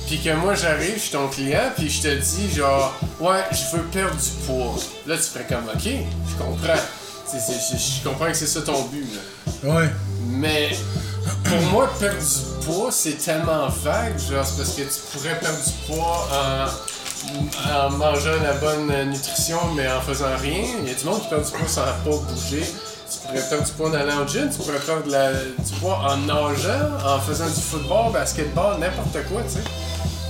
puis 0.07 0.19
que 0.19 0.33
moi 0.33 0.55
j'arrive, 0.55 0.95
je 0.95 1.01
suis 1.01 1.11
ton 1.11 1.27
client, 1.27 1.71
puis 1.75 1.89
je 1.89 2.01
te 2.01 2.15
dis 2.15 2.51
genre, 2.55 2.93
ouais, 3.19 3.43
je 3.51 3.77
veux 3.77 3.83
perdre 3.83 4.15
du 4.15 4.45
poids. 4.45 4.75
Là 5.05 5.17
tu 5.17 5.23
ferais 5.23 5.45
comme, 5.47 5.65
ok, 5.73 5.83
je 5.83 6.43
comprends. 6.43 6.81
Je 7.33 8.07
comprends 8.07 8.27
que 8.27 8.33
c'est 8.33 8.47
ça 8.47 8.61
ton 8.61 8.83
but, 8.85 9.05
là. 9.13 9.69
Ouais. 9.69 9.89
Mais 10.27 10.69
pour 11.45 11.61
moi, 11.71 11.89
perdre 11.99 12.17
du 12.19 12.65
poids, 12.65 12.91
c'est 12.91 13.17
tellement 13.23 13.67
vague. 13.83 14.17
Genre, 14.19 14.45
c'est 14.45 14.57
parce 14.57 14.69
que 14.73 14.81
tu 14.81 14.99
pourrais 15.17 15.39
perdre 15.39 15.57
du 15.63 15.71
poids 15.93 16.27
en, 16.31 17.85
en 17.87 17.89
mangeant 17.91 18.41
la 18.43 18.53
bonne 18.53 19.09
nutrition, 19.09 19.57
mais 19.75 19.87
en 19.91 20.01
faisant 20.01 20.35
rien. 20.41 20.63
Il 20.83 20.89
y 20.89 20.91
a 20.91 20.95
du 20.95 21.05
monde 21.05 21.21
qui 21.21 21.27
perd 21.29 21.45
du 21.45 21.51
poids 21.51 21.67
sans 21.67 21.81
pas 21.83 22.17
bouger. 22.29 22.63
Tu 23.11 23.27
pourrais 23.27 23.49
perdre 23.49 23.65
du 23.65 23.71
poids 23.73 23.89
en 23.89 23.93
allant 23.93 24.23
au 24.23 24.27
gym, 24.27 24.49
tu 24.49 24.57
pourrais 24.57 24.79
perdre 24.79 25.09
la- 25.11 25.31
du 25.33 25.73
poids 25.79 25.99
en 26.09 26.17
nageant, 26.17 26.89
en 27.05 27.19
faisant 27.19 27.45
du 27.47 27.61
football, 27.61 28.11
basketball, 28.11 28.79
n'importe 28.79 29.23
quoi, 29.29 29.41
tu 29.43 29.53
sais. 29.55 29.63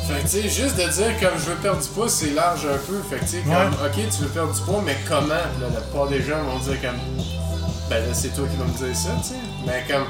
Fait 0.08 0.20
que, 0.22 0.28
tu 0.30 0.42
sais, 0.42 0.50
juste 0.50 0.76
de 0.76 0.84
dire 0.84 1.20
comme 1.20 1.40
je 1.40 1.50
veux 1.50 1.56
perdre 1.56 1.82
du 1.82 1.88
poids, 1.88 2.10
c'est 2.10 2.32
large 2.32 2.66
un 2.66 2.78
peu. 2.78 3.02
Fait 3.10 3.16
que, 3.16 3.22
tu 3.26 3.38
sais, 3.38 3.44
comme, 3.44 3.74
ok, 3.86 3.94
tu 3.96 4.22
veux 4.24 4.28
perdre 4.30 4.54
du 4.54 4.62
poids, 4.62 4.82
mais 4.86 4.98
comment? 5.08 5.28
Là, 5.30 5.46
la 5.74 5.82
plupart 5.82 6.08
des 6.08 6.22
gens 6.22 6.44
vont 6.44 6.60
dire 6.60 6.80
comme, 6.82 7.00
ben 7.90 8.06
là, 8.06 8.14
c'est 8.14 8.36
toi 8.36 8.46
qui 8.48 8.58
vas 8.58 8.66
me 8.66 8.78
dire 8.88 8.96
ça, 8.96 9.10
tu 9.24 9.30
sais. 9.30 9.36
Mais 9.66 9.84
comme, 9.90 10.06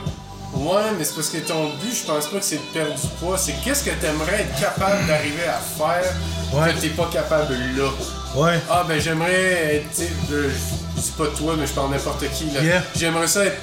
ouais, 0.55 0.91
mais 0.97 1.03
c'est 1.03 1.15
parce 1.15 1.29
que 1.29 1.37
ton 1.37 1.69
but, 1.81 1.93
je 2.01 2.05
pense 2.05 2.27
pas 2.27 2.37
que 2.39 2.45
c'est 2.45 2.55
de 2.57 2.61
perdre 2.73 2.93
du 2.95 3.07
poids. 3.19 3.37
C'est 3.37 3.53
qu'est-ce 3.63 3.83
que 3.83 3.91
t'aimerais 3.91 4.41
être 4.41 4.59
capable 4.59 5.05
d'arriver 5.07 5.45
à 5.47 5.59
faire 5.59 6.13
Ouais. 6.53 6.73
que 6.73 6.79
t'es 6.79 6.89
pas 6.89 7.09
capable 7.11 7.53
là. 7.53 7.89
Ouais. 8.35 8.59
Ah, 8.69 8.85
ben 8.87 8.99
j'aimerais 8.99 9.75
être, 9.77 9.89
tu 9.91 10.03
sais, 10.03 10.09
euh, 10.31 10.49
je 10.95 11.01
dis 11.01 11.11
pas 11.17 11.27
toi, 11.37 11.55
mais 11.57 11.65
je 11.67 11.73
parle 11.73 11.91
n'importe 11.91 12.23
qui, 12.31 12.49
là. 12.51 12.61
Yeah. 12.61 12.83
J'aimerais 12.95 13.27
ça 13.27 13.45
être 13.45 13.57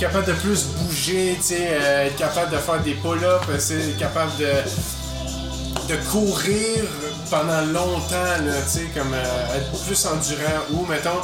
capable 0.00 0.26
de 0.26 0.32
plus 0.32 0.64
bouger, 0.78 1.36
tu 1.38 1.48
sais, 1.48 1.68
euh, 1.70 2.06
être 2.06 2.16
capable 2.16 2.50
de 2.52 2.56
faire 2.58 2.80
des 2.80 2.94
pull-ups, 2.94 3.70
euh, 3.70 3.90
être 3.90 3.98
capable 3.98 4.30
de 4.38 4.46
de 5.88 5.96
courir 6.10 6.84
pendant 7.28 7.60
longtemps, 7.72 8.36
tu 8.38 8.70
sais, 8.78 8.84
comme 8.94 9.12
euh, 9.12 9.56
être 9.56 9.84
plus 9.84 10.06
endurant. 10.06 10.62
Ou, 10.72 10.86
mettons, 10.86 11.20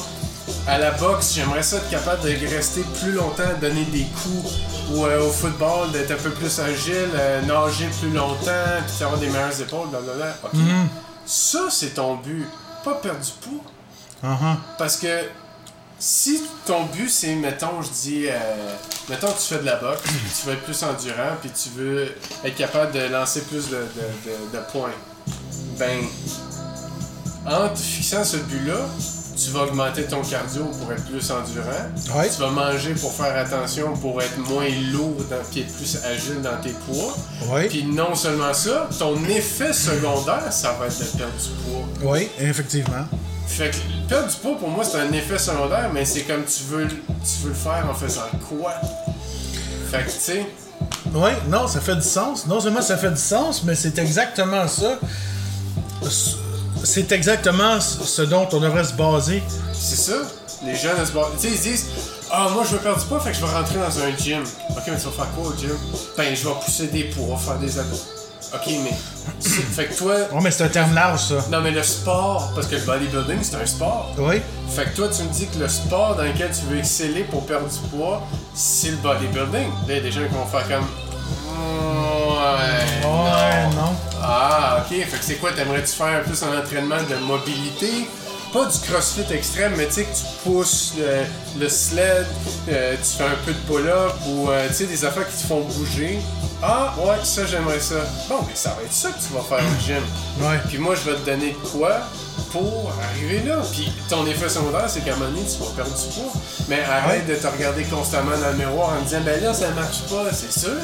à 0.69 0.79
la 0.79 0.91
boxe, 0.93 1.33
j'aimerais 1.35 1.63
ça 1.63 1.77
être 1.79 1.89
capable 1.91 2.23
de 2.23 2.47
rester 2.55 2.83
plus 3.01 3.13
longtemps, 3.13 3.43
donner 3.61 3.85
des 3.87 4.05
coups. 4.23 4.53
Ou 4.93 5.05
euh, 5.05 5.27
au 5.27 5.31
football, 5.31 5.91
d'être 5.93 6.11
un 6.13 6.17
peu 6.23 6.31
plus 6.31 6.61
agile, 6.61 7.09
euh, 7.15 7.43
nager 7.43 7.89
plus 8.01 8.11
longtemps, 8.11 8.79
puis 8.87 9.05
avoir 9.05 9.19
des 9.19 9.29
meilleures 9.29 9.61
épaules, 9.61 9.89
blablabla. 9.89 10.37
Ok. 10.45 10.61
Ça, 11.27 11.69
c'est 11.71 11.95
ton 11.95 12.17
but. 12.17 12.47
Pas 12.85 12.95
perdre 12.95 13.21
du 13.21 13.33
poids. 13.41 13.65
Uh-huh. 14.31 14.57
Parce 14.79 14.97
que 14.97 15.09
si 15.99 16.43
ton 16.65 16.85
but 16.85 17.09
c'est, 17.11 17.35
mettons, 17.35 17.83
je 17.83 17.89
dis, 17.91 18.27
euh, 18.29 18.33
mettons 19.09 19.29
tu 19.33 19.55
fais 19.55 19.59
de 19.61 19.65
la 19.67 19.77
boxe, 19.77 20.01
puis 20.03 20.17
tu 20.41 20.47
veux 20.47 20.53
être 20.55 20.63
plus 20.65 20.83
endurant, 20.85 21.37
puis 21.41 21.51
tu 21.51 21.71
veux 21.77 22.15
être 22.45 22.57
capable 22.57 22.93
de 22.93 23.01
lancer 23.13 23.41
plus 23.43 23.69
de, 23.69 23.77
de, 23.77 23.81
de- 23.81 24.57
de 24.59 24.63
points, 24.73 24.91
ben, 25.79 26.01
en 27.47 27.69
te 27.69 27.79
fixant 27.79 28.25
ce 28.25 28.37
but-là, 28.39 28.77
tu 29.43 29.51
vas 29.51 29.63
augmenter 29.65 30.05
ton 30.05 30.23
cardio 30.23 30.65
pour 30.65 30.93
être 30.93 31.05
plus 31.05 31.31
endurant. 31.31 32.19
Ouais. 32.19 32.29
Tu 32.29 32.41
vas 32.41 32.51
manger 32.51 32.95
pour 32.95 33.13
faire 33.13 33.37
attention, 33.37 33.95
pour 33.97 34.21
être 34.21 34.37
moins 34.39 34.69
lourd, 34.93 35.15
dans, 35.31 35.37
puis 35.51 35.61
être 35.61 35.73
plus 35.77 35.99
agile 36.05 36.41
dans 36.43 36.57
tes 36.63 36.71
poids. 36.87 37.15
Ouais. 37.55 37.69
Puis 37.69 37.85
non 37.85 38.15
seulement 38.15 38.53
ça, 38.55 38.89
ton 38.99 39.23
effet 39.27 39.73
secondaire, 39.73 40.53
ça 40.53 40.73
va 40.79 40.87
être 40.87 40.99
de 40.99 41.17
perdre 41.19 41.33
du 41.35 41.71
poids. 42.01 42.11
Ouais, 42.13 42.31
effectivement. 42.41 43.07
Fait 43.47 43.71
que 43.71 43.77
perdre 44.09 44.29
du 44.29 44.37
poids 44.37 44.59
pour 44.59 44.69
moi 44.69 44.85
c'est 44.85 44.99
un 44.99 45.11
effet 45.13 45.39
secondaire, 45.39 45.91
mais 45.95 46.05
c'est 46.05 46.23
comme 46.23 46.45
tu 46.45 46.65
veux, 46.69 46.85
le- 46.85 46.89
tu 46.91 47.43
veux 47.45 47.49
le 47.49 47.55
faire 47.55 47.87
en 47.91 47.95
faisant 47.95 48.21
quoi? 48.49 48.73
Fait 49.91 50.05
que 50.05 50.11
tu 50.11 50.19
sais, 50.19 50.47
Ouais, 51.15 51.33
non, 51.49 51.67
ça 51.67 51.81
fait 51.81 51.97
du 51.97 52.03
sens. 52.03 52.47
Non 52.47 52.61
seulement 52.61 52.83
ça 52.83 52.99
fait 52.99 53.11
du 53.11 53.17
sens, 53.21 53.65
mais 53.65 53.75
c'est 53.75 53.99
exactement 53.99 54.69
ça. 54.69 54.99
C'est 56.91 57.13
exactement 57.13 57.81
ce 57.81 58.23
dont 58.23 58.49
on 58.53 58.61
devrait 58.61 58.85
se 58.85 58.95
baser. 58.95 59.43
c'est 59.75 59.97
ça. 60.11 60.17
Les 60.65 60.75
jeunes, 60.75 61.05
se 61.07 61.13
basent- 61.13 61.27
tu 61.41 61.47
sais, 61.49 61.55
ils 61.55 61.59
se 61.59 61.63
disent 61.63 61.87
Ah, 62.31 62.49
moi 62.53 62.65
je 62.65 62.71
veux 62.77 62.79
perdre 62.79 62.99
du 63.01 63.07
poids, 63.07 63.21
fait 63.21 63.31
que 63.31 63.37
je 63.37 63.45
vais 63.45 63.53
rentrer 63.53 63.75
dans 63.77 64.01
un 64.01 64.17
gym. 64.17 64.43
Ok, 64.71 64.83
mais 64.89 64.97
tu 64.99 65.05
vas 65.05 65.11
faire 65.13 65.31
quoi 65.37 65.49
au 65.49 65.55
gym? 65.57 65.77
Ben, 66.17 66.35
je 66.35 66.49
vais 66.49 66.55
pousser 66.65 66.87
des 66.89 67.05
poids, 67.05 67.37
faire 67.37 67.59
des 67.59 67.79
abdos. 67.79 67.97
Ok, 68.55 68.67
mais. 68.83 68.97
Fait 69.41 69.85
que 69.87 69.95
toi. 69.99 70.15
Ouais, 70.33 70.41
mais 70.43 70.51
c'est 70.51 70.65
un 70.65 70.69
terme 70.69 70.95
large, 70.95 71.21
ça. 71.29 71.35
Non, 71.51 71.61
mais 71.61 71.71
le 71.73 71.83
sport, 71.83 72.51
parce 72.55 72.67
que 72.67 72.77
le 72.77 72.81
bodybuilding 72.83 73.39
c'est 73.43 73.57
un 73.57 73.67
sport. 73.67 74.11
Oui. 74.19 74.41
Fait 74.75 74.85
que 74.87 74.97
toi, 74.97 75.09
tu 75.15 75.23
me 75.25 75.29
dis 75.29 75.47
que 75.47 75.59
le 75.59 75.69
sport 75.69 76.17
dans 76.17 76.23
lequel 76.25 76.51
tu 76.51 76.63
veux 76.73 76.79
exceller 76.79 77.25
pour 77.25 77.45
perdre 77.47 77.69
du 77.69 77.79
poids, 77.97 78.23
c'est 78.55 78.91
le 78.91 78.97
bodybuilding. 78.97 79.69
Là, 79.69 79.69
il 79.89 79.95
y 79.95 79.99
a 79.99 80.01
des 80.01 80.11
gens 80.11 80.23
qui 80.27 80.35
vont 80.35 80.47
faire 80.47 80.67
comme. 80.67 80.87
Ouais. 82.29 83.07
Ouais, 83.07 83.75
non. 83.77 83.95
Ah, 84.31 84.85
ok. 84.85 84.89
Fait 85.07 85.19
que 85.19 85.25
c'est 85.25 85.37
quoi? 85.37 85.53
T'aimerais-tu 85.53 85.93
faire 85.93 86.23
plus 86.23 86.43
un 86.43 86.59
entraînement 86.59 87.03
de 87.09 87.17
mobilité? 87.25 88.09
Pas 88.53 88.67
du 88.67 88.79
crossfit 88.79 89.25
extrême, 89.31 89.75
mais 89.77 89.87
tu 89.87 89.93
sais 89.95 90.05
que 90.05 90.15
tu 90.15 90.23
pousses 90.43 90.95
le, 90.99 91.61
le 91.61 91.69
sled, 91.69 92.27
euh, 92.71 92.97
tu 92.97 93.17
fais 93.19 93.25
un 93.25 93.37
peu 93.45 93.53
de 93.53 93.59
pull-up 93.67 94.15
ou 94.27 94.49
euh, 94.51 94.69
tu 94.69 94.75
sais 94.75 94.87
des 94.87 95.05
affaires 95.05 95.29
qui 95.29 95.37
te 95.43 95.47
font 95.47 95.61
bouger. 95.61 96.19
Ah 96.63 96.95
ouais, 96.99 97.17
ça 97.25 97.45
j'aimerais 97.45 97.79
ça. 97.81 97.97
Bon, 98.29 98.41
mais 98.47 98.55
ça 98.55 98.71
va 98.71 98.83
être 98.85 98.93
ça 98.93 99.11
que 99.11 99.19
tu 99.19 99.35
vas 99.35 99.43
faire 99.43 99.65
au 99.65 99.85
gym. 99.85 100.03
Ouais. 100.41 100.59
Puis 100.67 100.79
moi 100.79 100.95
je 100.95 101.11
vais 101.11 101.17
te 101.19 101.27
donner 101.27 101.51
de 101.53 101.69
quoi 101.69 101.99
pour 102.51 102.91
arriver 103.03 103.43
là. 103.47 103.57
Puis 103.71 103.93
ton 104.09 104.27
effet 104.27 104.49
secondaire, 104.49 104.89
c'est 104.89 105.01
qu'à 105.01 105.13
un 105.13 105.17
moment 105.17 105.31
donné, 105.31 105.43
tu 105.47 105.59
vas 105.63 105.71
perdre 105.77 105.95
du 105.95 106.07
poids. 106.15 106.33
Mais 106.69 106.83
arrête 106.85 107.27
de 107.27 107.35
te 107.35 107.47
regarder 107.47 107.85
constamment 107.85 108.37
dans 108.39 108.51
le 108.51 108.57
miroir 108.57 108.95
en 108.95 109.01
te 109.01 109.05
disant 109.09 109.21
ben 109.27 109.43
là 109.43 109.53
ça 109.53 109.71
marche 109.73 110.03
pas, 110.09 110.33
c'est 110.33 110.59
sûr. 110.59 110.81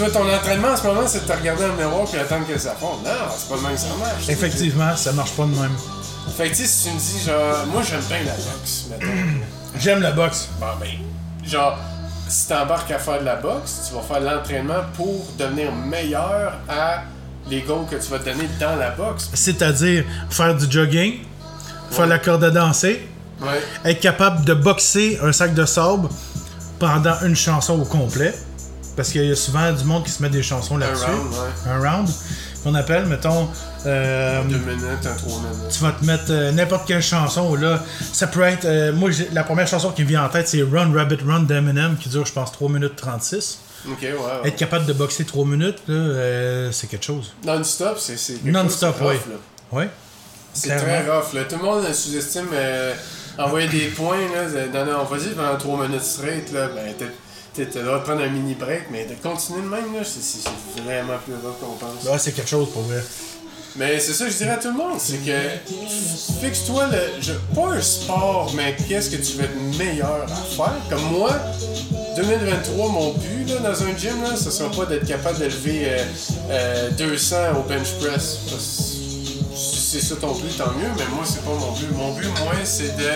Toi, 0.00 0.08
ton 0.10 0.34
entraînement 0.34 0.68
en 0.68 0.76
ce 0.78 0.86
moment, 0.86 1.02
c'est 1.06 1.26
de 1.26 1.30
te 1.30 1.36
regarder 1.38 1.60
dans 1.64 1.68
le 1.68 1.74
miroir 1.76 2.06
puis 2.10 2.18
attendre 2.18 2.46
que 2.46 2.58
ça 2.58 2.74
fonde. 2.80 3.04
Non, 3.04 3.10
c'est 3.36 3.48
pas 3.50 3.56
le 3.56 3.60
même 3.60 3.72
que 3.74 3.80
ça 3.80 3.86
marche. 3.98 4.28
Effectivement, 4.30 4.96
ça 4.96 5.12
marche 5.12 5.32
pas 5.32 5.42
de 5.42 5.48
même. 5.50 5.76
Fait 6.38 6.44
que 6.44 6.56
tu 6.56 6.62
sais, 6.62 6.66
si 6.66 6.88
tu 6.88 6.94
me 6.94 6.98
dis, 6.98 7.24
genre, 7.26 7.66
moi 7.66 7.82
j'aime 7.82 8.00
bien 8.08 8.18
la 8.24 8.32
boxe, 8.32 8.86
mettons. 8.88 9.12
J'aime 9.78 10.00
la 10.00 10.12
boxe. 10.12 10.48
bon, 10.58 10.66
ben, 10.80 10.88
genre, 11.46 11.76
si 12.28 12.48
t'embarques 12.48 12.90
à 12.90 12.98
faire 12.98 13.20
de 13.20 13.26
la 13.26 13.36
boxe, 13.36 13.88
tu 13.90 13.94
vas 13.94 14.00
faire 14.00 14.20
l'entraînement 14.22 14.84
pour 14.96 15.26
devenir 15.38 15.70
meilleur 15.70 16.54
à 16.66 17.02
les 17.50 17.60
goals 17.60 17.84
que 17.90 17.96
tu 17.96 18.10
vas 18.10 18.20
te 18.20 18.24
donner 18.24 18.48
dans 18.58 18.76
la 18.76 18.92
boxe. 18.92 19.28
C'est-à-dire 19.34 20.04
faire 20.30 20.56
du 20.56 20.64
jogging, 20.70 21.18
faire 21.90 22.06
la 22.06 22.18
corde 22.18 22.44
à 22.44 22.50
danser, 22.50 23.06
Ouais. 23.42 23.60
être 23.84 24.00
capable 24.00 24.46
de 24.46 24.54
boxer 24.54 25.18
un 25.22 25.32
sac 25.32 25.52
de 25.52 25.66
sable 25.66 26.08
pendant 26.78 27.20
une 27.22 27.36
chanson 27.36 27.78
au 27.78 27.84
complet. 27.84 28.34
Parce 29.00 29.12
qu'il 29.12 29.24
y 29.24 29.32
a 29.32 29.34
souvent 29.34 29.72
du 29.72 29.82
monde 29.84 30.04
qui 30.04 30.10
se 30.10 30.22
met 30.22 30.28
des 30.28 30.42
chansons 30.42 30.76
là-dessus. 30.76 31.06
round, 31.06 31.32
ouais. 31.32 31.70
Un 31.72 31.78
round. 31.80 32.08
Qu'on 32.62 32.74
appelle, 32.74 33.06
mettons, 33.06 33.48
euh, 33.86 34.42
Deux 34.44 34.58
minutes, 34.58 35.06
un 35.06 35.14
trois 35.14 35.38
minutes. 35.38 35.70
tu 35.70 35.82
vas 35.82 35.92
te 35.92 36.04
mettre 36.04 36.24
euh, 36.28 36.52
n'importe 36.52 36.86
quelle 36.86 37.00
chanson 37.00 37.54
là. 37.54 37.82
Ça 38.12 38.26
peut 38.26 38.42
être. 38.42 38.66
euh, 38.66 38.92
moi, 38.92 39.08
la 39.32 39.42
première 39.42 39.66
chanson 39.66 39.90
qui 39.92 40.02
me 40.02 40.08
vient 40.08 40.22
en 40.22 40.28
tête, 40.28 40.48
c'est 40.48 40.60
Run 40.60 40.92
Rabbit 40.94 41.16
Run 41.26 41.44
d'Eminem, 41.44 41.96
qui 41.96 42.10
dure, 42.10 42.26
je 42.26 42.32
pense, 42.34 42.52
3 42.52 42.68
minutes 42.68 42.94
36. 42.96 43.60
Ok, 43.88 43.96
ouais. 44.02 44.10
ouais. 44.12 44.48
Être 44.48 44.56
capable 44.56 44.84
de 44.84 44.92
boxer 44.92 45.24
3 45.24 45.46
minutes, 45.46 45.78
là, 45.88 45.94
euh, 45.94 46.70
c'est 46.70 46.86
quelque 46.88 47.06
chose. 47.06 47.32
Non-stop, 47.42 47.96
c'est 47.98 48.44
Non-stop, 48.44 48.96
oui. 49.00 49.14
Oui. 49.72 49.84
C'est 50.52 50.76
très 50.76 51.08
rough. 51.10 51.32
Là. 51.32 51.44
Tout 51.44 51.56
le 51.56 51.62
monde 51.62 51.90
sous-estime 51.90 52.48
envoyer 53.38 53.68
des 53.68 53.86
points. 53.86 54.18
Là, 54.34 54.84
non, 54.84 54.92
non, 54.92 55.04
vas-y 55.04 55.30
pendant 55.30 55.56
3 55.56 55.86
minutes 55.88 56.02
straight. 56.02 56.52
Là, 56.52 56.68
ben, 56.74 57.08
droit 57.58 57.98
de 57.98 58.02
prendre 58.04 58.22
un 58.22 58.28
mini 58.28 58.54
break, 58.54 58.84
mais 58.90 59.04
de 59.06 59.14
continuer 59.22 59.62
de 59.62 59.66
même, 59.68 59.94
là, 59.94 60.00
c'est- 60.04 60.48
vraiment 60.82 61.18
plus 61.24 61.34
rough 61.34 61.58
qu'on 61.60 61.76
pense. 61.76 62.04
Ouais, 62.04 62.18
c'est 62.18 62.32
quelque 62.32 62.48
chose 62.50 62.70
pour 62.72 62.82
vrai. 62.82 63.02
Mais 63.76 64.00
c'est 64.00 64.12
ça 64.14 64.24
que 64.24 64.32
je 64.32 64.36
dirais 64.36 64.50
à 64.50 64.56
tout 64.56 64.68
le 64.68 64.74
monde, 64.76 64.98
c'est 64.98 65.18
que 65.18 65.38
fixe-toi 66.40 66.86
le. 66.88 67.22
je- 67.22 67.32
pas 67.54 67.68
un 67.68 67.80
sport, 67.80 68.52
mais 68.56 68.74
qu'est-ce 68.88 69.10
que 69.10 69.16
tu 69.16 69.34
veux 69.38 69.44
être 69.44 69.78
meilleur 69.78 70.24
à 70.24 70.26
faire. 70.56 70.74
Comme 70.90 71.04
moi, 71.12 71.30
2023, 72.16 72.88
mon 72.88 73.12
but 73.12 73.48
là, 73.48 73.70
dans 73.70 73.82
un 73.84 73.96
gym, 73.96 74.22
là, 74.24 74.34
ce 74.36 74.50
sera 74.50 74.70
pas 74.72 74.86
d'être 74.86 75.06
capable 75.06 75.38
de 75.38 75.44
lever 75.44 75.82
euh, 75.84 76.04
euh, 76.50 76.90
200 76.98 77.36
au 77.58 77.62
bench 77.68 77.92
press. 78.00 78.38
Si 79.54 79.80
c'est 79.80 80.00
ça 80.00 80.16
ton 80.16 80.32
but, 80.34 80.56
tant 80.58 80.72
mieux, 80.72 80.90
mais 80.96 81.04
moi, 81.14 81.24
c'est 81.24 81.42
pas 81.44 81.50
mon 81.50 81.70
but. 81.72 81.90
Mon 81.96 82.12
but, 82.14 82.26
moi, 82.40 82.54
c'est 82.64 82.96
de 82.96 83.10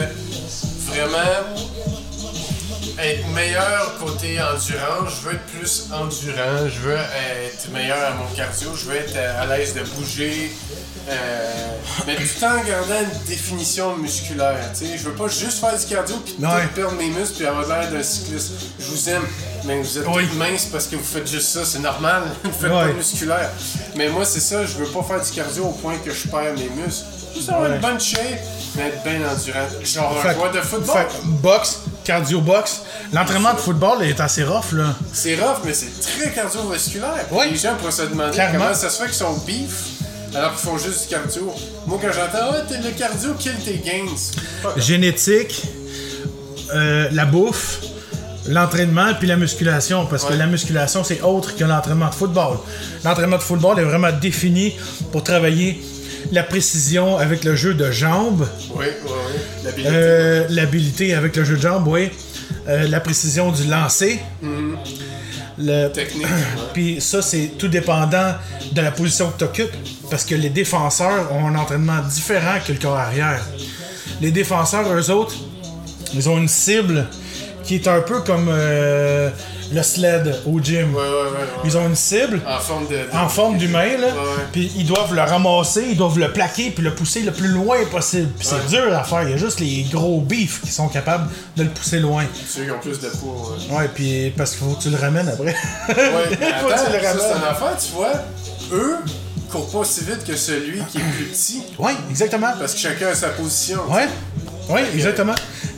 vraiment 0.86 1.18
être 2.98 3.26
meilleur 3.34 3.96
côté 3.98 4.38
endurance, 4.40 5.12
je 5.22 5.28
veux 5.28 5.34
être 5.34 5.46
plus 5.46 5.86
endurant, 5.92 6.68
je 6.68 6.78
veux 6.80 6.96
être 6.96 7.68
meilleur 7.72 7.98
à 7.98 8.10
mon 8.14 8.26
cardio, 8.36 8.70
je 8.74 8.84
veux 8.90 8.96
être 8.96 9.14
euh, 9.16 9.42
à 9.42 9.46
l'aise 9.46 9.74
de 9.74 9.82
bouger, 9.82 10.50
euh, 11.08 11.50
mais 12.06 12.14
tout 12.16 12.44
en 12.44 12.62
gardant 12.64 13.00
une 13.00 13.26
définition 13.26 13.96
musculaire. 13.96 14.58
tu 14.78 14.86
sais. 14.86 14.96
Je 14.98 15.02
veux 15.04 15.14
pas 15.14 15.28
juste 15.28 15.60
faire 15.60 15.78
du 15.78 15.84
cardio 15.86 16.16
puis 16.24 16.36
Ouais. 16.40 16.66
perdre 16.74 16.92
mes 16.96 17.08
muscles 17.08 17.34
puis 17.36 17.46
avoir 17.46 17.66
l'air 17.66 17.90
d'un 17.90 18.02
cycliste. 18.02 18.52
Je 18.78 18.84
vous 18.86 19.08
aime, 19.10 19.24
mais 19.64 19.80
vous 19.80 19.98
êtes 19.98 20.06
Oui. 20.14 20.26
minces 20.36 20.66
parce 20.66 20.86
que 20.86 20.96
vous 20.96 21.04
faites 21.04 21.28
juste 21.28 21.48
ça, 21.48 21.64
c'est 21.64 21.80
normal. 21.80 22.22
vous 22.44 22.50
faites 22.52 22.70
Ouais. 22.70 22.86
pas 22.88 22.92
musculaire. 22.92 23.50
Mais 23.96 24.08
moi, 24.08 24.24
c'est 24.24 24.40
ça, 24.40 24.64
je 24.64 24.72
veux 24.74 24.86
pas 24.86 25.02
faire 25.02 25.22
du 25.24 25.30
cardio 25.30 25.64
au 25.64 25.72
point 25.72 25.96
que 25.98 26.10
je 26.12 26.28
perds 26.28 26.54
mes 26.54 26.68
muscles. 26.82 27.04
Juste 27.34 27.48
avoir 27.48 27.68
Ouais. 27.68 27.74
une 27.76 27.80
bonne 27.82 28.00
shape, 28.00 28.40
mais 28.76 28.82
être 28.88 29.02
bien 29.02 29.20
endurant. 29.28 29.66
Genre 29.82 30.22
Fait 30.22 30.28
un 30.28 30.34
joueur 30.34 30.52
de 30.52 30.60
football. 30.60 30.96
Fait 31.10 31.18
boxe, 31.24 31.80
cardio 32.04 32.40
boxe. 32.40 32.82
L'entraînement 33.12 33.54
de 33.54 33.58
football 33.58 34.02
est 34.02 34.20
assez 34.20 34.44
rough, 34.44 34.72
là. 34.72 34.94
C'est 35.12 35.34
rough, 35.36 35.58
mais 35.64 35.72
c'est 35.74 35.90
très 36.00 36.30
cardiovasculaire. 36.30 37.26
Oui. 37.30 37.46
Les 37.50 37.56
gens 37.56 37.74
pourraient 37.76 37.90
se 37.92 38.02
demander 38.02 38.32
Clairement. 38.32 38.58
comment 38.66 38.74
ça 38.74 38.90
se 38.90 38.98
fait 39.02 39.06
qu'ils 39.08 39.14
sont 39.14 39.36
beef 39.46 39.90
alors 40.36 40.50
qu'ils 40.50 40.68
font 40.68 40.78
juste 40.78 41.02
du 41.04 41.08
cardio. 41.14 41.54
Moi, 41.86 41.98
quand 42.02 42.08
j'entends 42.12 42.50
Ah, 42.52 42.72
le 42.82 42.90
cardio 42.90 43.34
kill 43.34 43.54
tes 43.64 43.78
gains. 43.78 44.70
Génétique, 44.76 45.62
euh, 46.74 47.08
la 47.12 47.24
bouffe, 47.24 47.80
l'entraînement 48.48 49.14
puis 49.18 49.28
la 49.28 49.36
musculation. 49.36 50.06
Parce 50.06 50.24
que 50.24 50.32
la 50.34 50.46
musculation, 50.46 51.04
c'est 51.04 51.20
autre 51.22 51.56
que 51.56 51.64
l'entraînement 51.64 52.08
de 52.08 52.14
football. 52.14 52.58
L'entraînement 53.04 53.36
de 53.38 53.42
football 53.42 53.78
est 53.78 53.84
vraiment 53.84 54.10
défini 54.12 54.74
pour 55.12 55.22
travailler 55.22 55.80
la 56.32 56.42
précision 56.42 57.16
avec 57.18 57.44
le 57.44 57.54
jeu 57.56 57.74
de 57.74 57.90
jambes, 57.90 58.46
Oui, 58.74 58.86
oui, 59.04 59.10
oui. 59.10 59.70
L'habilité. 60.50 61.14
euh, 61.14 61.18
avec 61.18 61.36
le 61.36 61.44
jeu 61.44 61.56
de 61.56 61.62
jambes, 61.62 61.86
oui. 61.86 62.10
Euh, 62.68 62.88
la 62.88 63.00
précision 63.00 63.52
du 63.52 63.64
lancer. 63.64 64.20
Le- 65.58 65.88
Technique. 65.88 66.26
Puis 66.72 67.00
ça, 67.00 67.22
c'est 67.22 67.52
tout 67.58 67.68
dépendant 67.68 68.34
de 68.72 68.80
la 68.80 68.90
position 68.90 69.30
que 69.30 69.38
tu 69.38 69.44
occupes. 69.44 69.76
Parce 70.10 70.24
que 70.24 70.34
les 70.34 70.50
défenseurs 70.50 71.32
ont 71.32 71.46
un 71.48 71.54
entraînement 71.56 72.00
différent 72.00 72.58
que 72.66 72.72
le 72.72 72.78
corps 72.78 72.96
arrière. 72.96 73.40
Les 74.20 74.30
défenseurs, 74.30 74.90
eux 74.92 75.10
autres, 75.10 75.34
ils 76.14 76.28
ont 76.28 76.38
une 76.38 76.48
cible 76.48 77.06
qui 77.64 77.76
est 77.76 77.88
un 77.88 78.00
peu 78.00 78.20
comme 78.20 78.48
euh, 78.50 79.30
le 79.72 79.82
sled 79.82 80.34
au 80.46 80.60
gym. 80.60 80.94
Ouais, 80.94 81.00
ouais, 81.00 81.06
ouais. 81.06 81.46
Ils 81.64 81.76
ont 81.76 81.86
une 81.86 81.94
cible 81.94 82.40
En 82.46 82.58
forme 82.58 82.86
de. 82.86 82.94
de- 82.94 83.16
en 83.16 83.28
forme 83.28 83.56
d'humain. 83.58 83.84
Puis 84.52 84.70
ils 84.76 84.86
doivent 84.86 85.14
le 85.14 85.22
ramasser, 85.22 85.84
ils 85.90 85.96
doivent 85.96 86.18
le 86.18 86.32
plaquer, 86.32 86.70
puis 86.70 86.82
le 86.84 86.94
pousser 86.94 87.22
le 87.22 87.32
plus 87.32 87.48
loin 87.48 87.76
possible. 87.90 88.28
C'est 88.40 88.66
dur 88.68 88.96
à 88.96 89.04
faire. 89.04 89.22
Il 89.24 89.30
y 89.30 89.34
a 89.34 89.36
juste 89.36 89.60
les 89.60 89.84
gros 89.90 90.20
beefs 90.20 90.60
qui 90.62 90.70
sont 90.70 90.88
capables 90.88 91.28
de 91.56 91.62
le 91.64 91.70
pousser 91.70 92.00
loin. 92.00 92.24
Ceux 92.48 92.64
qui 92.64 92.70
ont 92.70 92.78
plus 92.80 92.98
de 93.00 93.08
poids. 93.08 93.56
Ouais, 93.70 93.88
puis 93.94 94.30
parce 94.36 94.50
qu'il 94.54 94.60
faut 94.66 94.74
que 94.74 94.82
tu 94.82 94.90
le 94.90 94.96
ramènes 94.96 95.28
après. 95.28 95.44
ouais 95.44 95.54
mais 96.40 96.52
Faut 96.60 96.68
que 96.68 96.72
tu 96.72 96.92
le 96.92 97.00
ça, 97.00 97.00
c'est 97.02 97.06
ramènes. 97.06 97.36
une 97.38 97.48
affaire, 97.48 97.76
tu 97.78 97.92
vois. 97.94 98.12
Eux 98.72 98.96
courent 99.50 99.70
pas 99.70 99.78
aussi 99.78 100.00
vite 100.00 100.24
que 100.26 100.34
celui 100.36 100.80
qui 100.90 100.98
est 100.98 101.00
plus 101.16 101.24
petit. 101.26 101.62
Ouais, 101.78 101.92
exactement. 102.10 102.52
Parce 102.58 102.74
que 102.74 102.80
chacun 102.80 103.08
a 103.08 103.14
sa 103.14 103.28
position. 103.28 103.78
Ouais. 103.88 104.08
Ouais, 104.68 104.84
exactement. 104.94 105.34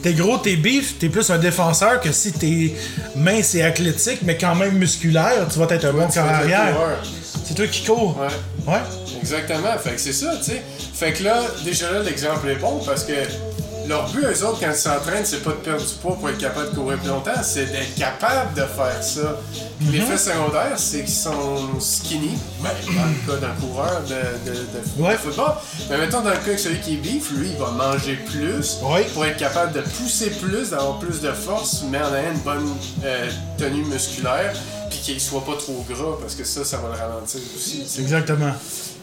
T'es 0.07 0.15
gros, 0.15 0.39
t'es 0.39 0.55
bif, 0.55 1.01
t'es 1.01 1.09
plus 1.09 1.29
un 1.31 1.39
défenseur 1.39 2.01
que 2.01 2.13
si 2.13 2.31
t'es 2.31 2.73
mince 3.17 3.57
et 3.57 3.65
athlétique, 3.65 4.21
mais 4.23 4.39
quand 4.39 4.55
même 4.55 4.79
musculaire, 4.79 5.49
tu 5.53 5.59
vas 5.59 5.67
être 5.69 5.85
un 5.85 5.93
bon 5.93 6.07
carrière. 6.07 6.77
C'est 7.45 7.55
toi 7.55 7.67
qui 7.67 7.85
cours. 7.85 8.17
Ouais. 8.17 8.73
Ouais. 8.73 8.79
Exactement. 9.21 9.77
Fait 9.83 9.91
que 9.91 10.01
c'est 10.01 10.13
ça, 10.13 10.37
tu 10.37 10.53
sais. 10.53 10.63
Fait 10.95 11.13
que 11.13 11.25
là, 11.25 11.43
déjà 11.65 11.91
là, 11.91 12.05
l'exemple 12.05 12.49
est 12.49 12.55
bon 12.55 12.81
parce 12.87 13.03
que 13.03 13.15
leur 13.89 14.09
but, 14.11 14.25
eux 14.25 14.45
autres, 14.47 14.61
quand 14.61 14.71
ils 14.71 14.77
s'entraînent, 14.77 15.25
c'est 15.25 15.43
pas 15.43 15.51
de 15.51 15.57
perdre 15.57 15.85
du 15.85 15.95
poids 15.95 16.17
pour 16.17 16.29
être 16.29 16.39
capable 16.39 16.71
de 16.71 16.75
courir 16.75 16.99
plus 16.99 17.09
longtemps, 17.09 17.43
c'est 17.43 17.67
d'être 17.67 17.95
capable 17.97 18.55
de 18.55 18.63
faire 18.63 19.03
ça. 19.03 19.37
Puis 19.79 19.89
l'effet 19.99 20.17
secondaire, 20.19 20.73
c'est 20.77 21.01
qu'ils 21.05 21.09
sont 21.15 21.79
skinny, 21.81 22.37
ben, 22.63 22.71
dans 22.87 23.05
le 23.05 23.41
cas 23.41 23.47
d'un 23.47 23.55
coureur 23.61 24.01
de, 24.09 24.51
de, 24.51 24.57
de- 24.57 25.03
Ouais. 25.03 25.13
de 25.13 25.19
football. 25.19 25.53
Mais 25.91 25.99
mettons, 25.99 26.23
dans 26.23 26.31
le 26.31 26.37
cas 26.37 26.53
que 26.53 26.57
celui 26.57 26.81
qui 26.81 26.95
est 26.95 26.99
beef, 26.99 27.31
lui, 27.33 27.49
il 27.51 27.57
va 27.59 27.71
manger 27.71 28.17
plus 28.17 28.79
Ouais. 28.83 29.05
pour 29.15 29.25
être 29.27 29.37
capable 29.39 29.73
de 29.73 29.81
pousser 29.81 30.31
plus, 30.31 30.71
d'avoir 30.71 30.99
plus 30.99 31.21
de 31.21 31.33
force, 31.33 31.83
mais 31.91 31.99
en 31.99 32.15
ayant 32.15 32.33
une 32.33 32.39
bonne 32.41 32.69
euh, 33.05 33.29
tenue 33.59 33.85
musculaire, 33.85 34.55
puis 34.91 34.99
qu'il 35.01 35.21
soit 35.21 35.45
pas 35.45 35.57
trop 35.59 35.85
gras, 35.89 36.17
parce 36.21 36.35
que 36.35 36.45
ça, 36.45 36.65
ça 36.65 36.79
va 36.79 36.89
le 36.89 37.01
ralentir 37.01 37.41
aussi. 37.57 37.81
tu 37.83 37.89
sais. 37.89 38.01
Exactement. 38.03 38.53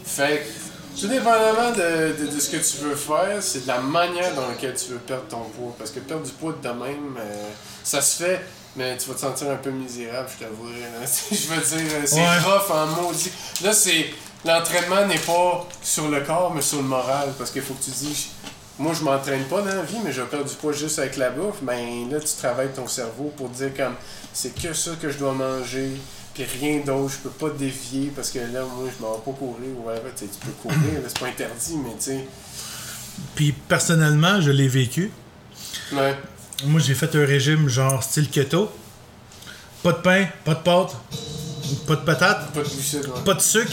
Fait 0.06 0.38
que, 0.46 0.63
tout 1.00 1.08
dépendamment 1.08 1.70
de, 1.72 2.14
de- 2.24 2.26
de 2.34 2.40
ce 2.40 2.50
que 2.50 2.56
tu 2.56 2.84
veux 2.84 2.94
faire, 2.96 3.40
c'est 3.42 3.62
de 3.62 3.68
la 3.68 3.78
manière 3.80 4.34
dans 4.34 4.48
laquelle 4.48 4.74
tu 4.74 4.92
veux 4.92 4.98
perdre 4.98 5.24
ton 5.28 5.40
poids. 5.56 5.74
Parce 5.78 5.90
que 5.90 6.00
perdre 6.00 6.24
du 6.24 6.32
poids 6.32 6.54
de 6.62 6.68
même, 6.68 7.16
euh, 7.18 7.48
ça 7.82 8.00
se 8.02 8.22
fait, 8.22 8.40
mais 8.76 8.96
tu 8.96 9.08
vas 9.08 9.14
te 9.14 9.20
sentir 9.20 9.50
un 9.50 9.56
peu 9.56 9.70
misérable, 9.70 10.28
je 10.38 10.44
t'avouerai. 10.44 10.74
je 11.30 11.48
veux 11.48 11.78
dire, 11.82 11.92
c'est 12.06 12.16
Ouais. 12.20 12.38
rough 12.40 12.70
en 12.70 12.86
maudit. 13.02 13.30
Là, 13.62 13.72
c'est. 13.72 14.06
L'entraînement 14.46 15.06
n'est 15.06 15.18
pas 15.18 15.66
sur 15.82 16.08
le 16.08 16.20
corps, 16.20 16.52
mais 16.54 16.60
sur 16.62 16.78
le 16.78 16.84
moral. 16.84 17.32
Parce 17.38 17.50
qu'il 17.50 17.62
faut 17.62 17.74
que 17.74 17.82
tu 17.84 17.90
dis. 17.90 18.28
Moi, 18.78 18.92
je 18.92 19.04
m'entraîne 19.04 19.44
pas 19.44 19.60
dans 19.60 19.66
la 19.74 19.82
vie, 19.82 19.98
mais 20.04 20.10
je 20.12 20.20
perds 20.22 20.44
du 20.44 20.54
poids 20.56 20.72
juste 20.72 20.98
avec 20.98 21.16
la 21.16 21.30
bouffe. 21.30 21.62
Ben 21.62 22.10
là, 22.10 22.18
tu 22.18 22.34
travailles 22.36 22.72
ton 22.74 22.88
cerveau 22.88 23.32
pour 23.36 23.48
dire 23.50 23.70
comme 23.76 23.94
c'est 24.32 24.52
que 24.60 24.72
ça 24.74 24.90
que 25.00 25.08
je 25.10 25.16
dois 25.16 25.32
manger, 25.32 25.92
puis 26.34 26.44
rien 26.60 26.80
d'autre, 26.84 27.14
je 27.14 27.28
peux 27.28 27.30
pas 27.30 27.50
dévier 27.50 28.12
parce 28.14 28.30
que 28.30 28.40
là, 28.40 28.64
moi, 28.64 28.88
je 28.96 29.02
m'en 29.02 29.14
vais 29.14 29.22
pas 29.24 29.30
courir 29.30 29.70
ou 29.78 29.86
whatever. 29.86 30.10
Tu 30.16 30.26
peux 30.26 30.50
courir, 30.62 30.78
c'est 31.06 31.18
pas 31.18 31.26
interdit, 31.26 31.76
mais 31.76 31.94
tu 31.96 32.04
sais. 32.04 32.26
Puis 33.36 33.52
personnellement, 33.52 34.40
je 34.40 34.50
l'ai 34.50 34.66
vécu. 34.66 35.12
Ouais. 35.92 36.16
Moi, 36.64 36.80
j'ai 36.80 36.94
fait 36.94 37.14
un 37.14 37.24
régime 37.24 37.68
genre 37.68 38.02
style 38.02 38.28
keto. 38.28 38.70
Pas 39.82 39.92
de 39.92 39.98
pain, 39.98 40.26
pas 40.44 40.54
de 40.54 40.60
pâte, 40.60 40.96
pas 41.86 41.96
de 41.96 42.00
patates, 42.00 42.52
Pas 42.52 42.62
de 42.62 42.68
glucides, 42.68 43.04
ouais. 43.04 43.24
pas 43.24 43.34
de 43.34 43.40
sucre. 43.40 43.72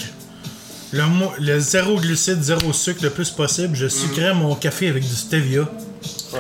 le, 0.92 1.60
zéro 1.60 2.00
glucide, 2.00 2.44
zéro 2.44 2.74
sucre 2.74 3.04
le 3.04 3.10
plus 3.10 3.30
possible. 3.32 3.76
Je 3.76 3.88
sucrais 3.88 4.34
mon 4.34 4.56
café 4.56 4.90
avec 4.90 5.04
du 5.04 5.16
stevia. 5.16 5.62
Ouais. 5.62 6.40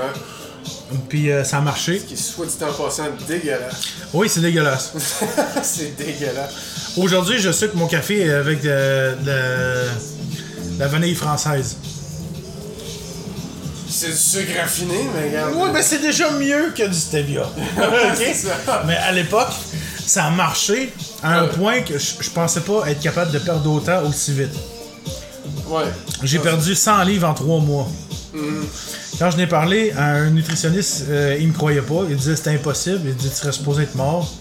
Puis 1.10 1.32
euh, 1.32 1.44
ça 1.44 1.58
a 1.58 1.62
marché. 1.62 2.00
Qui, 2.00 2.18
soit 2.18 2.46
dit 2.46 2.64
en 2.64 2.72
passant, 2.74 3.04
dégueulasse. 3.28 3.82
Oui, 4.14 4.28
c'est 4.30 4.42
dégueulasse. 4.42 4.92
c'est 5.64 5.96
dégueulasse. 5.96 6.52
Aujourd'hui, 6.98 7.39
je 7.39 7.52
sucre 7.52 7.76
mon 7.76 7.88
café 7.88 8.30
avec 8.32 8.62
de, 8.62 9.16
de- 9.22 9.89
de 10.76 10.80
la 10.80 10.88
vanille 10.88 11.16
française. 11.16 11.78
C'est 13.89 14.08
du 14.08 14.16
sucre 14.18 14.58
raffiné, 14.60 14.96
mais 15.14 15.28
regarde. 15.30 15.54
Oui, 15.58 15.70
mais 15.74 15.82
c'est 15.82 16.00
déjà 16.00 16.32
mieux 16.32 16.72
que 16.76 16.88
du 16.88 16.94
stevia. 16.98 17.44
Mais 18.88 18.96
à 18.98 19.12
l'époque, 19.12 19.50
ça 20.06 20.26
a 20.26 20.30
marché 20.30 20.94
à 21.22 21.39
un 21.39 21.44
Ouais. 21.44 21.50
point 21.50 21.82
que 21.82 21.98
je, 22.00 22.12
je 22.22 22.30
pensais 22.30 22.62
pas 22.62 22.89
être 22.89 23.02
capable 23.02 23.32
de 23.32 23.39
perdre 23.39 23.70
autant 23.72 24.02
aussi 24.08 24.32
vite. 24.32 24.54
Ouais. 25.68 25.84
J'ai 26.24 26.39
perdu 26.39 26.74
100 26.76 27.04
livres 27.04 27.28
en 27.28 27.34
3 27.34 27.60
mois. 27.60 27.88
Quand 29.19 29.29
je 29.32 29.38
n'ai 29.38 29.47
parlé 29.47 29.91
à 29.97 30.05
un 30.13 30.29
nutritionniste, 30.29 31.05
euh, 31.09 31.38
il 31.39 31.49
me 31.49 31.53
croyait 31.53 31.82
pas. 31.82 32.03
Il 32.09 32.15
disait 32.15 32.32
que 32.32 32.38
c'était 32.38 32.51
impossible. 32.55 33.01
Il 33.05 33.15
disait 33.15 33.29
que 33.29 33.34
tu 33.36 33.39
serais 33.41 33.51
supposé 33.51 33.84
être 33.84 33.95
mort. 33.95 34.32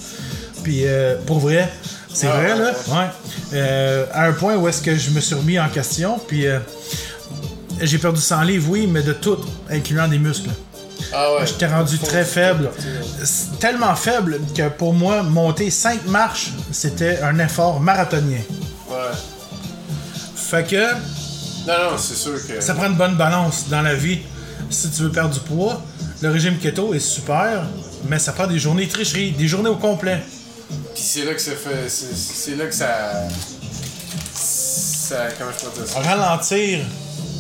Puis 0.63 0.83
euh, 0.87 1.17
pour 1.27 1.41
vrai, 1.41 1.71
c'est 2.13 2.29
Ah, 2.29 2.37
vrai 2.37 2.57
là. 2.59 2.73
ouais. 2.89 3.07
Euh, 3.55 4.07
à 4.13 4.27
un 4.27 4.33
point 4.33 4.57
où 4.57 4.69
est-ce 4.69 4.83
que 4.83 4.95
je 4.97 5.11
me 5.11 5.21
suis 5.21 5.35
remis 5.35 5.59
en 5.59 5.69
question. 5.69 6.19
Puis 6.27 6.47
euh, 6.47 6.59
j'ai 7.81 7.99
perdu 7.99 8.21
100 8.21 8.43
livres, 8.43 8.69
oui, 8.71 8.87
mais 8.87 9.03
de 9.03 9.13
tout, 9.13 9.39
incluant 9.71 10.07
des 10.07 10.19
muscles. 10.19 10.51
Ah 11.13 11.35
ouais. 11.35 11.47
J'étais 11.47 11.67
rendu 11.67 11.99
très 11.99 12.25
faible. 12.25 12.71
Tellement 13.59 13.95
faible 13.97 14.39
que 14.55 14.69
pour 14.69 14.93
moi, 14.95 15.23
monter 15.23 15.71
5 15.71 16.07
marches, 16.07 16.53
c'était 16.71 17.21
un 17.23 17.39
effort 17.41 17.81
marathonien. 17.81 18.41
Ouais. 18.89 18.97
Fait 20.37 20.65
que 20.69 20.85
Non, 21.67 21.91
non, 21.93 21.99
c'est 21.99 22.15
sûr 22.15 22.35
que. 22.47 22.61
ça 22.61 22.75
prend 22.75 22.87
une 22.87 22.97
bonne 22.97 23.17
balance 23.17 23.69
dans 23.69 23.83
la 23.83 23.95
vie. 23.95 24.21
Si 24.71 24.91
tu 24.91 25.03
veux 25.03 25.11
perdre 25.11 25.35
du 25.35 25.41
poids, 25.41 25.83
le 26.23 26.31
régime 26.31 26.59
keto 26.59 26.95
est 26.95 27.01
super, 27.01 27.65
mais 28.09 28.19
ça 28.19 28.33
prend 28.33 28.47
des 28.47 28.59
journées 28.59 28.87
de 28.87 28.91
tricherie, 28.93 29.33
des 29.33 29.49
journées 29.49 29.71
au 29.71 29.77
complet. 29.77 30.23
Puis 30.95 31.03
c'est 31.03 31.25
là 31.25 31.35
que 31.35 31.41
ça 31.41 31.53
fait. 31.53 31.89
C'est 31.89 32.57
là 32.57 32.67
que 32.67 32.75
ça. 32.75 32.89
Ça. 34.35 35.29
Comment 35.39 35.51
je 35.59 35.65
peux 35.67 35.83
dire 35.83 35.93
ça? 35.93 36.01
Ralentir. 36.01 36.81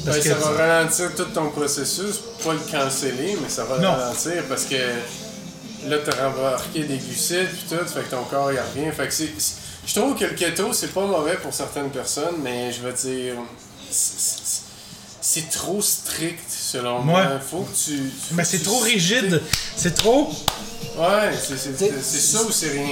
Parce 0.04 0.16
Ouais, 0.16 0.22
que 0.22 0.28
ça 0.30 0.34
va 0.36 0.50
ralentir 0.66 1.14
tout 1.14 1.24
ton 1.26 1.50
processus, 1.50 2.16
pas 2.42 2.54
le 2.54 2.58
canceller, 2.70 3.36
mais 3.42 3.48
ça 3.50 3.64
va 3.64 3.78
Non. 3.78 3.92
ralentir 3.92 4.42
parce 4.48 4.64
que 4.64 4.76
là, 5.88 5.96
t'as 6.04 6.26
rembarqué 6.26 6.84
des 6.84 6.96
glucides 6.96 7.48
puis 7.50 7.64
tout, 7.76 7.84
fait 7.86 8.00
que 8.00 8.10
ton 8.10 8.24
corps 8.24 8.50
il 8.50 8.58
revient. 8.58 8.90
Fait 8.96 9.06
que 9.06 9.12
c'est- 9.12 9.28
Je 9.86 9.94
trouve 9.94 10.14
que 10.16 10.24
le 10.24 10.30
keto, 10.34 10.72
c'est 10.72 10.92
pas 10.94 11.04
mauvais 11.06 11.34
pour 11.36 11.52
certaines 11.52 11.90
personnes, 11.90 12.36
mais 12.42 12.72
je 12.72 12.80
veux 12.80 12.92
dire. 12.92 13.34
C'est- 13.90 15.50
trop 15.50 15.80
strict 15.82 16.44
selon 16.48 17.00
moi. 17.02 17.20
Ouais. 17.20 17.26
Faut 17.50 17.62
que 17.62 17.76
tu. 17.76 17.96
faut 17.98 18.34
mais 18.34 18.44
c'est 18.44 18.58
tu 18.58 18.64
trop 18.64 18.78
rigide. 18.80 19.40
C'est 19.76 19.94
trop. 19.94 20.30
Ouais, 20.98 21.30
c'est- 21.38 21.56
ça 22.20 22.42
ou 22.42 22.50
c'est 22.50 22.70
rien. 22.70 22.88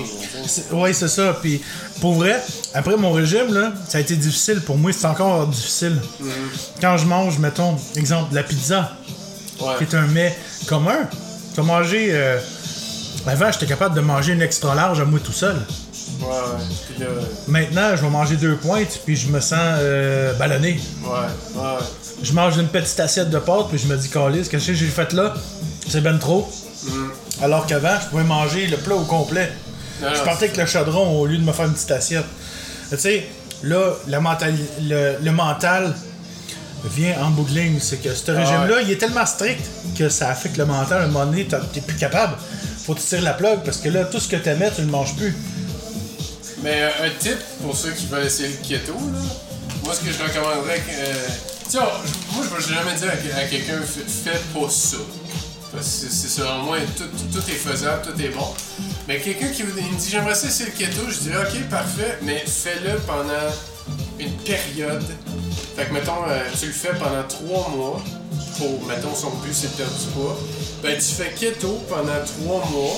Ouais, 0.73 0.93
c'est 0.93 1.09
ça. 1.09 1.37
Puis 1.41 1.61
pour 2.01 2.15
vrai, 2.15 2.43
après 2.75 2.97
mon 2.97 3.13
régime, 3.13 3.53
là, 3.53 3.73
ça 3.89 3.99
a 3.99 4.01
été 4.01 4.15
difficile. 4.17 4.61
Pour 4.61 4.77
moi, 4.79 4.93
c'est 4.93 5.07
encore 5.07 5.47
difficile. 5.49 6.01
Quand 6.81 6.97
je 6.97 7.07
mange, 7.07 7.39
mettons, 7.39 7.77
exemple, 7.97 8.31
de 8.31 8.35
la 8.37 8.43
pizza. 8.43 8.93
qui 9.79 9.85
est 9.85 9.95
un 9.97 10.07
mets 10.07 10.39
commun. 10.67 11.09
Tu 11.55 11.57
vas 11.57 11.63
manger. 11.65 12.09
euh, 12.13 12.39
Avant, 13.27 13.51
j'étais 13.51 13.67
capable 13.67 13.95
de 13.97 14.01
manger 14.01 14.33
une 14.35 14.41
extra 14.43 14.75
large 14.75 15.01
à 15.01 15.05
moi 15.05 15.19
tout 15.23 15.33
seul. 15.33 15.57
Ouais, 16.21 16.27
ouais. 16.27 16.65
Puis 16.89 17.03
là, 17.05 17.07
Maintenant, 17.47 17.97
je 17.97 18.03
vais 18.03 18.11
manger 18.11 18.37
deux 18.37 18.57
pointes, 18.57 19.01
puis 19.05 19.17
je 19.17 19.29
me 19.29 19.41
sens 19.41 19.59
euh, 19.79 20.33
ballonné. 20.35 20.81
ouais, 21.05 21.61
ouais. 21.63 21.79
Je 22.23 22.33
mange 22.33 22.57
une 22.59 22.67
petite 22.69 22.99
assiette 23.01 23.31
de 23.31 23.39
pâtes, 23.39 23.69
puis 23.69 23.79
je 23.79 23.87
me 23.87 23.97
dis, 23.97 24.09
Calice, 24.09 24.49
qu'est-ce 24.49 24.67
que 24.69 24.75
j'ai 24.75 24.87
fait 24.87 25.13
là? 25.13 25.35
C'est 25.89 26.01
ben 26.01 26.19
trop. 26.19 26.51
Alors 27.43 27.67
qu'avant, 27.67 27.97
je 28.03 28.09
pouvais 28.09 28.25
manger 28.25 28.67
le 28.67 28.77
plat 28.77 28.97
au 28.97 29.05
complet. 29.05 29.51
Non, 30.03 30.09
je 30.13 30.19
non, 30.19 30.25
partais 30.25 30.47
avec 30.47 30.57
le 30.57 30.67
chaudron 30.67 31.21
au 31.21 31.27
lieu 31.27 31.39
de 31.39 31.43
me 31.45 31.53
faire 31.53 31.67
une 31.67 31.73
petite 31.75 31.91
assiette. 31.91 32.25
Tu 32.91 32.97
sais, 32.99 33.27
là, 33.63 33.93
la 34.09 34.21
le, 34.21 35.17
le 35.23 35.33
mental 35.33 35.95
vient 36.85 37.15
en 37.23 37.31
bout 37.31 37.45
de 37.45 37.59
ligne. 37.59 37.79
C'est 37.81 38.03
que 38.03 38.13
ce 38.15 38.31
régime-là, 38.31 38.77
ouais. 38.77 38.83
il 38.85 38.91
est 38.93 38.97
tellement 38.97 39.27
strict 39.27 39.65
que 39.97 40.09
ça 40.09 40.29
affecte 40.31 40.57
le 40.57 40.67
mental. 40.67 41.03
À 41.03 41.05
un 41.05 41.09
moment 41.09 41.27
donné, 41.27 41.47
t'as- 41.47 41.61
t'es 41.73 41.81
plus 41.81 41.97
capable. 41.97 42.35
Faut 42.85 42.95
que 42.95 43.01
tu 43.01 43.07
tires 43.07 43.23
la 43.23 43.35
plug 43.35 43.61
parce 43.65 43.79
que 43.79 43.89
là, 43.89 44.05
tout 44.05 44.19
ce 44.21 44.29
que 44.29 44.37
t'aimais, 44.37 44.71
tu 44.75 44.83
le 44.83 44.89
manges 44.89 45.15
plus. 45.17 45.37
Mais 46.63 46.83
un 46.83 47.11
tip 47.19 47.39
pour 47.63 47.77
ceux 47.77 47.93
qui 47.93 48.07
veulent 48.07 48.27
essayer 48.27 48.49
le 48.49 48.57
keto, 48.67 48.93
là, 48.93 49.19
moi 49.85 49.95
ce 49.95 50.01
que 50.01 50.13
je 50.13 50.23
recommanderais, 50.23 50.83
euh, 50.91 51.29
on- 51.75 52.35
moi 52.35 52.45
je 52.45 52.55
vais 52.57 52.75
jamais 52.75 52.95
dire 52.97 53.13
à, 53.37 53.43
quelqu'un 53.45 53.81
fais 53.87 54.39
pas 54.55 54.69
ça. 54.71 54.97
Parce 55.73 55.87
que 55.87 56.11
c'est- 56.11 56.29
selon 56.29 56.63
moi, 56.65 56.79
tout, 56.97 57.05
tout 57.33 57.45
est 57.51 57.53
faisable, 57.53 58.03
tout 58.03 58.21
est 58.21 58.31
bon. 58.31 58.47
Mais 59.07 59.21
quelqu'un 59.21 59.49
qui 59.49 59.63
me 59.65 59.71
dit 59.73 60.09
j'aimerais 60.11 60.33
essayer 60.33 60.67
le 60.71 60.73
keto, 60.73 61.03
je 61.11 61.19
dirais 61.19 61.45
ok 61.47 61.69
parfait, 61.71 62.19
mais 62.23 62.43
fais-le 62.47 62.99
pendant 63.01 63.53
une 64.19 64.33
période. 64.39 65.05
Fait 65.77 65.85
que 65.87 65.93
mettons, 65.93 66.25
euh, 66.29 66.41
tu 66.59 66.67
le 66.67 66.73
fais 66.73 66.95
pendant 66.95 67.23
trois 67.29 67.69
mois, 67.71 68.03
pour, 68.57 68.83
mettons, 68.87 69.15
son 69.15 69.31
but 69.37 69.53
c'est 69.55 69.71
de 69.73 69.77
perdre 69.77 69.93
du 69.97 70.07
poids. 70.07 70.39
Ben 70.83 70.97
tu 70.99 71.05
fais 71.15 71.31
keto 71.39 71.81
pendant 71.89 72.19
trois 72.25 72.67
mois, 72.71 72.97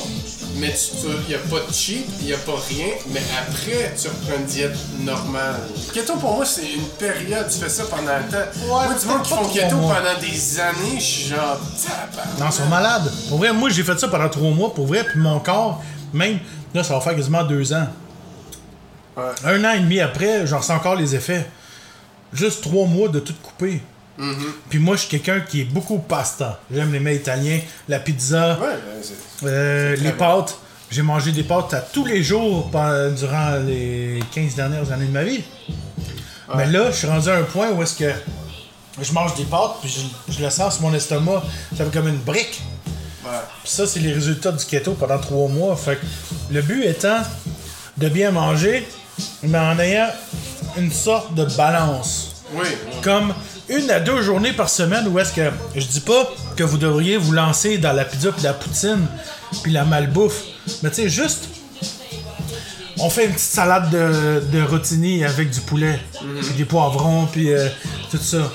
mais 0.57 0.75
il 1.05 1.29
n'y 1.29 1.35
a 1.35 1.39
pas 1.39 1.67
de 1.67 1.73
cheat, 1.73 2.07
il 2.21 2.27
n'y 2.27 2.33
a 2.33 2.39
pas 2.39 2.53
rien, 2.69 2.87
mais 3.13 3.23
après 3.41 3.95
tu 4.01 4.09
reprends 4.09 4.39
une 4.39 4.47
diète 4.47 4.77
normale. 5.01 5.61
Keto 5.93 6.17
pour 6.17 6.37
moi 6.37 6.45
c'est 6.45 6.73
une 6.73 6.87
période, 6.99 7.47
tu 7.51 7.59
fais 7.59 7.69
ça 7.69 7.85
pendant 7.85 8.13
un 8.13 8.23
temps. 8.23 8.67
moi 8.67 8.87
du 9.01 9.07
monde 9.07 9.23
qui 9.23 9.31
font 9.31 9.49
keto 9.49 9.77
mois. 9.77 9.95
pendant 9.97 10.21
des 10.21 10.61
années, 10.61 10.99
je 10.99 11.05
suis 11.05 11.29
genre 11.29 11.59
tabarnak. 11.83 12.39
Non, 12.39 12.47
ils 12.47 12.53
sont 12.53 12.67
malades. 12.67 13.11
Pour 13.29 13.39
vrai, 13.39 13.53
moi, 13.53 13.69
j'ai 13.71 13.83
fait 13.83 13.99
ça 13.99 14.09
pendant 14.09 14.29
trois 14.29 14.51
mois, 14.51 14.73
pour 14.75 14.87
vrai, 14.87 15.05
puis 15.05 15.19
mon 15.19 15.39
corps, 15.41 15.83
même, 16.13 16.39
là, 16.75 16.83
ça 16.85 16.95
va 16.95 17.01
faire 17.01 17.17
quasiment 17.17 17.45
deux 17.45 17.73
ans. 17.73 17.87
Ouais. 19.17 19.25
Un 19.45 19.65
an 19.65 19.73
et 19.73 19.81
demi 19.81 20.01
après, 20.01 20.47
j'en 20.47 20.59
ressens 20.59 20.77
encore 20.77 20.97
les 20.97 21.15
effets. 21.15 21.49
Juste 22.33 22.63
trois 22.63 22.87
mois 22.87 23.09
de 23.09 23.21
tout 23.21 23.35
couper. 23.43 23.83
Mm-hmm. 24.19 24.35
Puis 24.69 24.79
moi, 24.79 24.97
je 24.97 25.01
suis 25.03 25.09
quelqu'un 25.09 25.41
qui 25.41 25.63
est 25.63 25.65
beaucoup 25.65 25.99
pasta. 25.99 26.61
J'aime 26.73 26.93
les 26.93 27.01
mets 27.01 27.17
italiens, 27.17 27.61
la 27.89 27.99
pizza, 28.01 28.59
Ouais, 28.61 28.67
ben, 29.43 29.49
euh, 29.49 29.97
les 29.97 30.13
pâtes. 30.13 30.57
J'ai 30.91 31.03
mangé 31.03 31.31
des 31.33 31.45
pâtes 31.45 31.73
à 31.73 31.81
tous 31.81 32.05
les 32.05 32.23
jours 32.23 32.69
pendant- 32.71 33.11
durant 33.13 33.53
les 33.67 34.21
15 34.35 34.57
dernières 34.57 34.91
années 34.93 35.07
de 35.07 35.13
ma 35.13 35.23
vie. 35.23 35.43
Mais 36.57 36.67
là, 36.67 36.91
je 36.91 36.97
suis 36.97 37.07
rendu 37.07 37.29
à 37.29 37.37
un 37.37 37.45
point 37.45 37.71
où 37.71 37.81
est-ce 37.83 37.95
que 37.95 38.11
je 39.01 39.13
mange 39.13 39.35
des 39.37 39.45
pâtes, 39.45 39.77
puis 39.81 39.89
je, 40.29 40.33
je 40.33 40.43
le 40.43 40.51
sens 40.51 40.75
sur 40.75 40.83
mon 40.83 40.93
estomac. 40.93 41.43
Ça 41.77 41.85
fait 41.85 41.93
comme 41.93 42.09
une 42.09 42.17
brique. 42.19 42.61
ouais. 43.25 43.31
Puis 43.63 43.71
ça, 43.73 43.87
c'est 43.87 44.01
les 44.01 44.13
résultats 44.13 44.51
du 44.51 44.65
keto 44.65 44.95
pendant 44.95 45.19
trois 45.19 45.49
mois. 45.49 45.77
Fait 45.77 45.97
que 45.97 46.05
le 46.53 46.61
but 46.61 46.85
étant 46.85 47.21
de 47.97 48.09
bien 48.09 48.33
manger, 48.33 48.87
mais 49.45 49.59
en 49.59 49.79
ayant 49.79 50.09
une 50.77 50.91
sorte 50.91 51.35
de 51.35 51.45
balance. 51.57 52.43
Oui, 52.53 52.67
oui. 52.67 52.95
Comme 53.03 53.33
une 53.71 53.91
à 53.91 54.01
deux 54.01 54.23
journées 54.23 54.53
par 54.53 54.69
semaine 54.69 55.07
où 55.09 55.19
est-ce 55.19 55.33
que. 55.33 55.51
Je 55.75 55.87
dis 55.87 56.01
pas 56.01 56.29
que 56.57 56.65
vous 56.65 56.79
devriez 56.79 57.17
vous 57.17 57.33
lancer 57.33 57.79
dans 57.79 57.93
la 57.93 58.05
pizza 58.05 58.33
puis 58.33 58.43
la 58.43 58.53
poutine 58.53 59.07
puis 59.63 59.73
la 59.73 59.85
malbouffe. 59.85 60.43
Mais 60.83 60.91
tu 60.91 60.97
sais, 61.03 61.09
juste. 61.09 61.49
On 63.03 63.09
fait 63.09 63.25
une 63.25 63.33
petite 63.33 63.47
salade 63.49 63.89
de, 63.89 64.43
de 64.53 64.63
rotini 64.63 65.25
avec 65.25 65.49
du 65.49 65.61
poulet, 65.61 65.99
puis 66.43 66.53
des 66.59 66.67
poivrons, 66.67 67.27
puis 67.33 67.51
euh, 67.51 67.67
tout 68.11 68.19
ça. 68.19 68.53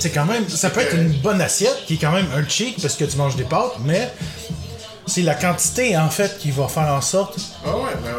C'est 0.00 0.10
quand 0.10 0.24
même. 0.24 0.48
Ça 0.48 0.68
peut 0.70 0.80
être 0.80 0.96
une 0.96 1.12
bonne 1.20 1.40
assiette 1.40 1.84
qui 1.86 1.94
est 1.94 1.98
quand 1.98 2.10
même 2.10 2.26
un 2.34 2.46
cheat 2.48 2.82
parce 2.82 2.96
que 2.96 3.04
tu 3.04 3.16
manges 3.16 3.36
des 3.36 3.44
pâtes, 3.44 3.74
mais 3.84 4.10
c'est 5.06 5.22
la 5.22 5.36
quantité 5.36 5.96
en 5.96 6.10
fait 6.10 6.38
qui 6.38 6.50
va 6.50 6.66
faire 6.66 6.88
en 6.92 7.00
sorte 7.00 7.38
Ah 7.64 7.76
ouais, 7.76 7.92
ben 8.02 8.14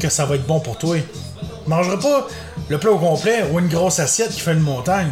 que 0.00 0.08
ça 0.08 0.24
va 0.24 0.36
être 0.36 0.46
bon 0.46 0.60
pour 0.60 0.78
toi. 0.78 0.96
Tu 0.96 1.68
mangeras 1.68 1.98
pas 1.98 2.26
le 2.68 2.78
plat 2.78 2.90
au 2.90 2.98
complet 2.98 3.44
ou 3.52 3.58
une 3.58 3.68
grosse 3.68 3.98
assiette 3.98 4.30
qui 4.30 4.40
fait 4.40 4.54
une 4.54 4.60
montagne. 4.60 5.10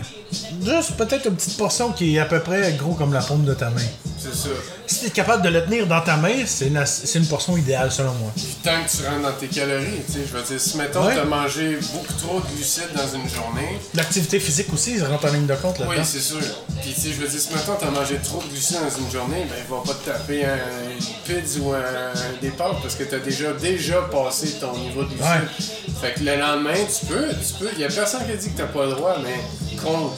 Juste 0.68 0.98
peut-être 0.98 1.26
une 1.26 1.34
petite 1.34 1.56
portion 1.56 1.92
qui 1.92 2.16
est 2.16 2.18
à 2.18 2.26
peu 2.26 2.40
près 2.40 2.74
gros 2.74 2.92
comme 2.92 3.14
la 3.14 3.22
paume 3.22 3.44
de 3.44 3.54
ta 3.54 3.70
main. 3.70 3.80
C'est 4.20 4.34
ça. 4.34 4.48
Si 4.86 5.00
tu 5.00 5.06
es 5.06 5.10
capable 5.10 5.42
de 5.44 5.48
le 5.50 5.64
tenir 5.64 5.86
dans 5.86 6.00
ta 6.00 6.16
main, 6.16 6.44
c'est 6.46 6.66
une, 6.68 6.82
une 7.14 7.26
portion 7.26 7.56
idéale 7.56 7.92
selon 7.92 8.12
moi. 8.14 8.30
Puis 8.34 8.56
tant 8.64 8.82
que 8.84 8.90
tu 8.90 9.06
rentres 9.06 9.22
dans 9.22 9.32
tes 9.32 9.46
calories, 9.48 10.02
tu 10.06 10.12
sais, 10.14 10.18
je 10.26 10.36
veux 10.36 10.42
dire, 10.42 10.60
si 10.60 10.76
mettons 10.76 11.04
Ouais. 11.06 11.14
t'as 11.14 11.24
mangé 11.24 11.78
beaucoup 11.92 12.12
trop 12.14 12.40
de 12.40 12.46
glucides 12.56 12.92
dans 12.96 13.06
une 13.06 13.28
journée, 13.28 13.78
L'activité 13.94 14.40
physique 14.40 14.72
aussi, 14.72 14.98
ça 14.98 15.08
rentre 15.08 15.26
en 15.26 15.32
ligne 15.32 15.46
de 15.46 15.54
compte 15.54 15.78
là-dedans. 15.78 15.94
oui, 15.98 16.04
c'est 16.04 16.20
sûr. 16.20 16.40
Puis 16.82 16.92
tu 16.94 17.00
sais, 17.00 17.08
je 17.12 17.20
veux 17.20 17.28
dire, 17.28 17.40
si 17.40 17.52
mettons 17.54 17.74
t'as 17.78 17.90
mangé 17.90 18.16
trop 18.24 18.42
de 18.42 18.48
glucides 18.48 18.78
dans 18.80 18.98
une 19.04 19.10
journée, 19.10 19.46
ben 19.48 19.56
il 19.64 19.70
va 19.70 19.82
pas 19.86 19.94
te 19.94 20.04
taper 20.10 20.44
un, 20.46 20.56
une 20.90 21.04
pizza 21.24 21.60
ou 21.60 21.72
un, 21.72 22.40
des 22.40 22.50
pâtes 22.50 22.80
parce 22.82 22.94
que 22.96 23.04
t'as 23.04 23.18
déjà, 23.18 23.52
déjà 23.52 24.00
passé 24.02 24.56
ton 24.60 24.76
niveau 24.76 25.02
de 25.04 25.08
glucides. 25.08 25.96
Fait 26.00 26.14
que 26.14 26.20
le 26.24 26.36
lendemain, 26.36 26.74
tu 26.74 27.06
peux, 27.06 27.28
tu 27.28 27.54
peux, 27.58 27.70
y 27.78 27.84
a 27.84 27.88
personne 27.88 28.24
qui 28.26 28.32
a 28.32 28.36
dit 28.36 28.50
que 28.50 28.56
t'as 28.58 28.66
pas 28.66 28.84
le 28.86 28.92
droit, 28.92 29.16
mais 29.22 29.76
compte, 29.82 30.12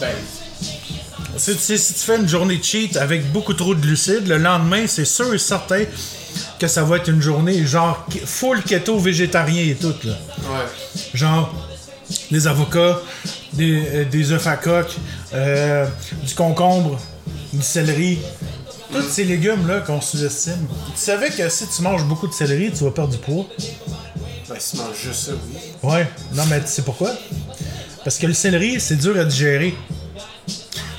ben, 0.00 0.14
Si, 1.38 1.54
si- 1.58 1.78
si 1.78 1.94
tu 1.94 2.00
fais 2.00 2.16
une 2.16 2.28
journée 2.28 2.60
cheat 2.62 2.96
avec 2.96 3.30
beaucoup 3.32 3.54
trop 3.54 3.74
de 3.74 3.80
glucides, 3.80 4.26
le 4.26 4.38
lendemain, 4.38 4.86
c'est 4.86 5.04
sûr 5.04 5.32
et 5.34 5.38
certain 5.38 5.84
que 6.58 6.66
ça 6.68 6.82
va 6.84 6.96
être 6.96 7.08
une 7.08 7.20
journée 7.20 7.64
genre 7.66 8.06
full 8.24 8.62
keto 8.62 8.98
végétarien 8.98 9.64
et 9.70 9.74
tout. 9.74 9.94
Là. 10.04 10.12
ouais. 10.12 10.66
Genre 11.14 11.52
les 12.30 12.46
avocats, 12.46 13.00
des, 13.52 13.82
euh, 13.86 14.04
des 14.04 14.32
œufs 14.32 14.46
à 14.46 14.56
coque, 14.56 14.94
euh, 15.34 15.86
du 16.22 16.34
concombre, 16.34 16.98
du 17.52 17.62
céleri. 17.62 18.18
Tous 18.92 19.02
ces 19.02 19.24
légumes-là 19.24 19.80
qu'on 19.80 20.00
sous-estime. 20.00 20.66
Tu 20.94 21.00
savais 21.02 21.28
que 21.30 21.48
si 21.48 21.66
tu 21.66 21.82
manges 21.82 22.04
beaucoup 22.04 22.28
de 22.28 22.32
céleri, 22.32 22.70
tu 22.72 22.84
vas 22.84 22.92
perdre 22.92 23.10
du 23.12 23.18
poids? 23.18 23.44
Ben, 24.48 24.54
si 24.58 24.70
tu 24.72 24.76
manges 24.82 24.96
juste 25.02 25.20
ça, 25.26 25.32
oui. 25.32 25.58
Ouais. 25.90 26.08
Non, 26.32 26.44
mais 26.48 26.60
tu 26.60 26.68
sais 26.68 26.82
pourquoi? 26.82 27.12
Parce 28.04 28.16
que 28.18 28.26
le 28.28 28.32
céleri, 28.34 28.80
c'est 28.80 28.94
dur 28.96 29.18
à 29.18 29.24
digérer. 29.24 29.74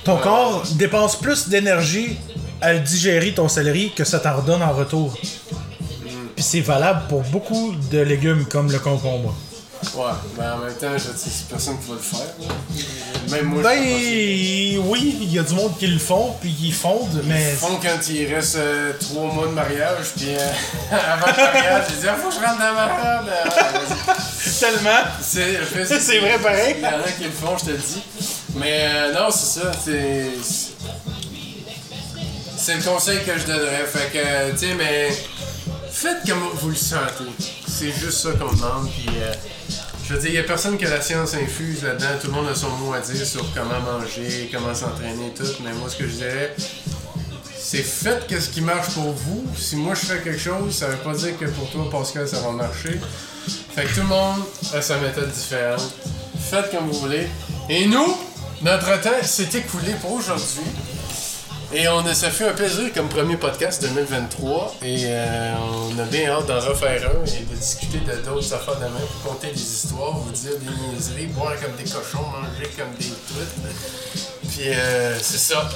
Ton 0.08 0.16
corps 0.16 0.64
dépense 0.76 1.18
plus 1.18 1.50
d'énergie 1.50 2.18
à 2.62 2.76
digérer 2.76 3.34
ton 3.34 3.50
céleri 3.50 3.92
que 3.94 4.06
ça 4.06 4.22
t'en 4.22 4.38
redonne 4.38 4.64
en 4.64 4.72
retour. 4.72 5.14
Puis 6.34 6.44
c'est 6.46 6.62
valable 6.62 7.02
pour 7.10 7.24
beaucoup 7.24 7.76
de 7.92 8.00
légumes 8.00 8.46
comme 8.46 8.72
le 8.72 8.80
concombre. 8.80 9.36
Ouais, 9.96 10.04
mais 10.38 10.46
en 10.46 10.60
même 10.60 10.74
temps, 10.76 10.98
je 10.98 11.12
dis, 11.12 11.30
c'est 11.30 11.50
personne 11.50 11.78
qui 11.80 11.90
va 11.90 11.96
le 11.96 12.00
faire. 12.00 13.32
Même 13.32 13.46
moi, 13.48 13.64
Ben 13.64 13.84
je 13.84 14.78
oui, 14.80 15.18
il 15.24 15.34
y 15.34 15.40
a 15.40 15.44
du 15.44 15.54
monde 15.54 15.78
qui 15.78 15.88
le 15.88 16.00
font 16.00 16.34
puis 16.40 16.54
qui 16.54 16.72
fondent, 16.72 17.22
mais 17.26 17.52
pas 17.60 17.68
fond 17.68 17.80
quand 17.84 18.10
il 18.10 18.34
reste 18.34 18.56
euh, 18.56 18.94
trois 18.98 19.26
mois 19.34 19.48
de 19.48 19.52
mariage, 19.52 20.14
puis 20.16 20.30
euh, 20.30 20.40
avant 20.90 21.28
le 21.28 21.44
mariage, 21.44 21.84
j'ai 21.90 22.02
dit, 22.02 22.08
ah, 22.08 22.16
faut 22.16 22.30
que 22.30 22.36
je 22.36 22.40
rentre 22.40 22.60
dans 22.60 22.74
ma 22.74 22.86
robe. 22.86 23.30
Tellement. 24.58 25.04
C'est 25.22 25.60
C'est 26.00 26.20
vrai 26.20 26.40
pareil. 26.42 26.76
Il 26.78 26.84
y 26.84 26.86
en 26.86 27.00
a 27.00 27.12
qui 27.12 27.26
le 27.26 27.32
font, 27.32 27.58
je 27.58 27.66
te 27.66 27.72
le 27.72 27.78
dis. 27.78 28.37
Mais 28.58 28.88
euh, 28.88 29.14
non, 29.14 29.30
c'est 29.32 29.60
ça. 29.60 29.72
C'est. 29.74 30.32
Le 32.76 32.84
conseil 32.84 33.20
que 33.24 33.38
je 33.38 33.46
donnerais. 33.46 33.86
Fait 33.86 34.12
que, 34.12 34.52
tu 34.52 34.58
sais, 34.58 34.74
mais. 34.76 35.10
Faites 35.92 36.28
comme 36.28 36.44
vous 36.54 36.70
le 36.70 36.76
sentez. 36.76 37.24
C'est 37.68 37.92
juste 37.92 38.20
ça 38.20 38.32
qu'on 38.32 38.54
demande. 38.54 38.90
Puis, 38.92 39.10
euh, 39.18 39.34
je 40.06 40.14
veux 40.14 40.20
dire, 40.20 40.30
il 40.30 40.34
n'y 40.34 40.40
a 40.40 40.44
personne 40.44 40.78
que 40.78 40.86
la 40.86 41.02
science 41.02 41.34
infuse 41.34 41.84
là-dedans. 41.84 42.20
Tout 42.22 42.28
le 42.28 42.34
monde 42.34 42.48
a 42.50 42.56
son 42.56 42.70
mot 42.70 42.94
à 42.94 43.00
dire 43.00 43.26
sur 43.26 43.46
comment 43.54 43.80
manger, 43.80 44.50
comment 44.54 44.74
s'entraîner, 44.74 45.34
tout. 45.36 45.44
Mais 45.64 45.74
moi, 45.74 45.90
ce 45.90 45.96
que 45.98 46.08
je 46.08 46.14
dirais, 46.14 46.56
c'est 47.58 47.84
faites 47.84 48.26
ce 48.30 48.50
qui 48.50 48.62
marche 48.62 48.94
pour 48.94 49.12
vous. 49.12 49.44
Si 49.58 49.76
moi 49.76 49.94
je 49.94 50.06
fais 50.06 50.22
quelque 50.22 50.40
chose, 50.40 50.74
ça 50.74 50.88
veut 50.88 50.98
pas 50.98 51.14
dire 51.14 51.38
que 51.38 51.46
pour 51.46 51.70
toi, 51.70 51.90
Pascal, 51.90 52.28
ça 52.28 52.40
va 52.40 52.52
marcher. 52.52 53.00
Fait 53.76 53.84
que 53.84 53.94
tout 53.94 54.02
le 54.02 54.08
monde 54.08 54.42
a 54.74 54.82
sa 54.82 54.98
méthode 55.00 55.30
différente. 55.32 55.94
Faites 56.50 56.72
comme 56.72 56.88
vous 56.88 57.00
voulez. 57.00 57.28
Et 57.70 57.86
nous, 57.88 58.16
notre 58.62 59.02
temps 59.02 59.24
s'est 59.24 59.50
écoulé 59.58 59.94
pour 60.02 60.14
aujourd'hui. 60.14 60.64
Et 61.74 61.86
on 61.90 62.00
a, 62.06 62.14
ça 62.14 62.30
fait 62.30 62.48
un 62.48 62.54
plaisir 62.54 62.94
comme 62.94 63.10
premier 63.10 63.36
podcast 63.36 63.82
2023. 63.82 64.78
Et 64.84 65.04
euh, 65.06 65.54
on 65.92 66.00
a 66.00 66.04
bien 66.06 66.30
hâte 66.32 66.46
d'en 66.48 66.60
refaire 66.62 67.10
un 67.10 67.26
et 67.26 67.42
de 67.44 67.56
discuter 67.56 68.00
de 68.00 68.26
d'autres 68.26 68.54
affaires 68.54 68.78
demain 68.78 69.02
pour 69.22 69.34
compter 69.34 69.52
des 69.52 69.62
histoires, 69.62 70.18
vous 70.18 70.32
dire 70.32 70.52
des 70.60 70.94
niaiseries, 70.96 71.26
boire 71.28 71.54
comme 71.62 71.76
des 71.76 71.84
cochons, 71.84 72.24
manger 72.24 72.72
comme 72.78 72.94
des 72.98 73.06
truites. 73.06 74.50
Puis 74.50 74.70
euh, 74.70 75.18
c'est 75.22 75.38
ça. 75.54 75.68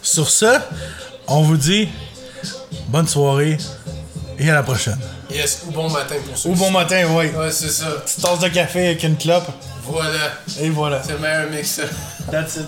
Sur 0.00 0.30
ce, 0.30 0.58
on 1.26 1.42
vous 1.42 1.58
dit 1.58 1.90
bonne 2.88 3.06
soirée 3.06 3.58
et 4.38 4.50
à 4.50 4.54
la 4.54 4.62
prochaine. 4.62 4.98
Yes, 5.30 5.64
ou 5.66 5.70
bon 5.70 5.90
matin 5.90 6.14
pour 6.26 6.38
ceux 6.38 6.48
Ou 6.48 6.54
bon 6.54 6.70
matin, 6.70 7.04
oui. 7.10 7.26
Ouais, 7.26 7.50
c'est 7.50 7.68
ça. 7.68 7.90
Petite 8.04 8.22
tasse 8.22 8.38
de 8.38 8.48
café 8.48 8.86
avec 8.86 9.02
une 9.02 9.18
clope. 9.18 9.50
Voilà. 9.86 10.32
Et 10.60 10.70
voilà. 10.70 11.02
C'est 11.02 11.12
le 11.12 11.18
meilleur 11.18 11.50
mix. 11.50 11.70
ça. 11.70 11.82
That's 12.30 12.56
it. 12.56 12.66